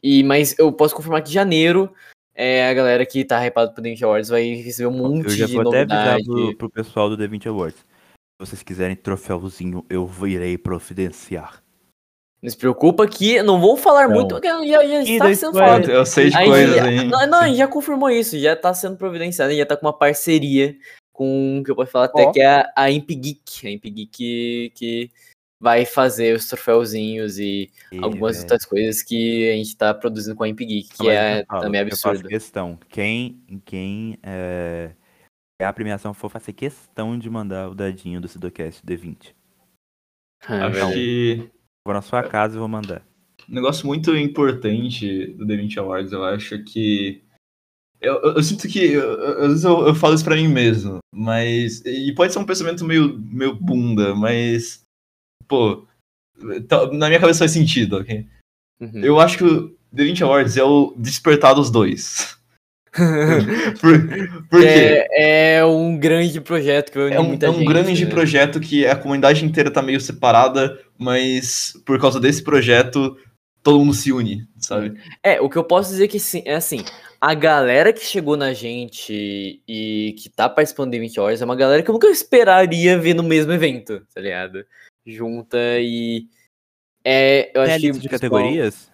[0.03, 1.91] E, mas eu posso confirmar que janeiro
[2.33, 5.29] é a galera que tá hypada pro The 20 Awards vai receber um monte Eu
[5.32, 6.24] já de vou até avisar novidade.
[6.25, 7.91] pro, pro pessoal do The 20 Awards.
[8.42, 11.62] Se vocês quiserem troféuzinho, eu irei providenciar.
[12.42, 14.16] Não se preocupa que não vou falar Não.
[14.16, 15.92] muito, porque já, já está sendo falado.
[15.92, 17.04] Eu sei de Aí coisas já- aí.
[17.08, 19.93] Não, não, a gente já confirmou isso, já tá sendo providenciado, já tá com uma
[19.96, 20.76] parceria
[21.13, 22.32] com, que eu posso falar até, Ó.
[22.32, 23.68] que é a, a Imp Geek.
[23.68, 25.12] A Imp Geek que, que
[25.59, 30.36] vai fazer os troféuzinhos e E, algumas velho, outras coisas que a gente tá produzindo
[30.36, 32.28] com a Imp Geek, que mas é também Eu faço absurdo.
[32.28, 32.80] questão.
[32.89, 34.89] Quem, quem é
[35.63, 39.33] a premiação for fazer questão de mandar o dadinho do Sidocast D20.
[40.47, 40.93] Ah, Acho verdade.
[40.93, 41.50] que
[41.86, 43.04] Vou na sua casa e vou mandar.
[43.50, 47.24] um negócio muito importante do The 20 Awards, eu acho que.
[48.00, 48.79] Eu, eu- eu sinto que.
[48.93, 51.82] eu- Às vezes eu, eu falo isso pra mim mesmo, mas.
[51.86, 54.82] E pode ser um pensamento meio, meio bunda, mas.
[55.47, 55.86] Pô.
[56.67, 58.28] tá- Na minha cabeça faz sentido, ok?
[58.79, 59.04] Uhum.
[59.04, 62.39] Eu acho que o The 20 Awards é o despertar dos dois.
[63.80, 65.08] Por, por quê?
[65.12, 68.12] É, é um grande projeto que unir É um, muita é um gente, grande né?
[68.12, 73.18] projeto que a comunidade inteira tá meio separada, mas por causa desse projeto
[73.63, 75.00] todo mundo se une, sabe?
[75.24, 76.84] É, o que eu posso dizer que sim, é assim,
[77.20, 81.55] a galera que chegou na gente e que tá participando de 20 horas é uma
[81.55, 84.66] galera que eu nunca esperaria ver no mesmo evento, tá ligado?
[85.05, 86.28] Junta e.
[87.04, 87.88] É, eu acho que.
[87.88, 88.92] lista de categorias?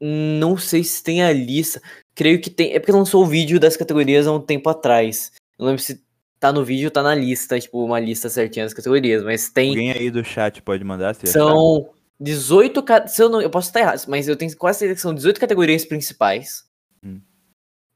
[0.00, 1.82] Não sei se tem a lista.
[2.18, 2.72] Creio que tem.
[2.72, 5.30] É porque lançou o vídeo das categorias há um tempo atrás.
[5.56, 6.02] Eu não lembro se
[6.40, 9.68] tá no vídeo ou tá na lista, tipo, uma lista certinha das categorias, mas tem.
[9.70, 11.32] Alguém aí do chat pode mandar se achar?
[11.34, 12.82] São 18.
[12.82, 15.14] ca- Se eu, não, eu posso estar errado, mas eu tenho quase certeza que são
[15.14, 16.64] 18 categorias principais.
[17.04, 17.20] Hum.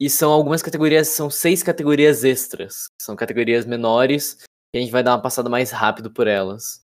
[0.01, 2.85] E são algumas categorias, são seis categorias extras.
[3.01, 4.39] São categorias menores.
[4.73, 6.81] E a gente vai dar uma passada mais rápido por elas.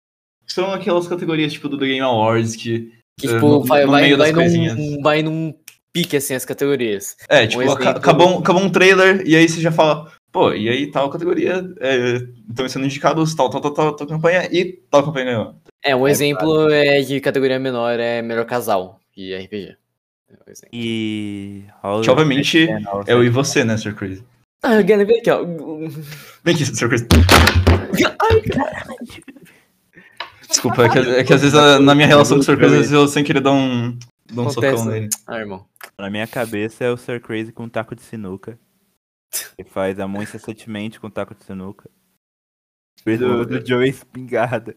[0.47, 2.93] São aquelas categorias tipo do The Game Awards que.
[3.19, 4.77] Que, eh, tipo, no, vai, no vai, meio das vai, coisinhas.
[4.77, 5.53] num, vai num
[5.95, 7.17] pique, assim, as categorias.
[7.29, 10.53] É, tipo, aca- exemplo- acabou, um- acabou um trailer e aí você já fala, pô,
[10.53, 11.65] e aí tal categoria
[12.51, 15.55] estão sendo indicados tal, tal, tal, tal, tal campanha e tal campanha ganhou.
[15.85, 19.77] É, um É, exemplo é de categoria menor é melhor casal de RPG.
[20.29, 20.71] É um exemplo.
[20.73, 21.65] E.
[22.03, 24.21] Que obviamente é eu e você, né, Sir Chris?
[24.65, 25.45] Ah, Gana, vem aqui, ó.
[26.43, 27.07] Vem aqui, Sir Chris.
[30.49, 32.79] Desculpa, é que, é que às vezes na minha relação com o Sir Chris, às
[32.79, 34.93] vezes eu sem querer dar um, dar um Acontece, socão né?
[35.01, 35.09] nele.
[35.27, 35.69] Ah, irmão.
[35.99, 38.59] Na minha cabeça é o Sir Crazy com um taco de sinuca.
[39.59, 41.91] Ele faz a mão incessantemente com um taco de sinuca.
[43.05, 44.75] Do, do Joey espingarda.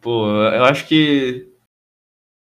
[0.00, 1.50] Pô, eu acho que.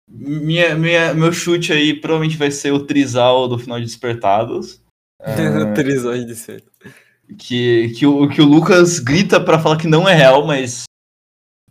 [0.09, 4.83] Minha, minha, meu chute aí provavelmente vai ser o Trizal do final de Despertados.
[5.19, 6.71] É, Trisões de certo.
[7.39, 10.85] que, que, o, que o Lucas grita pra falar que não é real, mas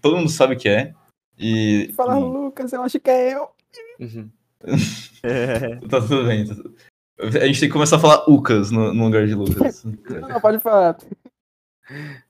[0.01, 0.95] todo mundo sabe que é.
[1.37, 1.93] E.
[1.95, 3.54] Fala, e- Lucas, eu acho que é eu.
[3.99, 4.29] Uhum.
[5.89, 6.45] Tá tudo bem.
[6.47, 6.75] tá tudo-
[7.19, 9.83] A gente tem que começar a falar Ucas no, no lugar de Lucas.
[10.29, 10.97] Não, pode falar.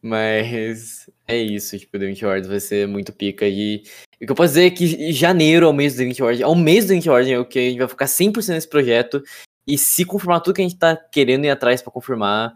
[0.01, 3.47] Mas é isso, tipo, The 20 Horas vai ser muito pica.
[3.47, 3.83] E
[4.21, 6.41] o que eu posso dizer é que janeiro é o mês do The 20 Horas.
[6.41, 8.49] É o mês do The 20 Horas, é o que a gente vai ficar 100%
[8.49, 9.23] nesse projeto.
[9.67, 12.53] E se confirmar tudo que a gente tá querendo ir atrás pra confirmar,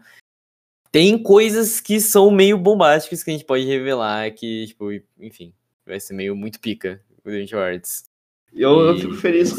[0.92, 4.30] tem coisas que são meio bombásticas que a gente pode revelar.
[4.32, 5.52] Que, tipo, enfim,
[5.86, 8.04] vai ser meio muito pica o The 20 Horas.
[8.52, 9.52] Eu, eu E- fico feliz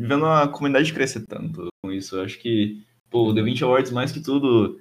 [0.00, 2.16] vendo a comunidade crescer tanto com isso.
[2.16, 4.78] Eu acho que, pô, o The 20 Awards, mais que tudo.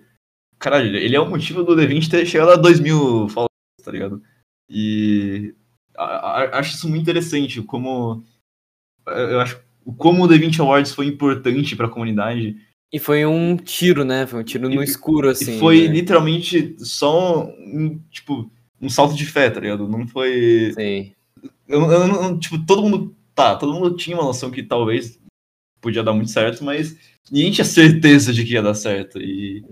[0.60, 3.50] Caralho, ele é o motivo do The 20 ter chegado a 2 mil followers,
[3.84, 4.22] tá ligado?
[4.70, 5.54] E.
[5.98, 6.04] a-
[6.44, 8.24] a- acho isso muito interessante, como.
[9.08, 9.60] Eu acho
[9.98, 12.58] como o The 20 Awards foi importante pra comunidade.
[12.94, 14.26] E foi um tiro, né?
[14.28, 15.56] Foi um tiro no E- escuro, assim.
[15.58, 15.94] e foi né?
[15.94, 18.50] literalmente só um, tipo,
[18.82, 19.88] um salto de fé, tá ligado?
[19.88, 20.72] Não foi.
[20.74, 21.12] Sim.
[21.68, 23.16] Eu, eu não- tipo, todo mundo.
[23.36, 25.20] Tá, todo mundo tinha uma noção que talvez
[25.82, 26.98] podia dar muito certo, mas
[27.30, 29.20] ninguém tinha certeza de que ia dar certo.
[29.22, 29.64] E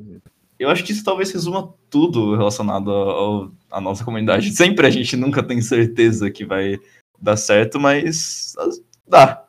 [0.59, 4.51] eu acho que isso talvez resuma tudo relacionado ao- ao- à nossa comunidade.
[4.53, 6.77] Sempre a gente nunca tem certeza que vai
[7.19, 9.47] dar certo, mas as- dá.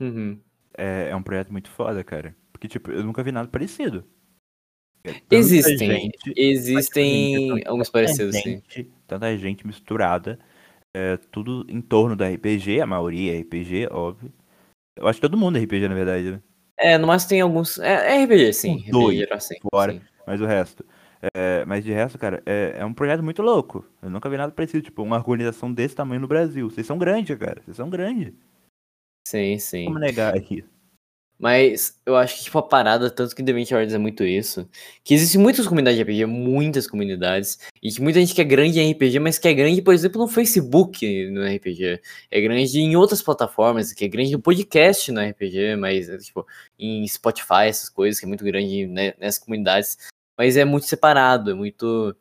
[0.00, 0.38] Uhum.
[0.76, 2.34] É, é um projeto muito foda, cara.
[2.52, 4.04] Porque, tipo, eu nunca vi nada parecido.
[5.02, 5.90] É tanta Existem.
[6.02, 8.62] gente- Existem alguns parecidos, sim.
[9.06, 10.38] Tanta gente misturada.
[10.94, 14.32] É, tudo em torno da RPG, a maioria é RPG, óbvio.
[14.96, 16.42] Eu acho que todo mundo é RPG, na verdade, né?
[16.78, 17.78] É, no máximo tem alguns.
[17.78, 18.76] É, é RPG, sim.
[18.78, 19.92] RPG dois, geral, sim, fora.
[19.92, 20.00] sim.
[20.26, 20.84] Mas o resto.
[21.34, 23.84] É, mas de resto, cara, é, é um projeto muito louco.
[24.02, 24.82] Eu nunca vi nada parecido.
[24.82, 26.70] Tipo, uma organização desse tamanho no Brasil.
[26.70, 27.60] Vocês são grandes, cara.
[27.62, 28.32] Vocês são grandes.
[29.28, 29.84] Sim, sim.
[29.84, 30.64] Como negar aqui?
[31.40, 34.68] Mas eu acho que, tipo, a parada, tanto que The 20 Hours é muito isso,
[35.02, 38.78] que existem muitas comunidades de RPG, muitas comunidades, e que muita gente que é grande
[38.78, 42.94] em RPG, mas que é grande, por exemplo, no Facebook no RPG, é grande em
[42.94, 46.46] outras plataformas, que é grande no podcast no RPG, mas, é, tipo,
[46.78, 49.96] em Spotify, essas coisas, que é muito grande né, nessas comunidades,
[50.36, 52.14] mas é muito separado, é muito...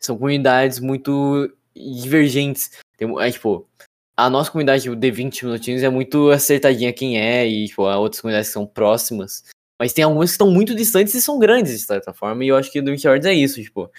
[0.00, 2.70] São comunidades muito divergentes.
[2.96, 3.68] Tem, é, tipo,
[4.16, 8.20] a nossa comunidade de 20 minutinhos é muito acertadinha quem é, e tipo, há outras
[8.20, 9.44] comunidades que são próximas.
[9.78, 12.56] Mas tem algumas que estão muito distantes e são grandes, de certa forma, e eu
[12.56, 13.90] acho que o do 20 Hours é isso, tipo.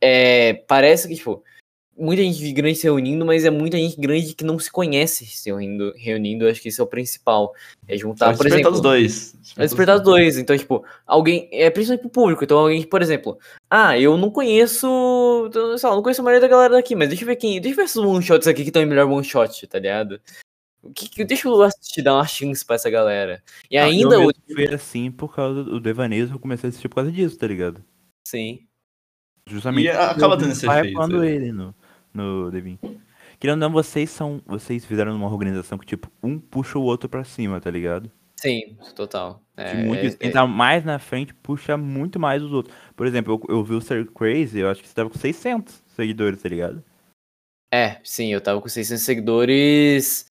[0.00, 1.42] É, parece que, tipo,
[1.98, 5.48] muita gente grande se reunindo, mas é muita gente grande que não se conhece se
[5.50, 7.52] reunindo, reunindo eu acho que isso é o principal.
[7.86, 8.72] É juntar, por Despertar exemplo.
[8.74, 9.34] os dois.
[9.56, 10.38] É despertar os dois.
[10.38, 11.48] Então, tipo, alguém.
[11.52, 12.44] É principalmente pro público.
[12.44, 13.38] Então, alguém, por exemplo,
[13.70, 14.86] ah, eu não conheço.
[15.48, 17.60] então, Sei lá, não conheço a maioria da galera daqui, mas deixa eu ver quem.
[17.60, 20.20] Deixa eu ver esses one shots aqui que estão em melhor one shot, tá ligado?
[20.82, 23.42] O que, que- deixa eu assistir, dar uma chance pra essa galera.
[23.70, 24.14] E Ah, ainda.
[24.14, 27.10] eu o- mesmo fui assim por causa do Devaneios, eu comecei a assistir por causa
[27.10, 27.82] disso, tá ligado?
[28.26, 28.60] Sim.
[29.46, 29.86] Justamente.
[29.86, 31.30] E acaba tendo esse efeito, hypando é.
[31.34, 31.74] ele no,
[32.18, 32.78] no Devin.
[33.40, 34.42] Querendo ou não, vocês são.
[34.46, 38.10] Vocês fizeram uma organização que, tipo, um puxa o outro pra cima, tá ligado?
[38.36, 39.42] Sim, total.
[39.56, 42.74] É, Que muito, é- quem tá mais na frente puxa muito mais os outros.
[42.94, 45.82] Por exemplo, eu, eu vi o Sir Crazy, eu acho que você tava com 600
[45.88, 46.82] seguidores, tá ligado?
[47.72, 50.26] É, sim, eu tava com 600 seguidores.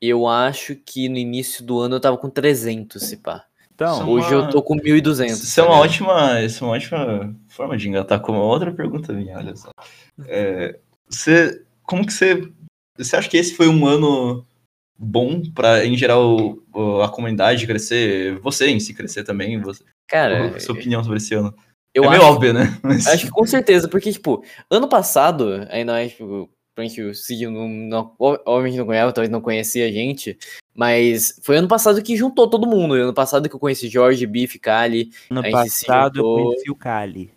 [0.00, 3.44] Eu acho que no início do ano eu tava com 300, se pá.
[3.74, 5.42] Então, São- Hoje eu tô com 1.200.
[5.42, 5.90] Isso é tá uma ligado?
[5.90, 9.70] ótima, isso é uma ótima forma de engatar com uma outra pergunta minha, olha só.
[10.26, 10.78] É,
[11.08, 12.48] você, como que você,
[12.96, 14.44] você acha que esse foi um ano
[14.98, 16.58] bom para em geral
[17.04, 21.18] a comunidade crescer, você em si crescer também, você, Cara, qual a sua opinião sobre
[21.18, 21.54] esse ano?
[21.94, 22.60] eu é acho, meio óbvio, né?
[22.82, 27.14] Mas- acho que com certeza, porque, tipo, ano passado, aí nós, tipo, pra gente, o
[27.14, 30.36] Cid não, não, obviamente não conhece, talvez não conhecia a gente,
[30.74, 32.94] mas foi ano passado que juntou todo mundo.
[32.94, 35.10] Ano passado que eu conheci Jorge, Biff, Kali.
[35.30, 37.32] ano a gente se passado eu conheci o Kali.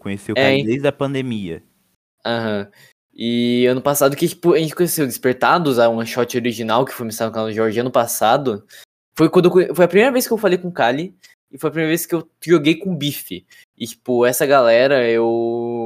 [0.00, 0.64] Conheci o É, Kali hein?
[0.64, 1.62] desde a pandemia.
[2.26, 2.68] Aham.
[3.14, 7.04] E ano passado que tipo, a gente conheceu Despertados, a one shot original que foi
[7.06, 8.66] mencionado no canal do Jorge ano passado.
[9.16, 11.14] Foi quando foi a primeira vez que eu falei com o Kali
[11.50, 13.44] e foi a primeira vez que eu joguei com Biff.
[13.76, 15.84] E tipo, essa galera eu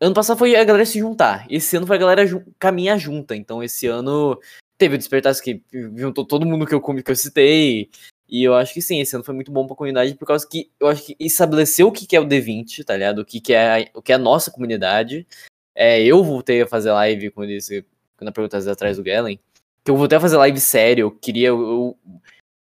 [0.00, 1.46] Ano passado foi a galera se juntar.
[1.50, 3.36] Esse ano foi a galera ju- caminhar junta.
[3.36, 4.40] Então esse ano
[4.78, 5.62] teve o Despertados que
[5.94, 7.90] juntou todo mundo que eu comi que eu citei.
[8.26, 10.70] E eu acho que sim, esse ano foi muito bom pra comunidade, por causa que
[10.80, 13.18] eu acho que estabeleceu o que que é o D20, tá ligado?
[13.18, 15.26] O que que é o que é a nossa comunidade.
[15.74, 17.84] É, eu voltei a fazer live, como eu disse,
[18.16, 19.40] quando a pergunta atrás do Galen,
[19.84, 22.20] que eu voltei a fazer live sério, eu queria, eu, eu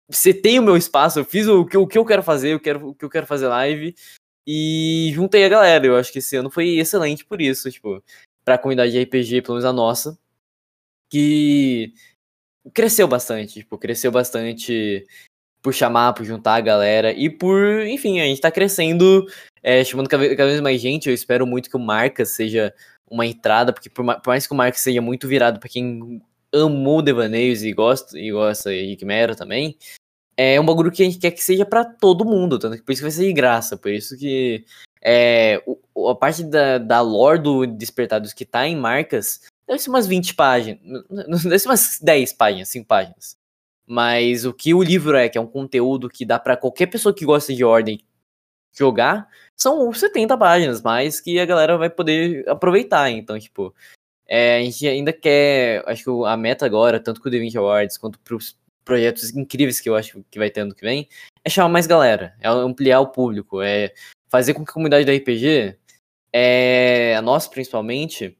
[0.09, 2.89] setei o meu espaço, eu fiz o que, o que eu quero fazer, eu quero,
[2.89, 3.95] o que eu quero fazer live,
[4.47, 8.03] e juntei a galera, eu acho que esse ano foi excelente por isso, tipo,
[8.43, 10.17] pra comunidade de RPG, pelo menos a nossa,
[11.11, 11.93] que
[12.73, 15.05] cresceu bastante, tipo, cresceu bastante
[15.61, 19.25] por chamar, por juntar a galera, e por, enfim, a gente tá crescendo,
[19.61, 22.73] é, chamando cada vez, mais gente, eu espero muito que o Marca seja
[23.09, 26.21] uma entrada, porque por, ma- por mais que o Mark seja muito virado pra quem
[26.53, 29.77] amou Devaneios e gosta, e gosta de Quimera também,
[30.35, 32.91] é um bagulho que a gente quer que seja pra todo mundo, tanto que por
[32.91, 34.63] isso que vai ser de graça, por isso que
[35.01, 35.61] é,
[36.09, 40.33] a parte da, da lore do Despertados que tá em marcas deve ser umas 20
[40.33, 40.79] páginas,
[41.43, 43.37] deve ser umas 10 páginas, 5 páginas.
[43.85, 47.13] Mas o que o livro é, que é um conteúdo que dá pra qualquer pessoa
[47.13, 47.99] que gosta de ordem
[48.73, 53.09] jogar, são 70 páginas, mas que a galera vai poder aproveitar.
[53.09, 53.73] Então, tipo,
[54.27, 55.83] é, a gente ainda quer.
[55.87, 59.79] Acho que a meta agora, tanto com o The 20 Awards quanto pros projetos incríveis
[59.79, 61.07] que eu acho que vai ter ano que vem,
[61.43, 63.93] é chamar mais galera, é ampliar o público, é
[64.29, 65.77] fazer com que a comunidade da RPG,
[66.33, 68.35] é, a nossa principalmente,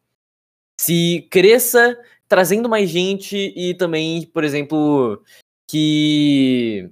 [0.80, 1.97] se cresça
[2.27, 5.23] trazendo mais gente e também, por exemplo,
[5.68, 6.91] que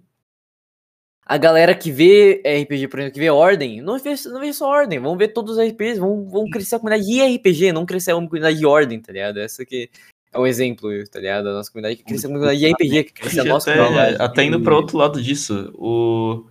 [1.28, 4.68] a galera que vê RPG, por exemplo, que vê Ordem, não vê, não vê só
[4.70, 8.12] Ordem, vão ver todos os RPGs, vão, vão crescer a comunidade de RPG, não crescer
[8.12, 9.40] a comunidade de Ordem, tá ligado?
[9.40, 9.90] Essa que
[10.32, 11.50] é um exemplo, tá ligado?
[11.50, 14.18] A nossa comunidade que crescer a comunidade de RPG, que crescer a nossa até, comunidade.
[14.22, 16.46] até indo para outro lado disso, o,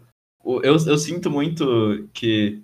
[0.45, 2.61] o- eu, eu sinto muito que.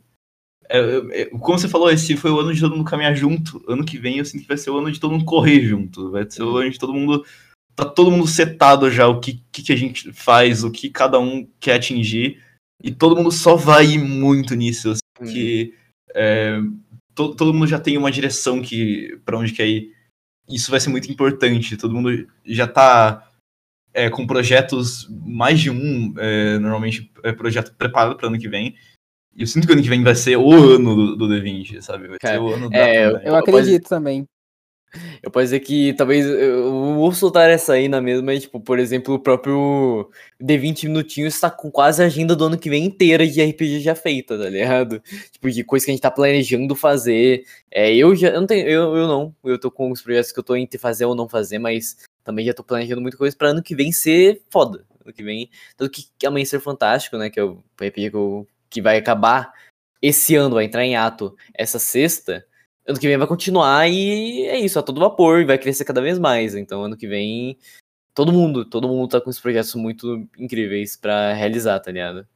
[0.69, 3.63] é, é, é, como você falou, esse foi o ano de todo mundo caminhar junto.
[3.67, 6.11] Ano que vem eu sinto que vai ser o ano de todo mundo correr junto.
[6.11, 7.25] Vai ser o ano de todo mundo.
[7.75, 11.19] Tá todo mundo setado já o que, que, que a gente faz, o que cada
[11.19, 12.43] um quer atingir.
[12.83, 14.89] E todo mundo só vai ir muito nisso.
[14.89, 15.75] Eu sinto que
[16.15, 16.59] é,
[17.15, 19.95] to- todo mundo já tem uma direção que para onde quer ir.
[20.49, 21.77] Isso vai ser muito importante.
[21.77, 23.31] Todo mundo já tá
[23.95, 28.75] é, com projetos, mais de um, é, normalmente, é, projeto preparado para ano que vem.
[29.35, 32.09] E eu sinto que ano que vem vai ser o ano do, do D20, sabe?
[32.09, 33.27] Vai Cara, ser o ano da é, comunidade.
[33.27, 34.27] Eu acredito também.
[35.23, 39.15] Eu posso dizer que talvez eu vou soltar essa aí na mesma, tipo, por exemplo,
[39.15, 40.11] o próprio
[40.41, 43.95] D20 Minutinhos está com quase a agenda do ano que vem inteira de RPG já
[43.95, 45.01] feita, tá ligado?
[45.33, 47.45] Tipo, de coisa que a gente tá planejando fazer.
[47.71, 50.39] É, eu já, eu não tenho, eu, eu não, eu tô com os projetos que
[50.39, 53.49] eu tô entre fazer ou não fazer, mas também já tô planejando muita coisa pra
[53.49, 54.85] ano que vem ser foda.
[55.05, 58.81] Ano que vem, tanto que Amanhecer Fantástico, né, que é o RPG que, eu- que
[58.83, 59.53] vai acabar
[60.01, 62.45] esse ano, vai entrar em ato essa sexta,
[62.87, 66.01] ano que vem vai continuar e é isso, a todo vapor, e vai crescer cada
[66.01, 66.55] vez mais.
[66.55, 67.57] Então, ano que vem,
[68.15, 72.27] todo mundo, todo mundo tá com esses projetos muito incríveis pra realizar, tá ligado?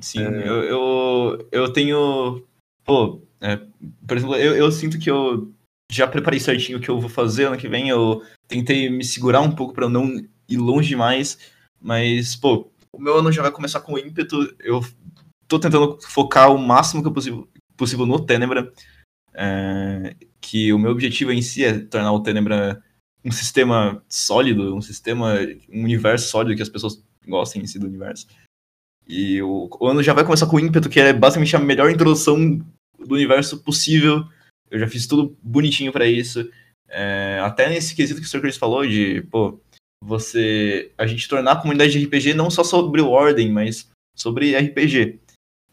[0.00, 2.44] Sim, eu, eu, eu tenho.
[2.84, 3.56] Pô, é,
[4.06, 5.52] por exemplo, eu, eu sinto que eu
[5.90, 7.88] já preparei certinho o que eu vou fazer ano que vem.
[7.88, 11.38] Eu tentei me segurar um pouco pra eu não ir longe demais.
[11.80, 14.54] Mas, pô, o meu ano já vai começar com ímpeto.
[14.60, 14.80] Eu
[15.48, 18.72] tô tentando focar o máximo que eu possível, possível no Tenebra.
[19.36, 22.82] É, que o meu objetivo em si é tornar o Tenebra
[23.24, 25.34] um sistema sólido, um sistema,
[25.68, 28.26] um universo sólido que as pessoas gostem em si do universo.
[29.06, 31.90] E o, o ano já vai começar com o ímpeto, que é basicamente a melhor
[31.90, 32.58] introdução
[32.98, 34.24] do universo possível.
[34.70, 36.48] Eu já fiz tudo bonitinho pra isso.
[36.88, 38.40] É, até nesse quesito que o Sr.
[38.40, 39.60] Chris falou, de, pô,
[40.02, 44.56] você a gente tornar a comunidade de RPG não só sobre o Ordem, mas sobre
[44.56, 45.18] RPG.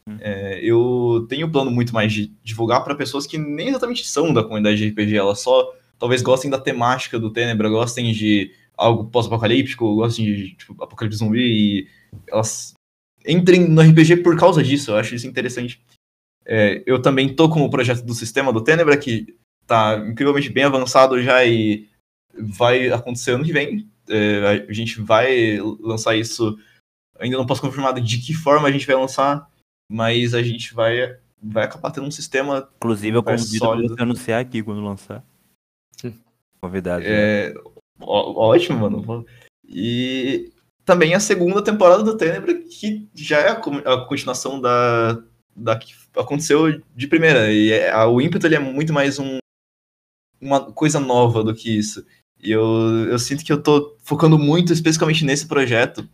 [0.08, 0.16] Hum.
[0.20, 4.42] É, eu tenho plano muito mais de divulgar para pessoas que nem exatamente são da
[4.42, 9.94] comunidade de RPG, elas só talvez gostem da temática do Tenebra, gostem de algo pós-apocalíptico,
[9.94, 11.88] gostem de tipo, apocalipse zumbi e
[12.28, 12.74] elas
[13.26, 15.80] entrem no RPG por causa disso, eu acho isso interessante.
[16.44, 19.34] É, eu também tô com o projeto do sistema do Tenebra, que
[19.66, 21.88] tá incrivelmente bem avançado já e
[22.36, 23.88] vai acontecer ano que vem.
[24.08, 26.58] É, a gente vai lançar isso.
[27.18, 29.48] Ainda não posso confirmar de que forma a gente vai lançar,
[29.90, 32.68] mas a gente vai, vai acabar tendo um sistema.
[32.76, 33.94] Inclusive, eu convido sólido.
[33.94, 35.24] você anunciar aqui quando lançar.
[36.60, 37.02] Convidado.
[37.04, 37.08] né?
[37.48, 37.54] É,
[38.00, 39.26] ó- ótimo, mano.
[39.66, 40.50] E
[40.84, 43.52] também a segunda temporada do Tenebra, que já é a,
[43.94, 45.22] a continuação da,
[45.54, 47.52] da que aconteceu de primeira.
[47.52, 49.38] E é- a- o ímpeto ele é muito mais um,
[50.40, 52.06] uma coisa nova do que isso.
[52.42, 52.62] E eu,
[53.08, 56.08] eu sinto que eu tô focando muito especificamente nesse projeto.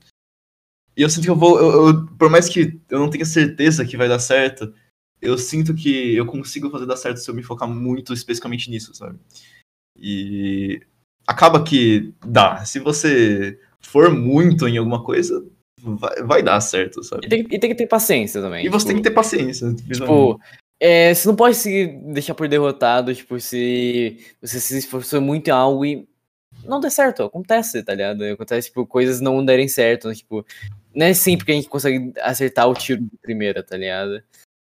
[0.96, 1.58] E eu sinto que eu vou.
[1.60, 4.72] eu- eu- por mais que eu não tenha certeza que vai dar certo,
[5.20, 8.94] eu sinto que eu consigo fazer dar certo se eu me focar muito especificamente nisso,
[8.94, 9.18] sabe?
[9.96, 10.80] E
[11.26, 12.64] acaba que dá.
[12.64, 15.44] Se você for muito em alguma coisa,
[15.80, 17.28] vai, vai dar certo, E sabe?
[17.28, 18.64] tem, e tem que ter paciência também.
[18.64, 19.74] E você tem que ter paciência.
[19.74, 20.40] Tipo,
[20.78, 25.50] é, você não pode se deixar por derrotado, tipo, se você se esforçou muito em
[25.50, 26.08] algo e
[26.64, 28.22] não der certo, acontece, tá ligado?
[28.24, 30.44] Acontece, tipo, coisas não derem certo, tipo,
[30.94, 34.22] não é sempre que a gente consegue acertar o tiro de primeira, tá ligado?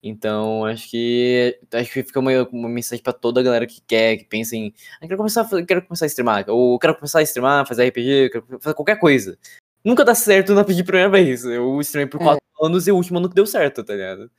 [0.02, 4.16] Então, acho que acho que fica uma, uma mensagem pra toda a galera que quer,
[4.18, 7.68] que pensa em, ah, quero começar, quero começar a streamar, ou quero começar a streamar,
[7.68, 9.38] fazer RPG, quero fazer qualquer coisa.
[9.84, 11.44] Nunca dá certo na primeira vez.
[11.44, 12.24] Eu streamei por É.
[12.24, 14.32] quatro anos e o último ano que deu certo, tá ligado?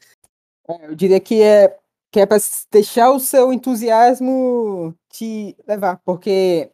[0.68, 1.76] É, Eu diria que é,
[2.10, 6.70] que é pra s- deixar o seu entusiasmo te levar, porque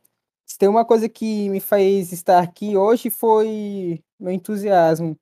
[0.57, 5.15] se tem uma coisa que me fez estar aqui hoje foi meu entusiasmo.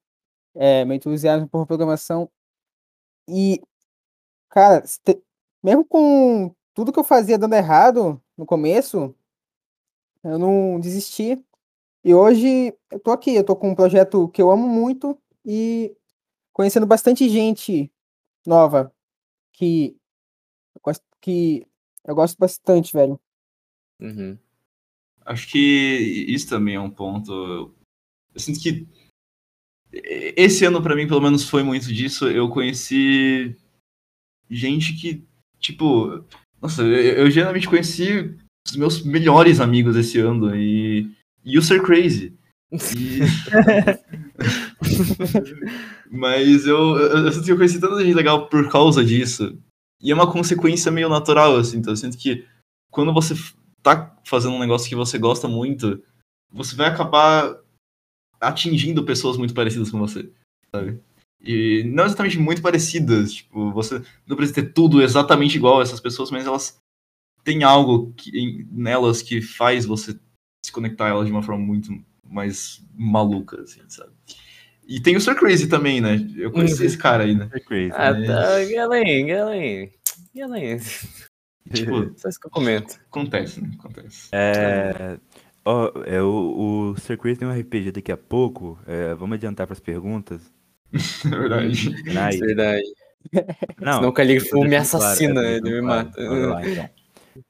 [0.55, 2.31] É, meu entusiasmo por programação.
[3.29, 3.61] E,
[4.51, 5.23] cara, te-
[5.63, 9.15] mesmo com tudo que eu fazia dando errado no começo,
[10.23, 11.45] eu não desisti.
[12.05, 15.97] E hoje eu tô aqui, eu tô com um projeto que eu amo muito e
[16.53, 17.93] conhecendo bastante gente
[18.47, 18.93] nova
[19.53, 19.97] que
[21.21, 21.67] que
[22.05, 23.21] eu gosto bastante, velho.
[24.01, 24.39] Uhum.
[25.25, 27.73] Acho que isso também é um ponto.
[28.35, 28.87] Eu sinto que
[30.37, 32.29] esse ano, pra mim, pelo menos, foi muito disso.
[32.29, 33.57] Eu conheci
[34.51, 35.23] gente que,
[35.59, 36.25] tipo.
[36.61, 38.37] Nossa, eu, eu geralmente conheci
[38.67, 41.11] os meus melhores amigos esse ano e.
[41.45, 42.33] E o Ser Crazy.
[42.73, 43.21] E-
[46.11, 49.59] Mas eu, eu, eu sinto que eu conheci tanta gente legal por causa disso.
[50.03, 51.79] E é uma consequência meio natural, assim.
[51.79, 52.45] Então eu sinto que
[52.91, 53.35] quando você
[53.85, 56.03] tá fazendo um negócio que você gosta muito,
[56.51, 57.57] você vai acabar
[58.41, 60.29] atingindo pessoas muito parecidas com você,
[60.75, 60.99] sabe?
[61.41, 66.01] E não exatamente muito parecidas, tipo, você não precisa ter tudo exatamente igual a essas
[66.01, 66.79] pessoas, mas elas
[67.45, 70.19] têm algo que, em- nelas que faz você
[70.65, 71.91] se conectar a elas de uma forma muito
[72.27, 74.11] mais maluca, assim, sabe?
[74.89, 76.17] E tem o Sir Crazy também, né?
[76.37, 76.87] Eu conheci Uhum.
[76.87, 77.49] esse cara aí, né?
[77.53, 77.93] É crazy.
[77.95, 78.65] Ah, Mas- tá.
[78.65, 79.91] Galen, Galen.
[80.35, 80.79] Galen.
[81.73, 83.01] Tipo, Só isso que eu comento.
[83.07, 83.71] acontece, né?
[83.79, 84.29] Acontece.
[84.33, 85.19] É,
[85.65, 88.79] ó, é, o, o Sir Chris tem um RPG daqui a pouco.
[88.87, 90.53] é, vamos adiantar para as perguntas.
[91.27, 91.91] É verdade.
[91.91, 92.39] Nice.
[92.39, 92.83] Verdade.
[93.81, 95.85] Não, Senão o eu me claro, assassina, é, ele me claro.
[95.85, 96.23] mata.
[96.29, 96.91] Vamos lá, então.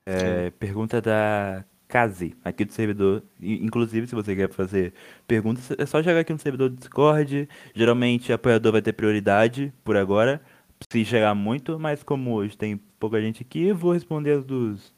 [0.07, 3.23] É, pergunta da Kazi, aqui do servidor.
[3.41, 4.95] Inclusive, se você quer fazer
[5.27, 7.49] perguntas, é só jogar aqui no servidor do Discord.
[7.75, 10.41] Geralmente, apoiador vai ter prioridade por agora.
[10.91, 14.93] Se chegar muito, mas como hoje tem pouca gente aqui, vou responder as dos,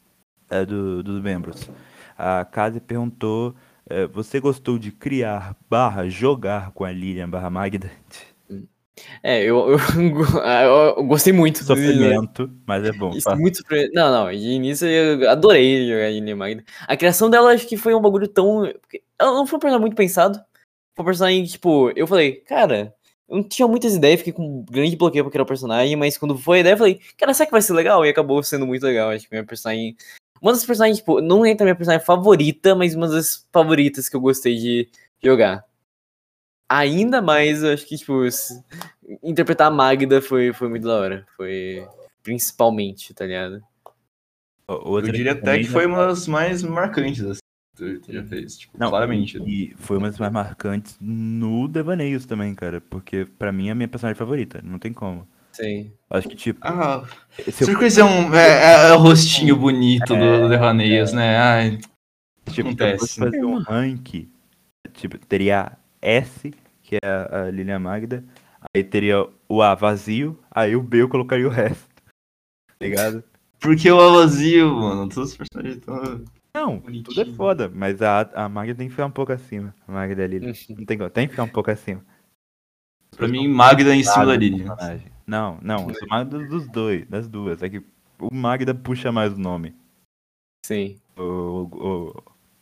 [0.49, 1.69] é, do- dos membros.
[2.16, 3.55] A Kazi perguntou:
[3.89, 7.91] é, Você gostou de criar barra jogar com a Lilian barra Magda?
[9.23, 9.78] É, eu, eu,
[10.97, 11.62] eu gostei muito.
[11.65, 13.11] Sofrimento, mas é bom.
[13.11, 13.62] Isso, muito
[13.93, 16.65] Não, não, de início eu adorei jogar Lilian Magda.
[16.87, 18.65] A criação dela acho que foi um bagulho tão.
[19.19, 20.39] Ela não foi um personagem muito pensado.
[20.95, 22.95] Foi um personagem que, tipo, eu falei, cara,
[23.28, 26.16] eu não tinha muitas ideias, fiquei com um grande bloqueio pra criar o personagem, mas
[26.16, 28.05] quando foi a ideia, eu falei, cara, será que vai ser legal?
[28.05, 29.11] E acabou sendo muito legal.
[29.11, 29.97] Acho que minha personagem.
[30.40, 34.20] Uma das personagens, tipo, não entra minha personagem favorita, mas uma das favoritas que eu
[34.20, 34.89] gostei de
[35.23, 35.65] jogar.
[36.69, 38.23] Ainda mais, eu acho que, tipo,
[39.23, 41.27] interpretar a Magda foi, foi muito da hora.
[41.36, 41.86] Foi
[42.23, 43.62] principalmente, tá ligado?
[44.69, 47.40] Outra Eu diria até que foi uma das mais marcantes, assim,
[47.85, 48.59] que tu já fez.
[48.59, 49.39] Tipo, Não, claramente.
[49.47, 52.81] E foi uma das mais marcantes no Devaneios também, cara.
[52.81, 54.61] Porque pra mim é a minha personagem favorita.
[54.65, 55.27] Não tem como.
[55.53, 55.90] Sim.
[56.11, 56.61] Acho que, tipo.
[56.62, 57.05] Ah,
[57.51, 61.39] se eu- é um é, é- é o rostinho bonito do, do Devaneios, né?
[61.39, 62.98] Ai, tipo, se eu acontece.
[62.98, 64.28] fosse fazer um rank
[64.93, 68.24] tipo, teria a S, que é a, a Lilian Magda,
[68.74, 71.86] aí teria o A vazio, aí o B eu colocaria o resto.
[72.78, 73.24] Tá ligado?
[73.59, 75.09] Porque o vazio, mano.
[75.09, 76.24] Todos os personagens estão.
[76.57, 77.35] Não, tudo é Bonitinho.
[77.37, 79.74] foda, mas a, a Magda tem que ficar um pouco acima.
[79.87, 80.53] A Magda a Lilian.
[80.70, 82.03] Não tem como, tem que ficar um pouco acima.
[83.16, 84.77] Pra mim, Magda em cima da Magda, Lilian.
[85.27, 87.62] Não, não, eu sou Magda dos dois, das duas.
[87.62, 87.83] É que
[88.20, 89.74] o Magda puxa mais o nome.
[90.65, 90.99] Sim.
[91.16, 92.09] O, o-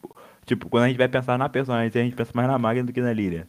[0.05, 0.15] o-
[0.47, 2.93] tipo, quando a gente vai pensar na personagem, a gente pensa mais na Magda do
[2.93, 3.47] que na Lilian.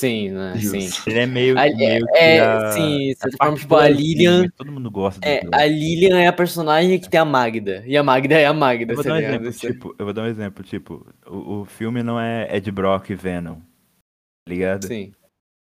[0.00, 0.56] Sim, né?
[0.58, 0.88] Sim.
[1.06, 4.42] Ele é meio, A- meio que É, a- sim, certa parte forma, tipo, a Lilian.
[4.44, 7.84] mas Todo mundo gosta É, a Lilian é a personagem que tem a Magda.
[7.86, 9.46] E a Magda é a Magda, Eu vou tá dar um ligado?
[9.46, 13.10] exemplo, tipo, eu vou dar um exemplo, tipo, o, o filme não é Ed Brock
[13.10, 13.56] e Venom.
[13.56, 14.86] Tá ligado?
[14.86, 15.12] Sim.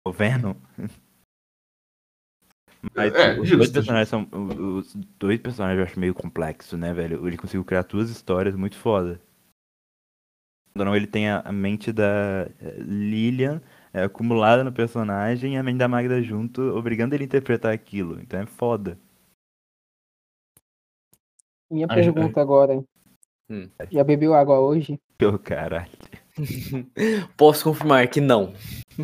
[0.06, 0.54] O Venom.
[2.96, 4.28] Mas É, os justo, dois personagens são.
[4.32, 7.28] Os dois personagens eu acho meio complexo, né, velho?
[7.28, 9.20] Ele conseguiu criar duas histórias muito foda.
[10.76, 13.60] Não, ele tem a, a mente da eh, Lilian
[13.94, 18.20] é, acumulada no personagem e a mente da Magda junto, obrigando ele a interpretar aquilo.
[18.20, 18.98] Então é foda.
[21.70, 22.82] Minha pergunta agora.
[23.50, 23.70] Hum.
[23.92, 25.00] Já bebeu água hoje?
[25.22, 25.90] Ô, caralho.
[27.36, 28.54] Posso confirmar que não.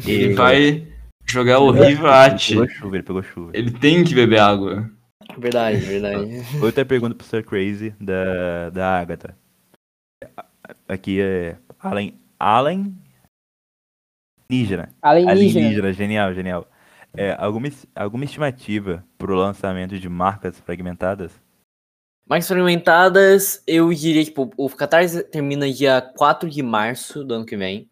[0.06, 0.88] Ele vai
[1.26, 2.54] jogar o Rivate.
[2.54, 3.52] Ele pegou chuva, ele pegou chuva.
[3.54, 4.90] Ele tem que beber água.
[5.38, 6.42] Verdade, verdade.
[6.62, 9.38] Outra pergunta pro Sir Crazy da, da Agatha.
[10.88, 12.20] Aqui é Allen.
[12.40, 12.96] Allen.
[14.50, 14.90] Alienígena.
[15.02, 15.32] Alienígena.
[15.32, 16.68] Alienígena, genial, genial.
[17.16, 21.32] É, alguma, alguma estimativa pro lançamento de marcas fragmentadas?
[22.26, 27.58] Mais fragmentadas, eu diria, tipo, o Catarse termina dia 4 de março do ano que
[27.58, 27.90] vem.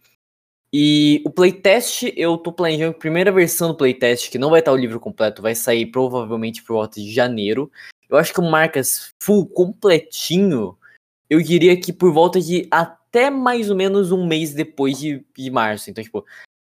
[0.73, 4.71] E o playtest, eu tô planejando a primeira versão do playtest, que não vai estar
[4.71, 7.69] o livro completo, vai sair provavelmente por volta de janeiro.
[8.09, 10.77] Eu acho que o Marcas full completinho,
[11.29, 15.51] eu diria que por volta de até mais ou menos um mês depois de, de
[15.51, 15.89] março.
[15.89, 16.25] Então, tipo,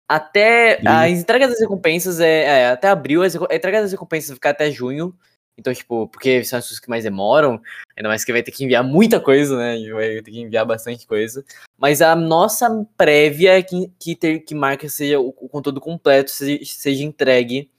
[0.09, 4.37] até E- a entrega das recompensas é, é até abril, a entrega das recompensas vai
[4.37, 5.17] ficar até junho.
[5.57, 7.63] Então, tipo, porque são as coisas que mais demoram,
[7.97, 9.93] ainda mais que vai ter que enviar muita coisa, né?
[9.93, 11.45] Vai ter que enviar bastante coisa.
[11.79, 16.31] Mas a nossa prévia é que, que, ter, que marca seja o, o conteúdo completo,
[16.33, 17.71] seja, seja entregue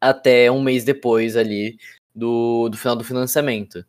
[0.00, 1.78] até um mês depois ali
[2.12, 3.86] do, do final do financiamento.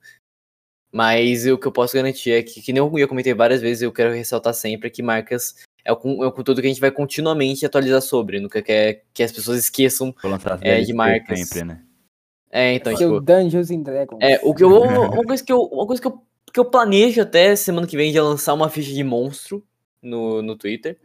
[0.93, 3.91] Mas o que eu posso garantir é que, que nem eu comentei várias vezes, eu
[3.91, 7.65] quero ressaltar sempre que marcas é o, é o conteúdo que a gente vai continuamente
[7.65, 8.39] atualizar sobre.
[8.39, 10.13] Nunca quer que as pessoas esqueçam.
[10.61, 11.39] É, de marcas.
[11.39, 11.81] sempre, né?
[12.51, 13.21] É, então, Seu tipo.
[13.21, 14.19] Dungeons and Dragons.
[14.21, 14.85] É, o que eu vou.
[14.85, 16.21] Uma coisa que eu, uma coisa que eu,
[16.53, 19.65] que eu planejo até semana que vem é lançar uma ficha de monstro
[20.01, 20.97] no, no Twitter.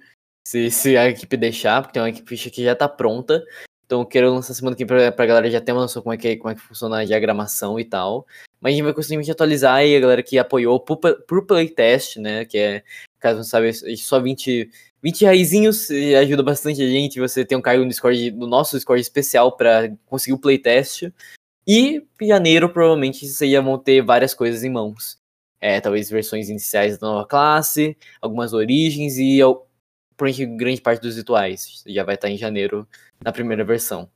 [0.46, 3.42] Se, se a equipe deixar, porque tem uma equipe ficha que já tá pronta.
[3.84, 6.12] Então eu quero lançar semana que vem pra, pra galera já ter uma noção como
[6.12, 8.26] é, que, como é que funciona a diagramação e tal.
[8.60, 12.44] Mas a gente vai constantemente atualizar aí a galera que apoiou por, por playtest, né?
[12.44, 12.84] Que é,
[13.20, 14.70] caso não é só 20,
[15.02, 17.20] 20 raizinhos e ajuda bastante a gente.
[17.20, 21.12] Você tem um cargo no Discord, no nosso Discord especial para conseguir o playtest.
[21.66, 25.18] E em janeiro, provavelmente, vocês já vão ter várias coisas em mãos.
[25.60, 29.40] É, talvez versões iniciais da nova classe, algumas origens e
[30.16, 31.82] provavelmente grande parte dos rituais.
[31.86, 32.88] Já vai estar em janeiro
[33.22, 34.08] na primeira versão.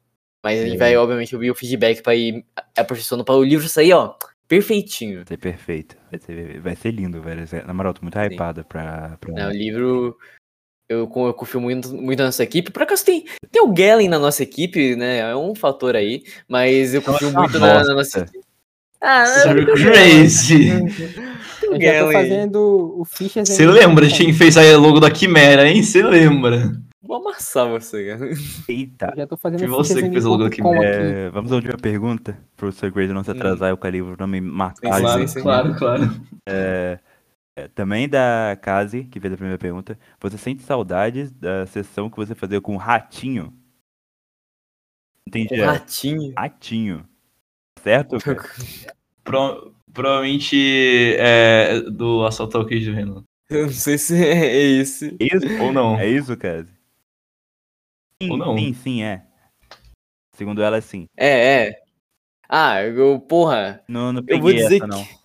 [0.42, 2.44] Mas a gente vai, obviamente, ouvir o feedback para ir
[2.76, 4.16] aperfeiçoando para o livro sair, ó,
[4.52, 5.16] perfeitinho.
[5.16, 5.96] Vai ser perfeito.
[6.10, 7.44] Vai ser, vai ser lindo, velho.
[7.66, 9.16] Na moral, tô muito hypado pra.
[9.18, 9.32] pra...
[9.32, 9.46] né?
[9.46, 10.16] O livro.
[10.88, 12.70] Eu, eu confio muito, muito na nossa equipe.
[12.70, 15.20] Por acaso tem, tem o Galen na nossa equipe, né?
[15.20, 16.22] É um fator aí.
[16.46, 18.40] Mas eu confio uma muito na, na nossa equipe.
[19.00, 20.68] Ah, Sir Crazy.
[21.62, 22.04] Eu já Galen.
[22.04, 23.48] tô fazendo o fichas.
[23.48, 25.82] Você lembra de quem fez a logo da Quimera, hein?
[25.82, 26.72] Você lembra?
[27.02, 28.30] Vou amassar você, cara.
[28.68, 29.10] Eita!
[29.10, 30.60] Eu já tô fazendo Foi você que fez o logo aqui.
[30.62, 34.28] É, vamos à última pergunta, pro Sir Grady não se atrasar e o Calibro não
[34.28, 34.94] me matar.
[34.94, 36.02] Sim, claro, sim, claro, claro.
[36.48, 37.00] É,
[37.56, 39.98] é, também da Kazi, que fez a primeira pergunta.
[40.20, 43.52] Você sente saudades da sessão que você fazia com o Ratinho?
[45.26, 45.54] Entendi.
[45.54, 46.32] É, ratinho.
[46.36, 47.08] Ratinho.
[47.82, 48.16] Certo?
[49.24, 53.24] Pro- provavelmente é do assalto ao queijo Renan.
[53.50, 55.16] Eu não sei se é esse.
[55.20, 55.46] Isso?
[55.62, 55.98] Ou não.
[55.98, 56.71] É isso, Kazi?
[58.22, 58.56] Sim, Ou não.
[58.56, 59.26] sim, sim, é.
[60.36, 61.06] Segundo ela, sim.
[61.16, 61.82] É, é.
[62.48, 63.82] Ah, eu, porra.
[63.88, 65.02] Não, não Eu peguei vou dizer essa, que- não.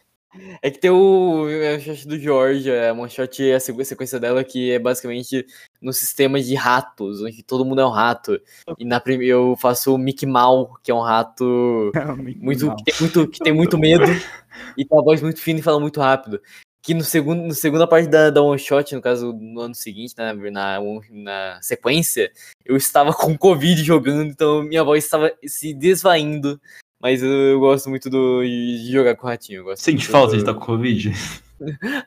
[0.61, 4.43] É que tem o one shot do George, é uma shot, a sequ- sequência dela
[4.43, 5.43] que é basicamente
[5.81, 8.39] no sistema de ratos, onde todo mundo é um rato.
[8.77, 11.91] E na primeira eu faço o Mickey Mal, que é um rato
[12.37, 14.03] muito, que, tem muito que tem muito medo
[14.77, 16.39] e tem uma voz muito fina e fala muito rápido.
[16.87, 20.13] Que no segundo, na segunda parte da, da one shot, no caso no ano seguinte,
[20.17, 20.79] na, na,
[21.11, 22.31] na sequência,
[22.65, 26.57] eu estava com Covid jogando, então minha voz estava se desvaindo.
[27.01, 29.59] Mas eu, eu gosto muito do, de jogar com o ratinho.
[29.59, 31.11] eu gosto Sente muito falta do- de estar com Covid?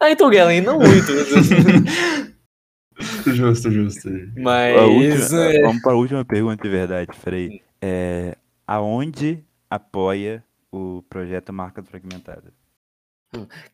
[0.00, 1.10] Ah, então, Galen, não muito.
[3.26, 4.08] Justo, justo.
[4.36, 4.76] Mas.
[4.78, 7.60] A última- é, Vamos para a última pergunta de verdade, peraí.
[7.82, 8.36] É,
[8.66, 12.52] aonde apoia o projeto Marcas Fragmentadas?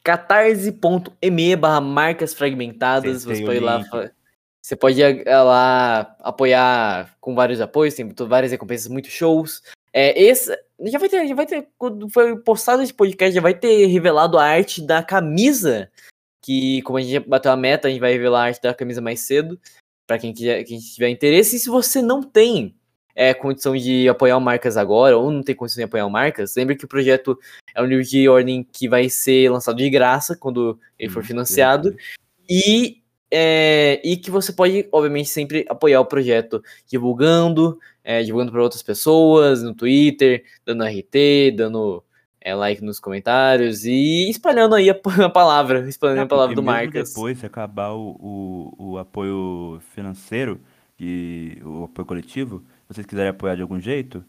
[0.03, 3.24] catarse.me barra marcas fragmentadas.
[3.24, 3.83] Você pode ir lá.
[4.61, 9.62] Você pode ir lá apoiar com vários apoios, tem várias recompensas, muitos shows.
[9.93, 10.51] É, esse,
[10.81, 14.37] já vai ter, já vai ter, quando foi postado esse podcast, já vai ter revelado
[14.37, 15.91] a arte da camisa.
[16.43, 19.01] Que, como a gente bateu a meta, a gente vai revelar a arte da camisa
[19.01, 19.59] mais cedo.
[20.07, 21.57] Pra quem, quiser, quem tiver interesse.
[21.57, 22.74] E se você não tem
[23.16, 26.84] é, condição de apoiar Marcas agora, ou não tem condição de apoiar Marcas, lembre que
[26.84, 27.38] o projeto
[27.74, 31.26] é um livro de ordem que vai ser lançado de graça quando ele for Hum,
[31.26, 31.97] financiado.
[32.48, 38.62] E, é, e que você pode, obviamente, sempre apoiar o projeto divulgando, é, divulgando para
[38.62, 42.05] outras pessoas no Twitter, dando RT, dando
[42.38, 44.94] é, like nos comentários e espalhando aí a,
[45.24, 47.09] a palavra, espalhando a palavra do mesmo Marcas.
[47.09, 50.60] depois se acabar o, o, o apoio financeiro
[51.01, 54.25] e o apoio coletivo, vocês quiserem apoiar de algum jeito,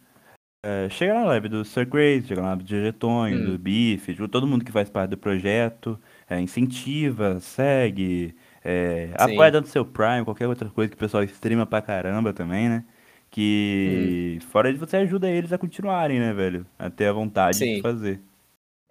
[0.64, 3.46] é, chega na live do Sir Grace, chega na live do Tonho, Hum.
[3.54, 9.34] do Bife, de todo mundo que faz parte do projeto, é, incentiva, segue, é, Sim.
[9.34, 12.84] apoia dando seu Prime, qualquer outra coisa que o pessoal streama pra caramba também, né?
[13.30, 14.48] Que Hum.
[14.52, 16.66] fora de você ajuda eles a continuarem, né, velho?
[16.80, 17.76] A ter a vontade Sim.
[17.76, 18.20] de fazer.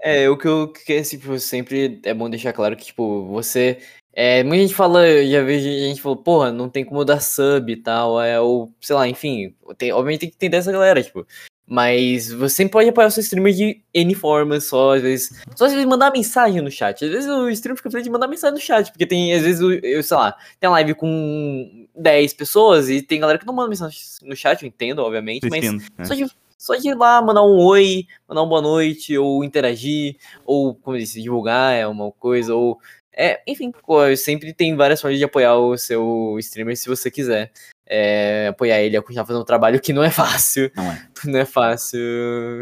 [0.00, 3.78] É, o que eu que tipo, sempre é bom deixar claro que, tipo, você.
[4.18, 7.70] É, muita gente fala, eu já vejo gente falou, porra, não tem como dar sub
[7.70, 11.26] e tal, é, ou, sei lá, enfim, tem, obviamente tem que entender essa galera, tipo.
[11.68, 15.42] Mas você sempre pode apoiar o seu streamer de N formas, só às vezes.
[15.54, 17.04] Só às vezes mandar mensagem no chat.
[17.04, 19.60] Às vezes o streamer fica feliz de mandar mensagem no chat, porque tem, às vezes,
[19.60, 23.68] eu, eu, sei lá, tem live com 10 pessoas e tem galera que não manda
[23.68, 26.04] mensagem no chat, eu entendo, obviamente, mas Assistindo, né?
[26.06, 26.26] só de,
[26.56, 30.16] só de ir lá, mandar um oi, mandar uma boa noite, ou interagir,
[30.46, 32.78] ou, como eu disse, divulgar é uma coisa, ou.
[33.16, 33.72] É, enfim,
[34.16, 37.50] sempre tem várias formas de apoiar o seu streamer se você quiser.
[37.86, 40.70] É, apoiar ele a continuar fazendo um trabalho que não é fácil.
[40.76, 41.08] Não é.
[41.24, 41.98] Não é fácil,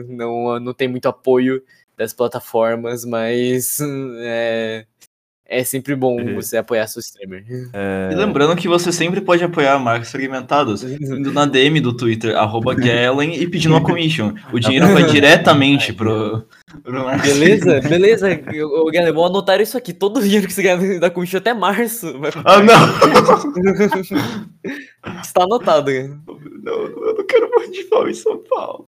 [0.08, 1.62] não, não tem muito apoio
[1.96, 3.78] das plataformas, mas
[4.20, 4.86] é,
[5.46, 6.34] é sempre bom Uhum.
[6.36, 7.44] você apoiar seu streamer.
[8.10, 12.74] E lembrando que você sempre pode apoiar marcas fragmentadas indo na DM do Twitter, arroba
[12.76, 14.32] Galen, e pedindo uma commission.
[14.52, 16.46] O dinheiro vai diretamente pro,
[16.82, 17.32] pro Marcos.
[17.32, 17.80] Beleza?
[17.80, 18.28] Beleza,
[18.64, 19.92] ô, galera, vou anotar isso aqui.
[19.92, 22.74] Todo o dinheiro que você ganhar da Commission até março vai Ah, não!
[25.20, 25.90] Está anotado.
[25.90, 26.72] não!
[26.72, 28.84] Eu não quero morrer de fome em São Paulo.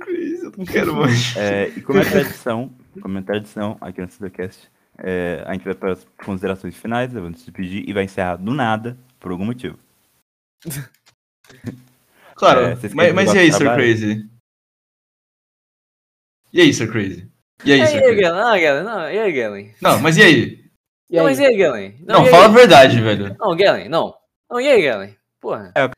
[0.00, 1.14] Cris, Eu não quero morrer.
[1.36, 2.70] É, e como é tradição,
[3.02, 7.22] como é tradição aqui no Cidacast, é, a gente vai para as considerações finais, eu
[7.22, 9.78] vou se despedir e vai encerrar do nada, por algum motivo.
[12.34, 13.74] Claro, É, mas, mas e aí, Sir?
[13.74, 14.30] Crazy?
[16.52, 17.28] E aí, Sir Crazy?
[17.64, 18.20] E aí, E Sir aí, Crazy?
[18.20, 18.40] Galen?
[18.40, 19.74] Ah, Galen, não, e aí, Galen?
[19.82, 20.70] Não, mas e aí?
[21.10, 21.96] E Não, mas e aí, Galen?
[22.06, 22.30] Não, e aí?
[22.30, 23.36] fala a verdade, velho.
[23.40, 24.14] Não, Galen, não.
[24.48, 25.16] Não, e aí, Galen?
[25.40, 25.72] Porra.
[25.74, 25.90] É,